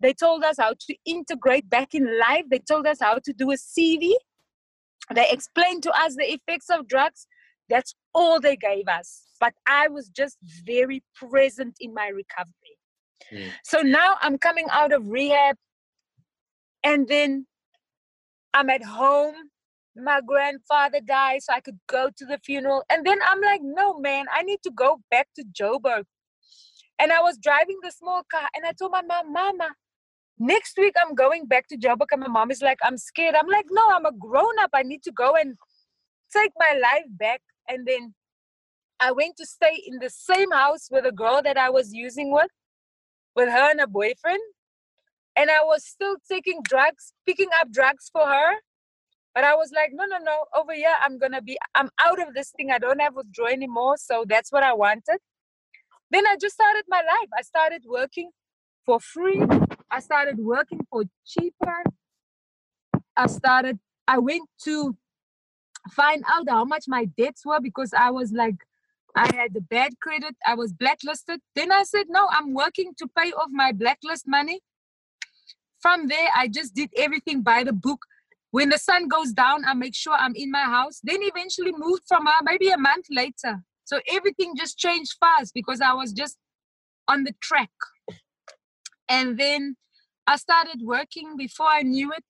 They 0.00 0.14
told 0.14 0.44
us 0.44 0.56
how 0.58 0.74
to 0.78 0.96
integrate 1.04 1.68
back 1.68 1.94
in 1.94 2.18
life. 2.18 2.44
They 2.50 2.60
told 2.60 2.86
us 2.86 2.98
how 3.00 3.18
to 3.24 3.32
do 3.32 3.50
a 3.50 3.54
CV 3.54 4.12
they 5.14 5.26
explained 5.30 5.82
to 5.84 5.92
us 5.92 6.16
the 6.16 6.32
effects 6.32 6.68
of 6.70 6.88
drugs. 6.88 7.26
That's 7.68 7.94
all 8.14 8.40
they 8.40 8.56
gave 8.56 8.88
us. 8.88 9.24
But 9.40 9.54
I 9.66 9.88
was 9.88 10.08
just 10.08 10.38
very 10.66 11.02
present 11.14 11.76
in 11.80 11.94
my 11.94 12.08
recovery. 12.08 12.78
Mm. 13.32 13.50
So 13.64 13.80
now 13.80 14.16
I'm 14.20 14.38
coming 14.38 14.66
out 14.70 14.92
of 14.92 15.06
rehab 15.06 15.56
and 16.84 17.06
then 17.08 17.46
I'm 18.54 18.70
at 18.70 18.84
home. 18.84 19.34
My 19.96 20.20
grandfather 20.24 21.00
died, 21.04 21.42
so 21.42 21.52
I 21.52 21.60
could 21.60 21.78
go 21.88 22.08
to 22.16 22.24
the 22.24 22.38
funeral. 22.44 22.84
And 22.88 23.04
then 23.04 23.18
I'm 23.24 23.40
like, 23.40 23.60
no, 23.64 23.98
man, 23.98 24.26
I 24.32 24.42
need 24.42 24.60
to 24.62 24.70
go 24.70 25.00
back 25.10 25.28
to 25.34 25.44
Joburg. 25.44 26.04
And 27.00 27.12
I 27.12 27.20
was 27.20 27.36
driving 27.38 27.78
the 27.82 27.90
small 27.90 28.22
car 28.30 28.48
and 28.54 28.64
I 28.64 28.72
told 28.72 28.92
my 28.92 29.02
mom, 29.02 29.32
Mama, 29.32 29.70
next 30.38 30.76
week 30.78 30.94
I'm 31.00 31.14
going 31.14 31.46
back 31.46 31.68
to 31.68 31.76
Joburg 31.76 32.06
and 32.12 32.20
my 32.20 32.28
mom 32.28 32.50
is 32.50 32.62
like, 32.62 32.78
I'm 32.82 32.96
scared. 32.96 33.34
I'm 33.34 33.48
like, 33.48 33.66
no, 33.70 33.84
I'm 33.90 34.06
a 34.06 34.12
grown 34.12 34.58
up. 34.60 34.70
I 34.74 34.82
need 34.82 35.02
to 35.04 35.12
go 35.12 35.34
and 35.34 35.56
take 36.32 36.52
my 36.58 36.78
life 36.80 37.06
back. 37.08 37.40
And 37.68 37.86
then 37.86 38.14
I 39.00 39.12
went 39.12 39.36
to 39.36 39.46
stay 39.46 39.82
in 39.86 39.98
the 40.00 40.10
same 40.10 40.50
house 40.50 40.88
with 40.90 41.06
a 41.06 41.12
girl 41.12 41.40
that 41.42 41.56
I 41.56 41.70
was 41.70 41.92
using 41.92 42.32
with, 42.32 42.50
with 43.36 43.48
her 43.48 43.70
and 43.70 43.80
a 43.80 43.86
boyfriend. 43.86 44.40
And 45.36 45.50
I 45.50 45.62
was 45.62 45.84
still 45.84 46.16
taking 46.30 46.60
drugs, 46.64 47.12
picking 47.26 47.48
up 47.60 47.70
drugs 47.70 48.10
for 48.12 48.26
her. 48.26 48.54
But 49.34 49.44
I 49.44 49.54
was 49.54 49.70
like, 49.72 49.90
no, 49.92 50.04
no, 50.04 50.18
no, 50.18 50.46
over 50.56 50.74
here, 50.74 50.94
I'm 51.00 51.16
going 51.18 51.30
to 51.30 51.42
be, 51.42 51.56
I'm 51.76 51.90
out 52.04 52.20
of 52.20 52.34
this 52.34 52.50
thing. 52.56 52.72
I 52.72 52.78
don't 52.78 53.00
have 53.00 53.14
withdrawal 53.14 53.50
anymore. 53.50 53.96
So 53.96 54.24
that's 54.26 54.50
what 54.50 54.64
I 54.64 54.72
wanted. 54.72 55.18
Then 56.10 56.26
I 56.26 56.36
just 56.40 56.54
started 56.54 56.84
my 56.88 57.02
life. 57.02 57.28
I 57.38 57.42
started 57.42 57.82
working 57.86 58.30
for 58.88 58.98
free. 59.00 59.42
I 59.90 60.00
started 60.00 60.38
working 60.38 60.80
for 60.90 61.04
cheaper. 61.26 61.82
I 63.18 63.26
started, 63.26 63.78
I 64.06 64.18
went 64.18 64.48
to 64.64 64.96
find 65.90 66.24
out 66.26 66.48
how 66.48 66.64
much 66.64 66.84
my 66.88 67.04
debts 67.04 67.44
were 67.44 67.60
because 67.60 67.92
I 67.92 68.08
was 68.08 68.32
like, 68.32 68.56
I 69.14 69.26
had 69.36 69.52
the 69.52 69.60
bad 69.60 70.00
credit, 70.00 70.34
I 70.46 70.54
was 70.54 70.72
blacklisted. 70.72 71.40
Then 71.54 71.70
I 71.70 71.82
said, 71.82 72.06
no, 72.08 72.28
I'm 72.30 72.54
working 72.54 72.92
to 72.96 73.06
pay 73.08 73.30
off 73.32 73.50
my 73.50 73.72
blacklist 73.72 74.26
money. 74.26 74.60
From 75.82 76.08
there, 76.08 76.28
I 76.34 76.48
just 76.48 76.74
did 76.74 76.88
everything 76.96 77.42
by 77.42 77.64
the 77.64 77.74
book. 77.74 78.06
When 78.52 78.70
the 78.70 78.78
sun 78.78 79.06
goes 79.08 79.32
down, 79.34 79.66
I 79.66 79.74
make 79.74 79.94
sure 79.94 80.14
I'm 80.14 80.34
in 80.34 80.50
my 80.50 80.62
house. 80.62 81.00
Then 81.04 81.18
eventually 81.20 81.72
moved 81.76 82.04
from 82.08 82.24
her 82.24 82.40
maybe 82.42 82.70
a 82.70 82.78
month 82.78 83.08
later. 83.10 83.62
So 83.84 84.00
everything 84.10 84.54
just 84.56 84.78
changed 84.78 85.16
fast 85.20 85.52
because 85.52 85.82
I 85.82 85.92
was 85.92 86.12
just 86.12 86.38
on 87.06 87.24
the 87.24 87.34
track. 87.42 87.70
And 89.08 89.38
then 89.38 89.76
I 90.26 90.36
started 90.36 90.80
working 90.82 91.36
before 91.36 91.68
I 91.68 91.82
knew 91.82 92.12
it. 92.12 92.24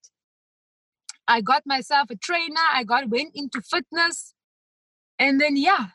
I 1.27 1.41
got 1.41 1.63
myself 1.67 2.09
a 2.11 2.17
trainer, 2.17 2.61
I 2.73 2.85
got 2.85 3.09
went 3.09 3.33
into 3.35 3.61
fitness. 3.61 4.35
And 5.19 5.41
then 5.41 5.57
yeah. 5.57 5.87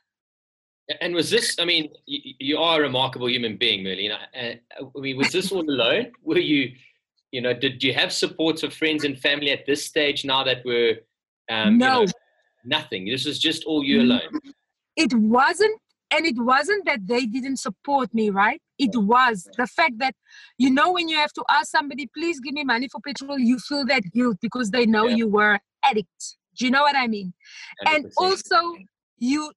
And 1.00 1.16
was 1.16 1.30
this, 1.30 1.56
I 1.60 1.66
mean, 1.66 1.90
you, 2.06 2.34
you 2.40 2.58
are 2.58 2.80
a 2.80 2.84
remarkable 2.84 3.30
human 3.30 3.56
being, 3.56 3.86
Merlene. 3.86 4.16
I 4.36 4.60
mean, 4.96 5.18
was 5.18 5.32
this 5.32 5.52
all 5.52 5.62
alone? 5.62 6.12
Were 6.24 6.38
you, 6.38 6.74
you 7.32 7.42
know, 7.42 7.54
did 7.54 7.82
you 7.82 7.94
have 7.94 8.12
supports 8.12 8.64
of 8.64 8.74
friends 8.74 9.06
and 9.06 9.18
family 9.18 9.52
at 9.52 9.66
this 9.66 9.86
stage 9.86 10.26
now 10.26 10.44
that 10.44 10.64
were 10.66 10.96
um, 11.50 11.78
no. 11.78 12.02
You 12.02 12.06
know, 12.08 12.12
nothing? 12.66 13.06
This 13.06 13.26
was 13.26 13.40
just 13.40 13.64
all 13.64 13.84
you 13.84 14.02
alone. 14.02 14.40
It 14.96 15.14
wasn't 15.14 15.80
and 16.12 16.26
it 16.26 16.38
wasn't 16.38 16.86
that 16.86 17.08
they 17.08 17.26
didn't 17.26 17.58
support 17.58 18.14
me 18.14 18.30
right 18.30 18.62
it 18.80 18.92
was 18.96 19.48
the 19.58 19.68
fact 19.68 19.94
that 20.00 20.16
you 20.58 20.70
know 20.70 20.92
when 20.92 21.08
you 21.08 21.18
have 21.18 21.34
to 21.34 21.44
ask 21.50 21.72
somebody 21.72 22.10
please 22.16 22.40
give 22.40 22.54
me 22.54 22.64
money 22.64 22.88
for 22.88 23.02
petrol 23.02 23.38
you 23.38 23.58
feel 23.60 23.86
that 23.86 24.04
guilt 24.14 24.38
because 24.42 24.72
they 24.72 24.86
know 24.86 25.08
yeah. 25.08 25.16
you 25.16 25.28
were 25.28 25.60
addict 25.84 26.38
do 26.58 26.66
you 26.66 26.72
know 26.72 26.82
what 26.82 26.96
i 26.96 27.08
mean 27.08 27.34
100%. 27.86 27.96
and 27.96 28.12
also 28.18 28.58
you 29.18 29.52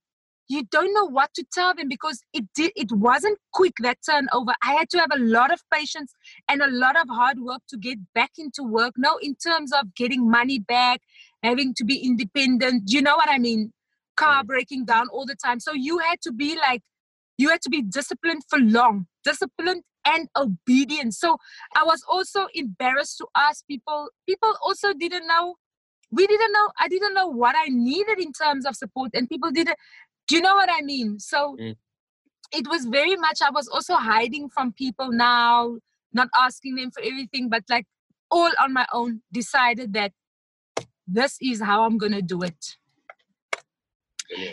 you 0.49 0.63
don't 0.71 0.95
know 0.95 1.07
what 1.07 1.35
to 1.35 1.45
tell 1.53 1.75
them 1.75 1.89
because 1.89 2.21
it 2.33 2.45
did 2.55 2.71
it 2.77 2.93
wasn't 2.93 3.37
quick 3.53 3.75
that 3.83 3.99
turnover 4.09 4.53
i 4.63 4.75
had 4.75 4.89
to 4.91 4.99
have 4.99 5.11
a 5.13 5.19
lot 5.19 5.53
of 5.53 5.61
patience 5.73 6.13
and 6.49 6.63
a 6.63 6.71
lot 6.71 6.97
of 6.97 7.09
hard 7.09 7.39
work 7.41 7.63
to 7.69 7.77
get 7.77 7.99
back 8.15 8.31
into 8.39 8.63
work 8.63 8.93
no 8.97 9.19
in 9.23 9.35
terms 9.35 9.73
of 9.73 9.95
getting 9.95 10.31
money 10.31 10.59
back 10.59 11.01
having 11.43 11.75
to 11.75 11.85
be 11.85 11.97
independent 11.97 12.87
do 12.87 12.97
you 12.97 13.03
know 13.03 13.17
what 13.17 13.29
i 13.29 13.39
mean 13.39 13.73
car 14.17 14.43
mm. 14.43 14.47
breaking 14.47 14.85
down 14.85 15.09
all 15.09 15.27
the 15.27 15.37
time. 15.37 15.61
So 15.61 15.73
you 15.73 15.99
had 15.99 16.21
to 16.23 16.33
be 16.33 16.57
like, 16.57 16.83
you 17.39 17.49
had 17.51 17.63
to 17.63 17.71
be 17.71 17.83
disciplined 17.83 18.43
for 18.49 18.59
long, 18.59 19.07
disciplined 19.25 19.83
and 20.07 20.29
obedient. 20.37 21.15
So 21.15 21.37
I 21.77 21.85
was 21.85 22.03
also 22.09 22.47
embarrassed 22.55 23.19
to 23.19 23.27
ask 23.37 23.67
people. 23.67 24.09
People 24.27 24.55
also 24.65 24.93
didn't 24.93 25.27
know. 25.27 25.57
We 26.11 26.27
didn't 26.27 26.53
know. 26.53 26.69
I 26.81 26.89
didn't 26.89 27.15
know 27.15 27.27
what 27.27 27.57
I 27.59 27.67
needed 27.69 28.21
in 28.21 28.33
terms 28.33 28.65
of 28.65 28.77
support, 28.77 29.11
and 29.15 29.29
people 29.29 29.51
didn't. 29.51 29.77
Do 30.29 30.37
you 30.37 30.43
know 30.43 30.55
what 30.55 30.71
I 30.73 30.83
mean? 30.83 31.19
So 31.19 31.57
mm. 31.61 31.77
it 32.53 32.69
was 32.69 32.87
very 32.87 33.17
much. 33.17 33.41
I 33.43 33.51
was 33.51 33.69
also 33.69 33.95
hiding 33.95 34.49
from 34.49 34.73
people 34.73 35.11
now, 35.11 35.79
not 36.13 36.29
asking 36.37 36.77
them 36.77 36.91
for 36.91 37.03
everything, 37.03 37.49
but 37.49 37.65
like 37.69 37.87
all 38.31 38.51
on 38.61 38.73
my 38.73 38.87
own. 38.93 39.23
Decided 39.33 39.93
that 39.95 40.13
this 41.07 41.37
is 41.41 41.61
how 41.61 41.85
I'm 41.85 41.99
gonna 41.99 42.23
do 42.23 42.43
it. 42.43 42.77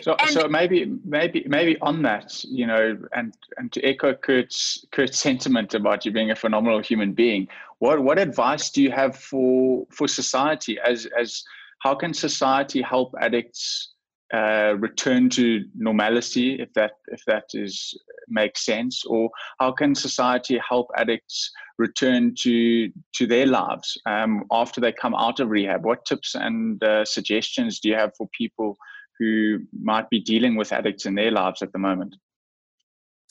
So, 0.02 0.14
and 0.20 0.30
so 0.30 0.48
maybe, 0.48 0.92
maybe, 1.04 1.44
maybe 1.48 1.76
on 1.80 2.02
that, 2.02 2.44
you 2.44 2.66
know, 2.66 2.96
and 3.14 3.34
and 3.56 3.72
to 3.72 3.82
echo 3.82 4.14
Kurt's 4.14 4.84
Kurt's 4.92 5.18
sentiment 5.18 5.74
about 5.74 6.04
you 6.04 6.12
being 6.12 6.30
a 6.30 6.36
phenomenal 6.36 6.80
human 6.80 7.12
being, 7.12 7.48
what 7.78 8.02
what 8.02 8.18
advice 8.18 8.70
do 8.70 8.82
you 8.82 8.92
have 8.92 9.16
for 9.16 9.86
for 9.90 10.06
society 10.06 10.78
as 10.84 11.06
as 11.18 11.42
how 11.80 11.94
can 11.94 12.14
society 12.14 12.82
help 12.82 13.14
addicts 13.20 13.94
uh, 14.32 14.74
return 14.78 15.28
to 15.30 15.64
normality, 15.76 16.54
if 16.60 16.72
that 16.74 16.92
if 17.08 17.22
that 17.26 17.44
is 17.52 17.96
makes 18.28 18.64
sense, 18.64 19.04
or 19.04 19.30
how 19.60 19.70
can 19.70 19.94
society 19.94 20.58
help 20.66 20.88
addicts 20.96 21.50
return 21.78 22.34
to 22.40 22.90
to 23.12 23.26
their 23.26 23.46
lives 23.46 23.98
um, 24.06 24.44
after 24.50 24.80
they 24.80 24.92
come 24.92 25.14
out 25.14 25.40
of 25.40 25.50
rehab? 25.50 25.84
What 25.84 26.04
tips 26.04 26.34
and 26.34 26.82
uh, 26.82 27.04
suggestions 27.04 27.80
do 27.80 27.90
you 27.90 27.96
have 27.96 28.12
for 28.16 28.28
people? 28.36 28.76
Who 29.18 29.60
might 29.80 30.10
be 30.10 30.20
dealing 30.20 30.56
with 30.56 30.72
addicts 30.72 31.06
in 31.06 31.14
their 31.14 31.30
lives 31.30 31.62
at 31.62 31.72
the 31.72 31.78
moment? 31.78 32.16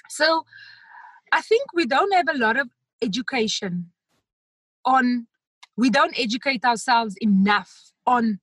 So, 0.10 0.46
I 1.32 1.42
think 1.42 1.74
we 1.74 1.86
don't 1.86 2.14
have 2.14 2.28
a 2.30 2.38
lot 2.38 2.58
of 2.58 2.70
education 3.02 3.92
on, 4.86 5.28
we 5.76 5.90
don't 5.90 6.18
educate 6.18 6.64
ourselves 6.64 7.16
enough 7.22 7.92
on 8.06 8.40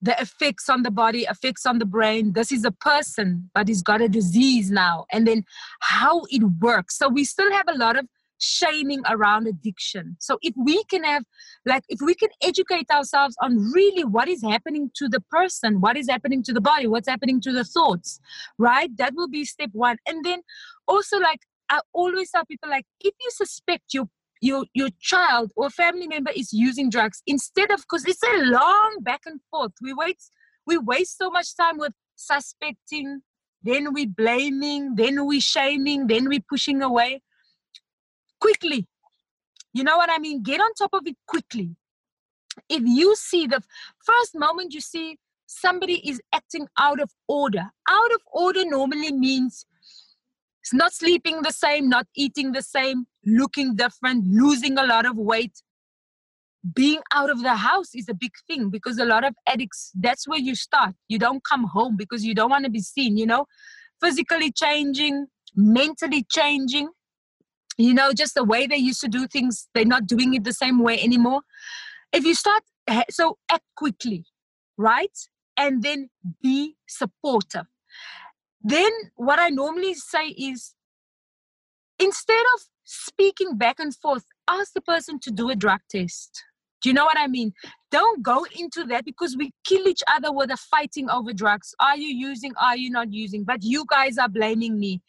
the 0.00 0.18
effects 0.20 0.68
on 0.68 0.82
the 0.82 0.90
body, 0.90 1.22
effects 1.22 1.64
on 1.66 1.78
the 1.78 1.86
brain. 1.86 2.32
This 2.32 2.52
is 2.52 2.64
a 2.64 2.70
person, 2.70 3.50
but 3.54 3.68
he's 3.68 3.82
got 3.82 4.02
a 4.02 4.08
disease 4.08 4.70
now, 4.70 5.06
and 5.12 5.26
then 5.26 5.44
how 5.80 6.22
it 6.30 6.42
works. 6.60 6.98
So, 6.98 7.08
we 7.08 7.24
still 7.24 7.52
have 7.52 7.68
a 7.68 7.78
lot 7.78 7.96
of 7.96 8.06
shaming 8.44 9.02
around 9.08 9.46
addiction. 9.46 10.16
So 10.20 10.38
if 10.42 10.54
we 10.56 10.84
can 10.84 11.04
have, 11.04 11.24
like, 11.64 11.84
if 11.88 12.00
we 12.00 12.14
can 12.14 12.28
educate 12.42 12.90
ourselves 12.90 13.36
on 13.40 13.72
really 13.72 14.04
what 14.04 14.28
is 14.28 14.42
happening 14.42 14.90
to 14.96 15.08
the 15.08 15.20
person, 15.20 15.80
what 15.80 15.96
is 15.96 16.08
happening 16.08 16.42
to 16.44 16.52
the 16.52 16.60
body, 16.60 16.86
what's 16.86 17.08
happening 17.08 17.40
to 17.42 17.52
the 17.52 17.64
thoughts, 17.64 18.20
right? 18.58 18.94
That 18.96 19.14
will 19.14 19.28
be 19.28 19.44
step 19.44 19.70
one. 19.72 19.96
And 20.06 20.24
then 20.24 20.42
also, 20.86 21.18
like, 21.18 21.40
I 21.70 21.80
always 21.92 22.30
tell 22.30 22.44
people, 22.44 22.68
like, 22.68 22.86
if 23.00 23.14
you 23.20 23.30
suspect 23.30 23.94
your 23.94 24.08
your 24.40 24.66
your 24.74 24.90
child 25.00 25.52
or 25.56 25.70
family 25.70 26.06
member 26.06 26.30
is 26.36 26.52
using 26.52 26.90
drugs, 26.90 27.22
instead 27.26 27.70
of 27.70 27.80
because 27.80 28.04
it's 28.04 28.22
a 28.22 28.42
long 28.42 28.98
back 29.00 29.22
and 29.24 29.40
forth. 29.50 29.72
We 29.80 29.94
wait, 29.94 30.18
we 30.66 30.76
waste 30.76 31.16
so 31.16 31.30
much 31.30 31.56
time 31.56 31.78
with 31.78 31.94
suspecting, 32.16 33.22
then 33.62 33.94
we 33.94 34.04
blaming, 34.06 34.96
then 34.96 35.26
we 35.26 35.40
shaming, 35.40 36.06
then 36.08 36.28
we 36.28 36.40
pushing 36.40 36.82
away 36.82 37.22
quickly. 38.44 38.86
You 39.72 39.84
know 39.84 39.96
what 39.96 40.10
I 40.10 40.18
mean? 40.18 40.42
Get 40.42 40.60
on 40.60 40.74
top 40.74 40.92
of 40.92 41.06
it 41.06 41.16
quickly. 41.26 41.70
If 42.68 42.82
you 42.84 43.16
see 43.16 43.46
the 43.46 43.62
first 44.04 44.32
moment 44.34 44.74
you 44.74 44.80
see 44.80 45.18
somebody 45.46 45.96
is 46.08 46.20
acting 46.32 46.66
out 46.78 47.00
of 47.00 47.10
order, 47.26 47.64
out 47.88 48.12
of 48.14 48.20
order 48.32 48.64
normally 48.64 49.12
means 49.12 49.66
it's 50.62 50.74
not 50.74 50.92
sleeping 50.92 51.42
the 51.42 51.52
same, 51.52 51.88
not 51.88 52.06
eating 52.14 52.52
the 52.52 52.62
same, 52.62 53.06
looking 53.26 53.76
different, 53.76 54.26
losing 54.26 54.78
a 54.78 54.86
lot 54.94 55.06
of 55.06 55.16
weight. 55.16 55.56
being 56.72 57.00
out 57.12 57.30
of 57.30 57.42
the 57.42 57.54
house 57.54 57.94
is 57.94 58.08
a 58.08 58.14
big 58.14 58.32
thing 58.48 58.70
because 58.70 58.98
a 58.98 59.04
lot 59.04 59.24
of 59.24 59.34
addicts 59.46 59.80
that's 60.00 60.26
where 60.26 60.38
you 60.38 60.54
start 60.54 60.94
you 61.08 61.18
don't 61.18 61.44
come 61.44 61.64
home 61.64 61.94
because 61.96 62.24
you 62.24 62.34
don't 62.34 62.50
want 62.50 62.64
to 62.64 62.70
be 62.70 62.80
seen 62.80 63.18
you 63.22 63.26
know 63.26 63.44
physically 64.02 64.50
changing 64.50 65.26
mentally 65.54 66.24
changing 66.30 66.88
you 67.76 67.94
know 67.94 68.12
just 68.12 68.34
the 68.34 68.44
way 68.44 68.66
they 68.66 68.76
used 68.76 69.00
to 69.00 69.08
do 69.08 69.26
things 69.26 69.68
they're 69.74 69.84
not 69.84 70.06
doing 70.06 70.34
it 70.34 70.44
the 70.44 70.52
same 70.52 70.80
way 70.80 71.00
anymore 71.02 71.40
if 72.12 72.24
you 72.24 72.34
start 72.34 72.62
eh, 72.88 73.02
so 73.10 73.38
act 73.50 73.64
quickly 73.76 74.24
right 74.76 75.28
and 75.56 75.82
then 75.82 76.08
be 76.42 76.76
supportive 76.86 77.66
then 78.62 78.90
what 79.16 79.38
i 79.38 79.48
normally 79.48 79.94
say 79.94 80.28
is 80.28 80.74
instead 81.98 82.44
of 82.54 82.62
speaking 82.84 83.56
back 83.56 83.78
and 83.78 83.94
forth 83.94 84.24
ask 84.48 84.72
the 84.74 84.80
person 84.80 85.18
to 85.18 85.30
do 85.30 85.50
a 85.50 85.56
drug 85.56 85.80
test 85.90 86.44
do 86.84 86.90
you 86.90 86.94
know 86.94 87.06
what 87.06 87.18
I 87.18 87.28
mean? 87.28 87.54
Don't 87.90 88.22
go 88.22 88.44
into 88.60 88.84
that 88.84 89.06
because 89.06 89.38
we 89.38 89.54
kill 89.64 89.88
each 89.88 90.02
other 90.06 90.30
with 90.30 90.50
a 90.50 90.56
fighting 90.58 91.08
over 91.08 91.32
drugs. 91.32 91.74
Are 91.80 91.96
you 91.96 92.08
using? 92.08 92.52
Are 92.60 92.76
you 92.76 92.90
not 92.90 93.10
using? 93.10 93.42
But 93.42 93.62
you 93.62 93.86
guys 93.88 94.18
are 94.18 94.28
blaming 94.28 94.78
me. 94.78 95.00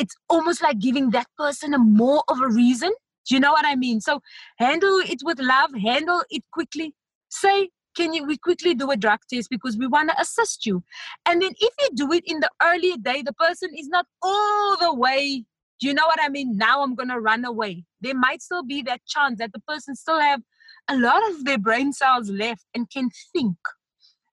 It's 0.00 0.16
almost 0.28 0.62
like 0.62 0.78
giving 0.78 1.10
that 1.10 1.26
person 1.36 1.74
a 1.74 1.78
more 1.78 2.22
of 2.28 2.40
a 2.40 2.48
reason. 2.48 2.92
Do 3.28 3.34
you 3.34 3.40
know 3.40 3.52
what 3.52 3.66
I 3.66 3.76
mean? 3.76 4.00
So 4.00 4.20
handle 4.58 5.00
it 5.00 5.20
with 5.22 5.38
love, 5.38 5.70
handle 5.74 6.22
it 6.30 6.42
quickly. 6.52 6.94
Say, 7.28 7.70
can 7.96 8.12
you 8.12 8.24
we 8.24 8.38
quickly 8.38 8.74
do 8.74 8.90
a 8.90 8.96
drug 8.96 9.18
test 9.32 9.50
because 9.50 9.76
we 9.76 9.86
want 9.86 10.10
to 10.10 10.20
assist 10.20 10.64
you. 10.64 10.82
And 11.26 11.42
then 11.42 11.52
if 11.58 11.74
you 11.80 11.88
do 11.94 12.12
it 12.12 12.24
in 12.26 12.40
the 12.40 12.50
earlier 12.62 12.96
day, 12.96 13.22
the 13.22 13.32
person 13.32 13.70
is 13.76 13.88
not 13.88 14.06
all 14.22 14.76
the 14.78 14.94
way 14.94 15.44
do 15.80 15.86
you 15.86 15.94
know 15.94 16.06
what 16.06 16.18
I 16.20 16.28
mean? 16.28 16.56
Now 16.56 16.82
I'm 16.82 16.94
going 16.94 17.08
to 17.08 17.20
run 17.20 17.44
away. 17.44 17.84
There 18.00 18.14
might 18.14 18.42
still 18.42 18.64
be 18.64 18.82
that 18.82 19.00
chance 19.06 19.38
that 19.38 19.52
the 19.52 19.60
person 19.60 19.94
still 19.94 20.20
have 20.20 20.42
a 20.88 20.96
lot 20.96 21.22
of 21.30 21.44
their 21.44 21.58
brain 21.58 21.92
cells 21.92 22.30
left 22.30 22.64
and 22.74 22.90
can 22.90 23.10
think. 23.32 23.56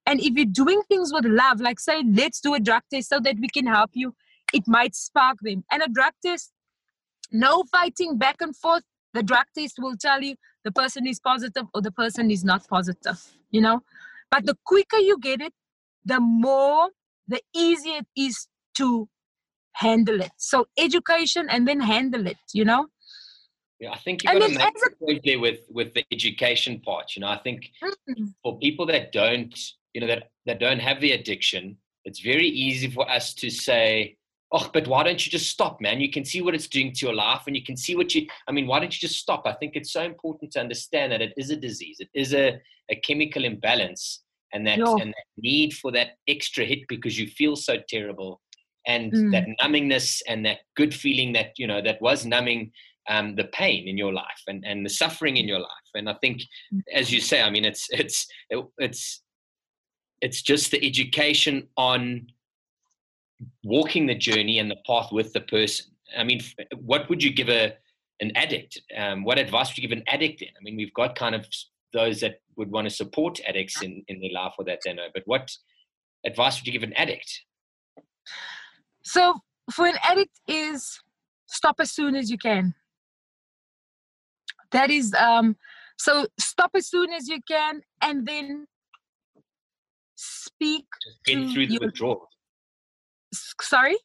And 0.08 0.20
if 0.20 0.34
you're 0.36 0.46
doing 0.46 0.82
things 0.88 1.12
with 1.14 1.26
love, 1.26 1.62
like 1.62 1.80
say, 1.80 2.04
let's 2.04 2.40
do 2.40 2.54
a 2.56 2.60
drug 2.60 2.84
test 2.92 3.10
so 3.10 3.20
that 3.20 3.38
we 3.40 3.48
can 3.48 3.68
help 3.68 3.92
you, 3.94 4.16
it 4.56 4.68
might 4.68 4.96
spark 4.96 5.38
them. 5.42 5.64
And 5.72 5.84
a 5.84 5.90
drug 5.90 6.14
test, 6.26 6.52
no 7.32 7.64
fighting 7.72 8.18
back 8.18 8.38
and 8.40 8.56
forth. 8.56 8.84
The 9.14 9.24
drug 9.24 9.46
test 9.58 9.76
will 9.80 9.98
tell 9.98 10.22
you 10.22 10.36
the 10.64 10.72
person 10.72 11.06
is 11.08 11.20
positive 11.20 11.66
or 11.74 11.82
the 11.82 11.92
person 11.92 12.32
is 12.32 12.44
not 12.44 12.68
positive, 12.68 13.20
you 13.52 13.62
know. 13.62 13.82
But 14.32 14.46
the 14.46 14.58
quicker 14.66 14.98
you 14.98 15.18
get 15.20 15.42
it, 15.42 15.54
the 16.06 16.20
more, 16.20 16.90
the 17.28 17.42
easier 17.54 18.00
it 18.00 18.08
is 18.16 18.48
to 18.78 19.08
handle 19.74 20.22
it. 20.22 20.32
So 20.38 20.68
education 20.78 21.48
and 21.50 21.68
then 21.68 21.80
handle 21.80 22.28
it, 22.28 22.38
you 22.54 22.66
know. 22.66 22.88
Yeah, 23.80 23.92
I 23.92 23.98
think 23.98 24.24
you've 24.24 24.40
got 24.40 24.48
to 24.48 24.58
make 24.58 24.74
a 24.88 25.06
point 25.06 25.22
there 25.26 25.40
with 25.40 25.60
with 25.70 25.94
the 25.94 26.06
education 26.12 26.80
part. 26.80 27.16
You 27.16 27.22
know, 27.22 27.28
I 27.28 27.40
think 27.40 27.72
mm-hmm. 27.84 28.28
for 28.42 28.58
people 28.60 28.86
that 28.88 29.12
don't, 29.12 29.54
you 29.94 30.02
know, 30.02 30.08
that 30.08 30.32
that 30.46 30.60
don't 30.60 30.80
have 30.80 31.02
the 31.02 31.12
addiction, 31.12 31.78
it's 32.06 32.22
very 32.22 32.48
easy 32.48 32.90
for 32.90 33.10
us 33.10 33.34
to 33.36 33.50
say, 33.50 34.16
"Oh, 34.52 34.70
but 34.74 34.88
why 34.88 35.04
don't 35.04 35.26
you 35.26 35.32
just 35.32 35.50
stop, 35.50 35.82
man? 35.82 36.02
You 36.02 36.12
can 36.12 36.26
see 36.26 36.42
what 36.42 36.56
it's 36.56 36.68
doing 36.68 36.94
to 36.94 37.06
your 37.06 37.16
life, 37.16 37.44
and 37.48 37.56
you 37.56 37.64
can 37.64 37.78
see 37.78 37.96
what 37.96 38.14
you. 38.16 38.28
I 38.48 38.52
mean, 38.52 38.68
why 38.68 38.80
don't 38.80 38.94
you 38.94 39.08
just 39.08 39.20
stop?" 39.20 39.44
I 39.46 39.54
think 39.54 39.76
it's 39.76 39.94
so 39.94 40.04
important 40.04 40.52
to 40.54 40.60
understand 40.60 41.12
that 41.12 41.22
it 41.22 41.34
is 41.38 41.50
a 41.50 41.56
disease. 41.56 41.98
It 42.00 42.10
is 42.14 42.34
a 42.34 42.60
a 42.90 42.96
chemical 42.96 43.46
imbalance, 43.46 44.24
and 44.54 44.66
that 44.68 44.80
and 44.80 45.10
that 45.10 45.26
need 45.38 45.74
for 45.74 45.92
that 45.92 46.18
extra 46.28 46.66
hit 46.66 46.88
because 46.88 47.20
you 47.20 47.28
feel 47.28 47.56
so 47.56 47.78
terrible, 47.90 48.42
and 48.88 49.12
mm. 49.12 49.32
that 49.32 49.46
numbingness 49.62 50.22
and 50.28 50.46
that 50.46 50.60
good 50.76 50.94
feeling 50.94 51.34
that 51.34 51.54
you 51.58 51.68
know 51.68 51.82
that 51.82 52.02
was 52.02 52.26
numbing 52.26 52.72
um, 53.10 53.36
the 53.36 53.46
pain 53.46 53.88
in 53.88 53.98
your 53.98 54.14
life 54.14 54.42
and, 54.48 54.64
and 54.66 54.86
the 54.86 54.90
suffering 54.90 55.38
in 55.38 55.48
your 55.48 55.60
life. 55.60 55.70
And 55.94 56.10
I 56.10 56.16
think, 56.16 56.42
mm. 56.74 56.82
as 56.94 57.12
you 57.12 57.22
say, 57.22 57.42
I 57.42 57.50
mean, 57.50 57.66
it's 57.66 57.88
it's 57.92 58.28
it's 58.78 59.22
it's 60.22 60.42
just 60.42 60.72
the 60.72 60.86
education 60.86 61.68
on 61.78 62.28
walking 63.64 64.06
the 64.06 64.16
journey 64.16 64.60
and 64.60 64.70
the 64.70 64.78
path 64.88 65.12
with 65.12 65.34
the 65.34 65.42
person. 65.42 65.88
I 66.18 66.24
mean, 66.24 66.42
what 66.78 67.10
would 67.10 67.24
you 67.24 67.34
give 67.34 67.50
a 67.50 67.74
an 68.22 68.32
addict? 68.36 68.82
Um, 68.98 69.24
what 69.24 69.38
advice 69.38 69.70
would 69.70 69.78
you 69.78 69.88
give 69.88 69.98
an 69.98 70.04
addict? 70.08 70.42
In? 70.42 70.50
I 70.50 70.62
mean, 70.64 70.78
we've 70.78 70.94
got 70.94 71.16
kind 71.16 71.36
of 71.36 71.46
those 71.94 72.20
that 72.22 72.42
would 72.56 72.72
want 72.72 72.88
to 72.88 72.94
support 72.94 73.40
addicts 73.48 73.82
in, 73.82 74.04
in 74.08 74.20
their 74.22 74.32
life 74.32 74.54
or 74.58 74.66
that 74.66 74.80
they 74.86 74.94
know. 74.94 75.08
But 75.14 75.24
what 75.26 75.52
advice 76.26 76.60
would 76.60 76.68
you 76.68 76.74
give 76.74 76.84
an 76.84 76.94
addict? 76.94 77.42
So 79.04 79.36
for 79.72 79.86
an 79.88 79.96
addict 80.04 80.40
is 80.48 81.00
stop 81.48 81.76
as 81.80 81.92
soon 81.92 82.16
as 82.16 82.30
you 82.30 82.38
can 82.38 82.74
that 84.72 84.90
is 84.90 85.14
um 85.14 85.56
so 85.98 86.28
stop 86.40 86.72
as 86.76 86.88
soon 86.88 87.12
as 87.14 87.28
you 87.28 87.40
can 87.48 87.82
and 88.02 88.28
then 88.28 88.68
speak 90.16 90.86
just 91.04 91.24
get 91.26 91.54
through 91.54 91.68
the 91.68 91.74
your, 91.74 91.82
withdrawal 91.82 92.28
sorry 93.62 93.98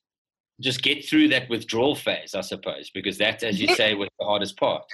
just 0.60 0.82
get 0.82 1.06
through 1.08 1.28
that 1.28 1.48
withdrawal 1.48 1.94
phase 1.94 2.34
i 2.34 2.40
suppose 2.40 2.90
because 2.90 3.18
that's 3.18 3.42
as 3.42 3.60
you 3.60 3.74
say 3.74 3.94
was 3.94 4.08
the 4.18 4.24
hardest 4.24 4.56
part 4.56 4.84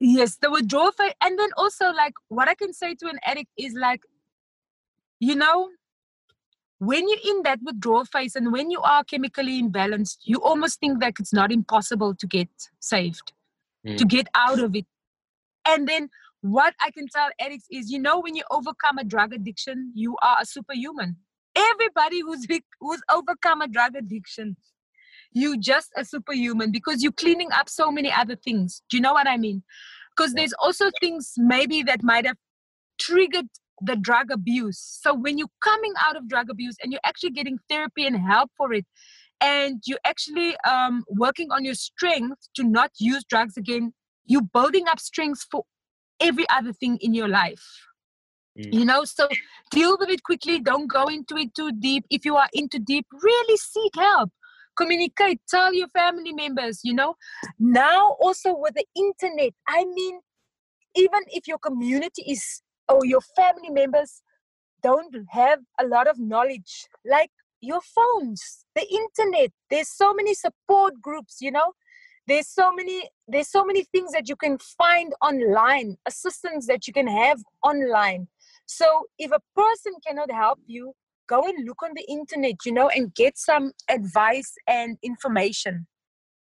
yes 0.00 0.36
the 0.42 0.50
withdrawal 0.50 0.92
phase 0.92 1.12
and 1.22 1.38
then 1.38 1.50
also 1.56 1.90
like 1.92 2.14
what 2.28 2.48
i 2.48 2.54
can 2.54 2.72
say 2.72 2.94
to 2.94 3.08
an 3.08 3.18
addict 3.24 3.50
is 3.56 3.74
like 3.74 4.00
you 5.20 5.34
know 5.34 5.68
when 6.80 7.08
you're 7.08 7.34
in 7.36 7.42
that 7.42 7.58
withdrawal 7.64 8.04
phase 8.04 8.36
and 8.36 8.52
when 8.52 8.70
you 8.70 8.80
are 8.82 9.02
chemically 9.02 9.60
imbalanced 9.62 10.18
you 10.22 10.38
almost 10.38 10.78
think 10.78 11.00
that 11.00 11.14
it's 11.18 11.32
not 11.32 11.50
impossible 11.50 12.14
to 12.14 12.26
get 12.26 12.48
saved 12.78 13.32
mm. 13.86 13.96
to 13.96 14.04
get 14.04 14.28
out 14.34 14.60
of 14.60 14.74
it. 14.74 14.86
And 15.66 15.88
then 15.88 16.08
what 16.40 16.74
I 16.80 16.90
can 16.90 17.08
tell 17.08 17.28
addicts 17.40 17.66
is, 17.70 17.90
you 17.90 17.98
know, 17.98 18.20
when 18.20 18.34
you 18.34 18.44
overcome 18.50 18.98
a 18.98 19.04
drug 19.04 19.32
addiction, 19.32 19.92
you 19.94 20.16
are 20.22 20.38
a 20.40 20.46
superhuman. 20.46 21.16
Everybody 21.58 22.20
who's 22.20 22.46
who's 22.80 23.02
overcome 23.10 23.60
a 23.62 23.68
drug 23.68 23.96
addiction, 23.96 24.56
you 25.32 25.58
just 25.58 25.90
a 25.96 26.04
superhuman 26.04 26.70
because 26.70 27.02
you're 27.02 27.12
cleaning 27.12 27.50
up 27.52 27.68
so 27.68 27.90
many 27.90 28.12
other 28.12 28.36
things. 28.36 28.82
Do 28.90 28.96
you 28.96 29.02
know 29.02 29.12
what 29.12 29.26
I 29.26 29.36
mean? 29.36 29.62
Because 30.16 30.34
there's 30.34 30.54
also 30.62 30.90
things 31.00 31.34
maybe 31.36 31.82
that 31.82 32.02
might 32.02 32.26
have 32.26 32.36
triggered 32.98 33.46
the 33.80 33.96
drug 33.96 34.30
abuse. 34.30 34.80
So 35.02 35.14
when 35.14 35.38
you're 35.38 35.48
coming 35.62 35.92
out 36.00 36.16
of 36.16 36.28
drug 36.28 36.50
abuse 36.50 36.76
and 36.82 36.92
you're 36.92 37.00
actually 37.04 37.30
getting 37.30 37.58
therapy 37.68 38.06
and 38.06 38.16
help 38.16 38.50
for 38.56 38.72
it, 38.72 38.86
and 39.40 39.80
you're 39.86 40.04
actually 40.04 40.56
um, 40.68 41.04
working 41.08 41.48
on 41.52 41.64
your 41.64 41.74
strength 41.74 42.48
to 42.56 42.64
not 42.64 42.90
use 42.98 43.24
drugs 43.24 43.56
again 43.56 43.92
you're 44.28 44.42
building 44.42 44.84
up 44.88 45.00
strength 45.00 45.46
for 45.50 45.64
every 46.20 46.46
other 46.50 46.72
thing 46.72 46.98
in 47.00 47.14
your 47.14 47.28
life. 47.28 47.64
You 48.58 48.84
know 48.84 49.04
so 49.04 49.28
deal 49.70 49.96
with 49.98 50.10
it 50.10 50.22
quickly. 50.22 50.60
Don't 50.60 50.88
go 50.88 51.06
into 51.06 51.36
it 51.36 51.54
too 51.54 51.72
deep. 51.72 52.04
If 52.10 52.24
you 52.24 52.36
are 52.36 52.48
into 52.52 52.78
deep 52.78 53.06
really 53.12 53.56
seek 53.56 53.94
help. 53.94 54.30
Communicate. 54.76 55.40
Tell 55.48 55.72
your 55.72 55.88
family 55.88 56.32
members 56.32 56.80
you 56.84 56.94
know. 56.94 57.16
Now 57.58 58.16
also 58.20 58.54
with 58.56 58.74
the 58.74 58.84
internet 58.96 59.52
i 59.68 59.84
mean 59.84 60.20
even 60.94 61.20
if 61.28 61.46
your 61.46 61.58
community 61.58 62.22
is 62.26 62.62
or 62.88 63.04
your 63.04 63.20
family 63.36 63.70
members 63.70 64.22
don't 64.82 65.14
have 65.30 65.60
a 65.80 65.86
lot 65.86 66.08
of 66.08 66.18
knowledge 66.18 66.86
like 67.04 67.30
your 67.60 67.80
phones 67.80 68.64
the 68.74 68.86
internet 68.90 69.50
there's 69.70 69.88
so 69.88 70.14
many 70.14 70.34
support 70.34 71.00
groups 71.00 71.38
you 71.40 71.50
know. 71.50 71.72
There's 72.26 72.48
so 72.48 72.72
many 72.72 73.08
there's 73.26 73.48
so 73.50 73.64
many 73.64 73.84
things 73.84 74.12
that 74.12 74.28
you 74.28 74.36
can 74.36 74.58
find 74.58 75.14
online 75.22 75.96
assistance 76.06 76.66
that 76.66 76.86
you 76.86 76.92
can 76.92 77.06
have 77.06 77.42
online 77.64 78.28
so 78.68 79.04
if 79.18 79.30
a 79.32 79.40
person 79.56 79.92
cannot 80.06 80.30
help 80.30 80.58
you 80.66 80.92
go 81.28 81.42
and 81.42 81.66
look 81.66 81.82
on 81.82 81.90
the 81.94 82.04
internet 82.08 82.54
you 82.64 82.72
know 82.72 82.88
and 82.88 83.14
get 83.14 83.38
some 83.38 83.72
advice 83.88 84.54
and 84.66 84.96
information. 85.02 85.86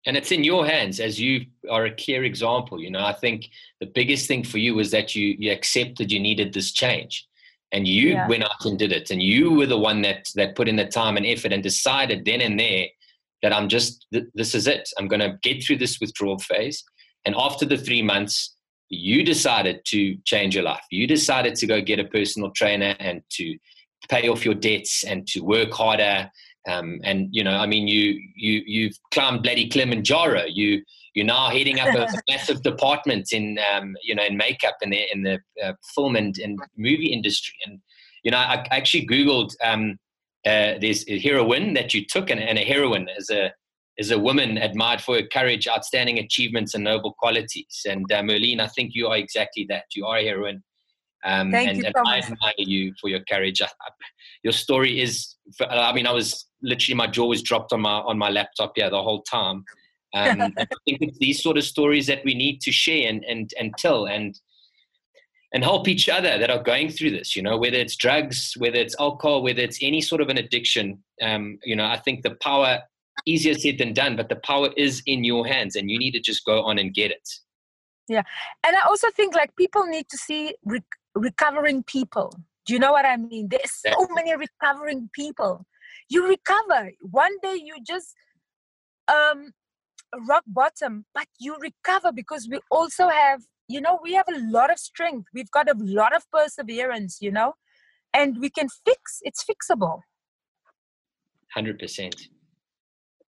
And 0.05 0.15
it's 0.15 0.31
in 0.31 0.43
your 0.43 0.65
hands 0.65 0.99
as 1.01 1.19
you 1.19 1.45
are 1.69 1.85
a 1.85 1.95
clear 1.95 2.23
example 2.23 2.81
you 2.81 2.89
know. 2.91 3.03
I 3.03 3.13
think 3.13 3.49
the 3.81 3.87
biggest 3.87 4.27
thing 4.27 4.43
for 4.43 4.57
you 4.57 4.75
was 4.75 4.91
that 4.91 5.15
you 5.15 5.35
you 5.37 5.51
accepted 5.51 6.11
you 6.11 6.19
needed 6.19 6.53
this 6.53 6.71
change. 6.71 7.27
And 7.73 7.85
you 7.85 8.11
yeah. 8.11 8.29
went 8.29 8.43
out 8.43 8.63
and 8.63 8.79
did 8.79 8.93
it. 8.93 9.11
And 9.11 9.21
you 9.21 9.51
were 9.51 9.65
the 9.65 9.77
one 9.77 10.01
that 10.03 10.29
that 10.35 10.55
put 10.55 10.69
in 10.69 10.77
the 10.77 10.85
time 10.85 11.17
and 11.17 11.25
effort 11.25 11.51
and 11.51 11.61
decided 11.61 12.23
then 12.23 12.39
and 12.39 12.57
there 12.57 12.87
that 13.43 13.53
i'm 13.53 13.67
just 13.67 14.07
this 14.33 14.55
is 14.55 14.67
it. 14.67 14.89
I'm 14.97 15.07
going 15.07 15.19
to 15.19 15.37
get 15.43 15.63
through 15.63 15.77
this 15.77 15.99
withdrawal 15.99 16.39
phase. 16.39 16.83
And 17.25 17.35
after 17.37 17.65
the 17.65 17.77
three 17.77 18.01
months 18.01 18.55
you 18.89 19.23
decided 19.23 19.81
to 19.85 20.15
change 20.25 20.55
your 20.55 20.63
life. 20.63 20.83
You 20.91 21.07
decided 21.07 21.55
to 21.55 21.67
go 21.67 21.81
get 21.81 21.99
a 21.99 22.05
personal 22.05 22.51
trainer 22.51 22.95
and 22.99 23.21
to 23.31 23.57
pay 24.09 24.29
off 24.29 24.45
your 24.45 24.53
debts 24.53 25.03
and 25.03 25.27
to 25.27 25.41
work 25.41 25.71
harder. 25.71 26.31
Um, 26.69 26.99
and 27.05 27.29
you 27.31 27.45
know 27.45 27.55
i 27.55 27.65
mean 27.65 27.87
you 27.87 28.21
you 28.35 28.61
you've 28.65 28.97
climbed 29.11 29.43
bloody 29.43 29.69
kilimanjaro. 29.69 30.43
You 30.47 30.83
you're 31.13 31.25
now 31.25 31.49
heading 31.49 31.79
up 31.79 31.95
a 31.95 32.07
massive 32.29 32.61
department 32.61 33.29
in 33.31 33.57
um, 33.73 33.95
you 34.03 34.13
know 34.13 34.23
in 34.23 34.35
makeup 34.35 34.75
in 34.81 34.89
the 34.89 35.01
in 35.13 35.23
the 35.23 35.39
uh, 35.63 35.73
film 35.95 36.15
and, 36.15 36.37
and 36.39 36.59
movie 36.75 37.13
industry. 37.13 37.55
And 37.65 37.79
you 38.23 38.31
know 38.31 38.37
i, 38.37 38.65
actually 38.71 39.07
googled 39.07 39.51
um, 39.63 39.97
uh, 40.45 40.75
there's 40.79 41.07
a 41.07 41.19
heroin 41.19 41.73
that 41.73 41.93
you 41.93 42.05
took 42.05 42.29
and, 42.29 42.39
and, 42.39 42.57
a 42.57 42.63
heroin 42.63 43.07
as 43.17 43.29
a 43.29 43.51
is 43.97 44.11
a 44.11 44.19
woman 44.19 44.57
admired 44.57 45.01
for 45.01 45.15
her 45.15 45.27
courage, 45.31 45.67
outstanding 45.67 46.19
achievements, 46.19 46.75
and 46.75 46.83
noble 46.83 47.13
qualities. 47.19 47.81
And 47.85 48.11
uh, 48.11 48.21
Merlene, 48.21 48.59
I 48.59 48.67
think 48.67 48.91
you 48.93 49.07
are 49.07 49.17
exactly 49.17 49.65
that. 49.69 49.85
You 49.95 50.05
are 50.05 50.17
a 50.17 50.23
heroine. 50.23 50.63
Um, 51.25 51.51
Thank 51.51 51.69
and, 51.69 51.77
you 51.79 51.85
and 51.85 51.95
I 52.07 52.19
admire 52.19 52.53
you 52.57 52.93
for 53.01 53.09
your 53.09 53.21
courage. 53.29 53.61
I, 53.61 53.65
I, 53.65 53.89
your 54.43 54.53
story 54.53 55.01
is, 55.01 55.35
I 55.67 55.91
mean, 55.93 56.05
I 56.05 56.11
was 56.11 56.47
literally, 56.61 56.95
my 56.95 57.07
jaw 57.07 57.25
was 57.25 57.41
dropped 57.41 57.73
on 57.73 57.81
my, 57.81 57.99
on 57.99 58.17
my 58.17 58.29
laptop 58.29 58.73
here 58.75 58.89
the 58.89 59.01
whole 59.01 59.23
time. 59.23 59.65
Um, 60.13 60.41
I 60.57 60.65
think 60.85 60.99
it's 61.01 61.17
these 61.17 61.41
sort 61.41 61.57
of 61.57 61.63
stories 61.63 62.05
that 62.07 62.23
we 62.23 62.35
need 62.35 62.61
to 62.61 62.71
share 62.71 63.09
and, 63.09 63.25
and, 63.25 63.51
and 63.59 63.73
tell 63.77 64.05
and, 64.05 64.39
and 65.53 65.63
help 65.63 65.87
each 65.87 66.07
other 66.07 66.37
that 66.37 66.51
are 66.51 66.61
going 66.61 66.89
through 66.89 67.11
this, 67.11 67.35
you 67.35 67.41
know, 67.41 67.57
whether 67.57 67.77
it's 67.77 67.95
drugs, 67.95 68.53
whether 68.57 68.77
it's 68.77 68.95
alcohol, 68.99 69.41
whether 69.41 69.61
it's 69.61 69.79
any 69.81 70.01
sort 70.01 70.21
of 70.21 70.29
an 70.29 70.37
addiction. 70.37 71.03
Um, 71.21 71.57
you 71.63 71.75
know, 71.75 71.85
I 71.85 71.97
think 71.97 72.21
the 72.21 72.35
power 72.41 72.81
easier 73.27 73.53
said 73.53 73.77
than 73.77 73.93
done, 73.93 74.15
but 74.15 74.29
the 74.29 74.37
power 74.37 74.69
is 74.77 75.01
in 75.05 75.23
your 75.23 75.45
hands 75.45 75.75
and 75.75 75.91
you 75.91 75.99
need 75.99 76.11
to 76.11 76.19
just 76.19 76.45
go 76.45 76.63
on 76.63 76.79
and 76.79 76.93
get 76.93 77.11
it. 77.11 77.27
Yeah. 78.07 78.23
And 78.65 78.75
I 78.75 78.81
also 78.81 79.07
think 79.15 79.35
like 79.35 79.55
people 79.55 79.85
need 79.85 80.07
to 80.09 80.17
see 80.17 80.55
re- 80.65 80.81
recovering 81.13 81.83
people. 81.83 82.33
Do 82.65 82.73
you 82.73 82.79
know 82.79 82.91
what 82.91 83.05
I 83.05 83.17
mean? 83.17 83.49
There's 83.49 83.71
so 83.71 84.07
many 84.13 84.33
recovering 84.35 85.09
people. 85.13 85.65
You 86.09 86.27
recover. 86.27 86.91
One 87.01 87.37
day 87.41 87.55
you 87.61 87.75
just 87.85 88.13
um 89.07 89.51
rock 90.27 90.43
bottom, 90.47 91.05
but 91.13 91.27
you 91.39 91.57
recover 91.59 92.11
because 92.13 92.47
we 92.49 92.59
also 92.71 93.09
have, 93.09 93.41
you 93.67 93.81
know, 93.81 93.99
we 94.01 94.13
have 94.13 94.27
a 94.29 94.39
lot 94.39 94.71
of 94.71 94.79
strength. 94.79 95.27
We've 95.33 95.51
got 95.51 95.69
a 95.69 95.75
lot 95.77 96.15
of 96.15 96.23
perseverance, 96.31 97.17
you 97.21 97.31
know, 97.31 97.53
and 98.13 98.37
we 98.39 98.49
can 98.49 98.67
fix 98.85 99.19
it's 99.21 99.43
fixable. 99.43 99.99
100%. 101.57 102.13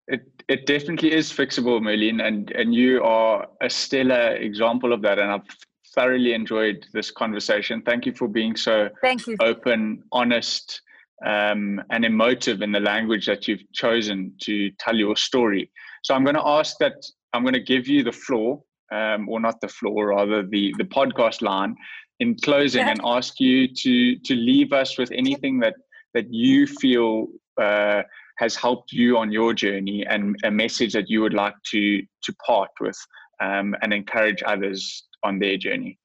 It 0.09 0.23
it 0.47 0.65
definitely 0.65 1.13
is 1.13 1.31
fixable, 1.31 1.79
Merlene, 1.79 2.21
and 2.27 2.51
and 2.51 2.73
you 2.73 3.03
are 3.03 3.47
a 3.61 3.69
stellar 3.69 4.35
example 4.35 4.91
of 4.93 5.01
that. 5.03 5.19
And 5.19 5.31
I've 5.31 5.47
thoroughly 5.95 6.33
enjoyed 6.33 6.85
this 6.93 7.11
conversation. 7.11 7.81
Thank 7.81 8.05
you 8.05 8.13
for 8.13 8.27
being 8.27 8.55
so 8.55 8.89
Thank 9.01 9.27
you. 9.27 9.35
open, 9.39 10.03
honest, 10.11 10.81
um, 11.25 11.81
and 11.91 12.05
emotive 12.05 12.61
in 12.61 12.71
the 12.71 12.79
language 12.79 13.25
that 13.27 13.47
you've 13.47 13.63
chosen 13.73 14.33
to 14.41 14.71
tell 14.79 14.95
your 14.95 15.15
story. 15.15 15.71
So 16.03 16.13
I'm 16.13 16.23
going 16.23 16.35
to 16.35 16.47
ask 16.47 16.77
that 16.79 16.95
I'm 17.33 17.43
going 17.43 17.53
to 17.53 17.59
give 17.59 17.87
you 17.87 18.03
the 18.03 18.11
floor, 18.11 18.61
um, 18.91 19.29
or 19.29 19.39
not 19.39 19.61
the 19.61 19.67
floor, 19.67 20.07
rather 20.07 20.43
the 20.43 20.73
the 20.77 20.85
podcast 20.85 21.41
line 21.41 21.75
in 22.19 22.35
closing, 22.43 22.83
and 22.83 22.99
ask 23.03 23.39
you 23.39 23.67
to 23.67 24.15
to 24.17 24.33
leave 24.35 24.73
us 24.73 24.97
with 24.97 25.11
anything 25.11 25.59
that 25.59 25.75
that 26.13 26.33
you 26.33 26.65
feel. 26.65 27.27
Uh, 27.61 28.03
has 28.39 28.55
helped 28.55 28.91
you 28.93 29.17
on 29.17 29.31
your 29.31 29.53
journey 29.53 30.05
and 30.09 30.35
a 30.45 30.51
message 30.51 30.93
that 30.93 31.09
you 31.09 31.21
would 31.21 31.33
like 31.33 31.55
to 31.71 32.01
to 32.23 32.33
part 32.45 32.71
with 32.79 32.97
um, 33.41 33.75
and 33.81 33.93
encourage 33.93 34.41
others 34.45 35.07
on 35.23 35.39
their 35.39 35.57
journey 35.57 35.99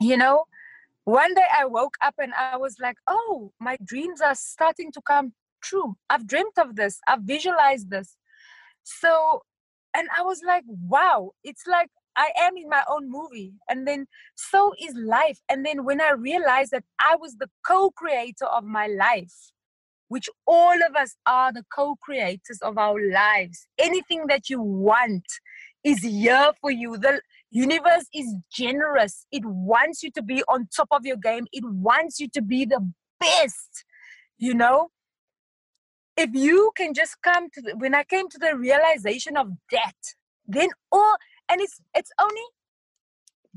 you 0.00 0.16
know 0.16 0.44
one 1.04 1.32
day 1.34 1.46
i 1.56 1.64
woke 1.64 1.94
up 2.02 2.14
and 2.18 2.32
i 2.34 2.56
was 2.56 2.76
like 2.80 2.96
oh 3.06 3.52
my 3.60 3.76
dreams 3.84 4.20
are 4.20 4.34
starting 4.34 4.90
to 4.90 5.00
come 5.02 5.32
true 5.62 5.94
i've 6.10 6.26
dreamt 6.26 6.58
of 6.58 6.74
this 6.74 6.98
i've 7.06 7.22
visualized 7.22 7.88
this 7.90 8.16
so 8.82 9.42
and 9.94 10.08
i 10.18 10.22
was 10.22 10.40
like 10.46 10.64
wow 10.66 11.30
it's 11.44 11.66
like 11.66 11.88
I 12.16 12.32
am 12.40 12.56
in 12.56 12.68
my 12.68 12.82
own 12.88 13.10
movie. 13.10 13.54
And 13.70 13.86
then 13.86 14.06
so 14.34 14.74
is 14.78 14.94
life. 14.94 15.38
And 15.48 15.64
then 15.64 15.84
when 15.84 16.00
I 16.00 16.10
realized 16.10 16.72
that 16.72 16.84
I 17.00 17.16
was 17.16 17.36
the 17.36 17.48
co 17.64 17.92
creator 17.92 18.46
of 18.46 18.64
my 18.64 18.88
life, 18.88 19.32
which 20.10 20.28
all 20.44 20.74
of 20.82 20.96
us 20.96 21.14
are 21.24 21.52
the 21.52 21.64
co 21.72 21.94
creators 22.02 22.58
of 22.62 22.76
our 22.76 23.00
lives. 23.12 23.68
Anything 23.78 24.26
that 24.26 24.50
you 24.50 24.60
want 24.60 25.24
is 25.84 26.02
here 26.02 26.50
for 26.60 26.72
you. 26.72 26.98
The 26.98 27.22
universe 27.50 28.06
is 28.12 28.34
generous, 28.52 29.24
it 29.30 29.44
wants 29.44 30.02
you 30.02 30.10
to 30.10 30.22
be 30.22 30.42
on 30.48 30.68
top 30.74 30.88
of 30.90 31.06
your 31.06 31.16
game, 31.16 31.46
it 31.52 31.64
wants 31.64 32.18
you 32.18 32.28
to 32.34 32.42
be 32.42 32.64
the 32.64 32.92
best, 33.20 33.84
you 34.36 34.52
know. 34.52 34.88
If 36.16 36.30
you 36.34 36.72
can 36.76 36.92
just 36.92 37.22
come 37.22 37.48
to 37.54 37.62
the, 37.62 37.76
when 37.76 37.94
I 37.94 38.02
came 38.02 38.28
to 38.30 38.38
the 38.38 38.56
realization 38.56 39.36
of 39.36 39.52
that, 39.70 39.94
then 40.46 40.70
all 40.90 41.14
and 41.48 41.60
it's 41.60 41.80
it's 41.94 42.10
only 42.20 42.42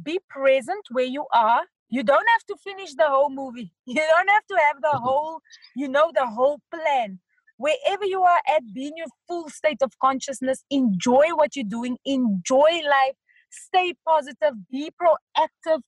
be 0.02 0.20
present 0.30 0.86
where 0.92 1.06
you 1.06 1.26
are 1.34 1.64
you 1.94 2.02
don't 2.02 2.28
have 2.28 2.44
to 2.48 2.56
finish 2.64 2.96
the 2.96 3.08
whole 3.08 3.30
movie. 3.30 3.72
You 3.86 4.02
don't 4.14 4.30
have 4.30 4.48
to 4.48 4.58
have 4.68 4.82
the 4.82 5.00
whole, 5.06 5.42
you 5.76 5.88
know, 5.88 6.12
the 6.16 6.26
whole 6.26 6.60
plan. 6.74 7.20
Wherever 7.58 8.04
you 8.04 8.24
are 8.24 8.42
at, 8.56 8.64
be 8.74 8.88
in 8.88 8.98
your 8.98 9.12
full 9.28 9.48
state 9.50 9.82
of 9.84 9.92
consciousness. 10.00 10.64
Enjoy 10.72 11.26
what 11.36 11.56
you're 11.56 11.74
doing. 11.78 11.98
Enjoy 12.04 12.72
life. 12.98 13.18
Stay 13.52 13.94
positive. 14.08 14.54
Be 14.72 14.90
proactive. 15.00 15.82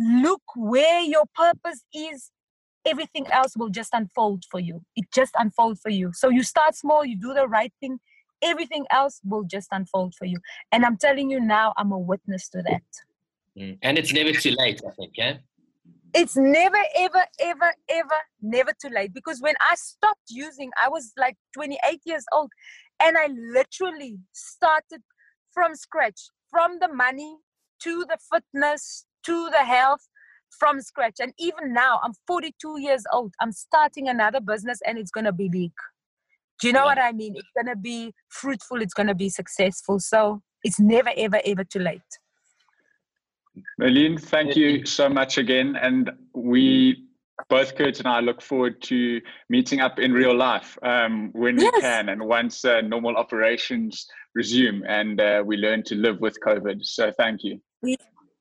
Look 0.00 0.42
where 0.56 1.02
your 1.02 1.26
purpose 1.32 1.84
is. 1.94 2.32
Everything 2.84 3.26
else 3.30 3.56
will 3.56 3.68
just 3.68 3.90
unfold 3.92 4.44
for 4.50 4.58
you. 4.58 4.82
It 4.96 5.06
just 5.14 5.32
unfolds 5.38 5.80
for 5.80 5.90
you. 5.90 6.10
So 6.12 6.28
you 6.28 6.42
start 6.42 6.74
small, 6.74 7.04
you 7.04 7.16
do 7.16 7.34
the 7.34 7.46
right 7.46 7.72
thing. 7.80 7.98
Everything 8.42 8.84
else 8.90 9.20
will 9.24 9.44
just 9.44 9.68
unfold 9.70 10.14
for 10.16 10.24
you. 10.24 10.38
And 10.72 10.84
I'm 10.84 10.96
telling 10.96 11.30
you 11.30 11.40
now, 11.40 11.72
I'm 11.76 11.92
a 11.92 11.98
witness 11.98 12.48
to 12.50 12.62
that. 12.62 12.82
Mm. 13.58 13.78
And 13.82 13.98
it's 13.98 14.12
never 14.12 14.32
too 14.32 14.54
late, 14.58 14.80
I 14.86 14.90
think, 14.92 15.12
yeah? 15.16 15.38
It's 16.14 16.36
never, 16.36 16.78
ever, 16.96 17.24
ever, 17.40 17.72
ever, 17.88 18.14
never 18.40 18.72
too 18.80 18.88
late. 18.88 19.12
Because 19.12 19.40
when 19.40 19.54
I 19.60 19.74
stopped 19.74 20.30
using, 20.30 20.70
I 20.82 20.88
was 20.88 21.12
like 21.18 21.36
28 21.54 22.00
years 22.04 22.24
old. 22.32 22.50
And 23.02 23.18
I 23.18 23.28
literally 23.52 24.18
started 24.32 25.02
from 25.52 25.74
scratch, 25.74 26.28
from 26.50 26.78
the 26.80 26.88
money 26.88 27.36
to 27.82 28.06
the 28.08 28.18
fitness 28.32 29.04
to 29.26 29.50
the 29.50 29.64
health, 29.64 30.08
from 30.58 30.80
scratch. 30.80 31.16
And 31.20 31.32
even 31.38 31.72
now, 31.74 32.00
I'm 32.02 32.12
42 32.26 32.80
years 32.80 33.04
old. 33.12 33.34
I'm 33.40 33.52
starting 33.52 34.08
another 34.08 34.40
business 34.40 34.78
and 34.86 34.98
it's 34.98 35.10
going 35.10 35.24
to 35.24 35.32
be 35.32 35.48
big. 35.48 35.72
Do 36.60 36.68
you 36.68 36.72
know 36.72 36.80
yeah. 36.80 36.86
what 36.86 36.98
I 36.98 37.12
mean? 37.12 37.34
It's 37.36 37.48
going 37.54 37.74
to 37.74 37.78
be 37.78 38.14
fruitful, 38.30 38.80
it's 38.80 38.94
going 38.94 39.08
to 39.08 39.14
be 39.14 39.28
successful. 39.28 39.98
So 39.98 40.40
it's 40.62 40.80
never, 40.80 41.10
ever, 41.16 41.40
ever 41.44 41.64
too 41.64 41.80
late. 41.80 42.00
Merlene, 43.80 44.20
thank 44.20 44.56
you 44.56 44.84
so 44.84 45.08
much 45.08 45.38
again. 45.38 45.76
And 45.80 46.10
we 46.34 47.06
both 47.48 47.76
Kurt 47.76 47.98
and 47.98 48.08
I 48.08 48.20
look 48.20 48.40
forward 48.40 48.80
to 48.82 49.20
meeting 49.48 49.80
up 49.80 49.98
in 49.98 50.12
real 50.12 50.34
life 50.34 50.78
um, 50.82 51.30
when 51.32 51.58
yes. 51.58 51.72
we 51.74 51.80
can 51.80 52.08
and 52.08 52.26
once 52.26 52.64
uh, 52.64 52.80
normal 52.80 53.16
operations 53.16 54.06
resume 54.34 54.82
and 54.88 55.20
uh, 55.20 55.42
we 55.44 55.56
learn 55.56 55.82
to 55.84 55.94
live 55.94 56.20
with 56.20 56.36
COVID. 56.46 56.84
So 56.84 57.12
thank 57.12 57.44
you. 57.44 57.60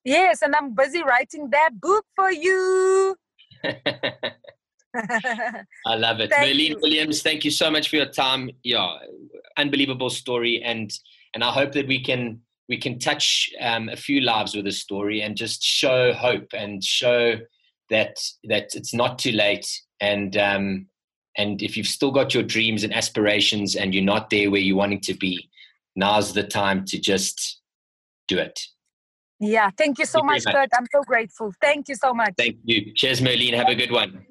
Yes, 0.03 0.41
and 0.43 0.55
I'm 0.55 0.75
busy 0.75 1.03
writing 1.03 1.49
that 1.49 1.81
book 1.81 2.05
for 2.15 2.31
you. 2.31 3.15
I 3.65 4.31
love 5.95 6.19
it. 6.19 6.29
Thank 6.29 6.55
Merlene 6.55 6.69
you. 6.69 6.79
Williams, 6.81 7.21
thank 7.21 7.43
you 7.43 7.51
so 7.51 7.69
much 7.69 7.89
for 7.89 7.97
your 7.97 8.05
time. 8.05 8.49
Yeah, 8.63 8.97
unbelievable 9.57 10.09
story. 10.09 10.61
And 10.63 10.91
and 11.33 11.43
I 11.43 11.51
hope 11.51 11.73
that 11.73 11.87
we 11.87 12.01
can 12.01 12.39
we 12.67 12.77
can 12.77 12.99
touch 12.99 13.49
um, 13.61 13.89
a 13.89 13.95
few 13.95 14.21
lives 14.21 14.55
with 14.55 14.67
a 14.67 14.71
story 14.71 15.21
and 15.21 15.35
just 15.35 15.63
show 15.63 16.13
hope 16.13 16.47
and 16.53 16.83
show 16.83 17.35
that 17.89 18.17
that 18.45 18.69
it's 18.73 18.93
not 18.93 19.19
too 19.19 19.31
late. 19.31 19.67
And 20.01 20.35
um, 20.37 20.87
and 21.37 21.61
if 21.61 21.77
you've 21.77 21.87
still 21.87 22.11
got 22.11 22.33
your 22.33 22.43
dreams 22.43 22.83
and 22.83 22.93
aspirations 22.93 23.75
and 23.75 23.93
you're 23.93 24.03
not 24.03 24.29
there 24.29 24.49
where 24.49 24.61
you're 24.61 24.77
wanting 24.77 25.01
to 25.01 25.13
be 25.13 25.49
now's 25.95 26.33
the 26.33 26.43
time 26.43 26.85
to 26.85 26.99
just 26.99 27.61
do 28.27 28.37
it. 28.37 28.59
Yeah 29.39 29.69
thank 29.77 29.99
you 29.99 30.05
so 30.05 30.19
thank 30.19 30.45
much, 30.45 30.45
Kurt. 30.45 30.69
i'm 30.77 30.87
so 30.91 31.01
grateful. 31.03 31.53
Thank 31.61 31.89
you 31.89 31.95
so 31.95 32.13
much. 32.13 32.33
Thank 32.37 32.57
you. 32.63 32.93
Cheers 32.95 33.21
Merlene. 33.21 33.53
Have 33.53 33.69
a 33.69 33.75
good 33.75 33.91
one 33.91 34.25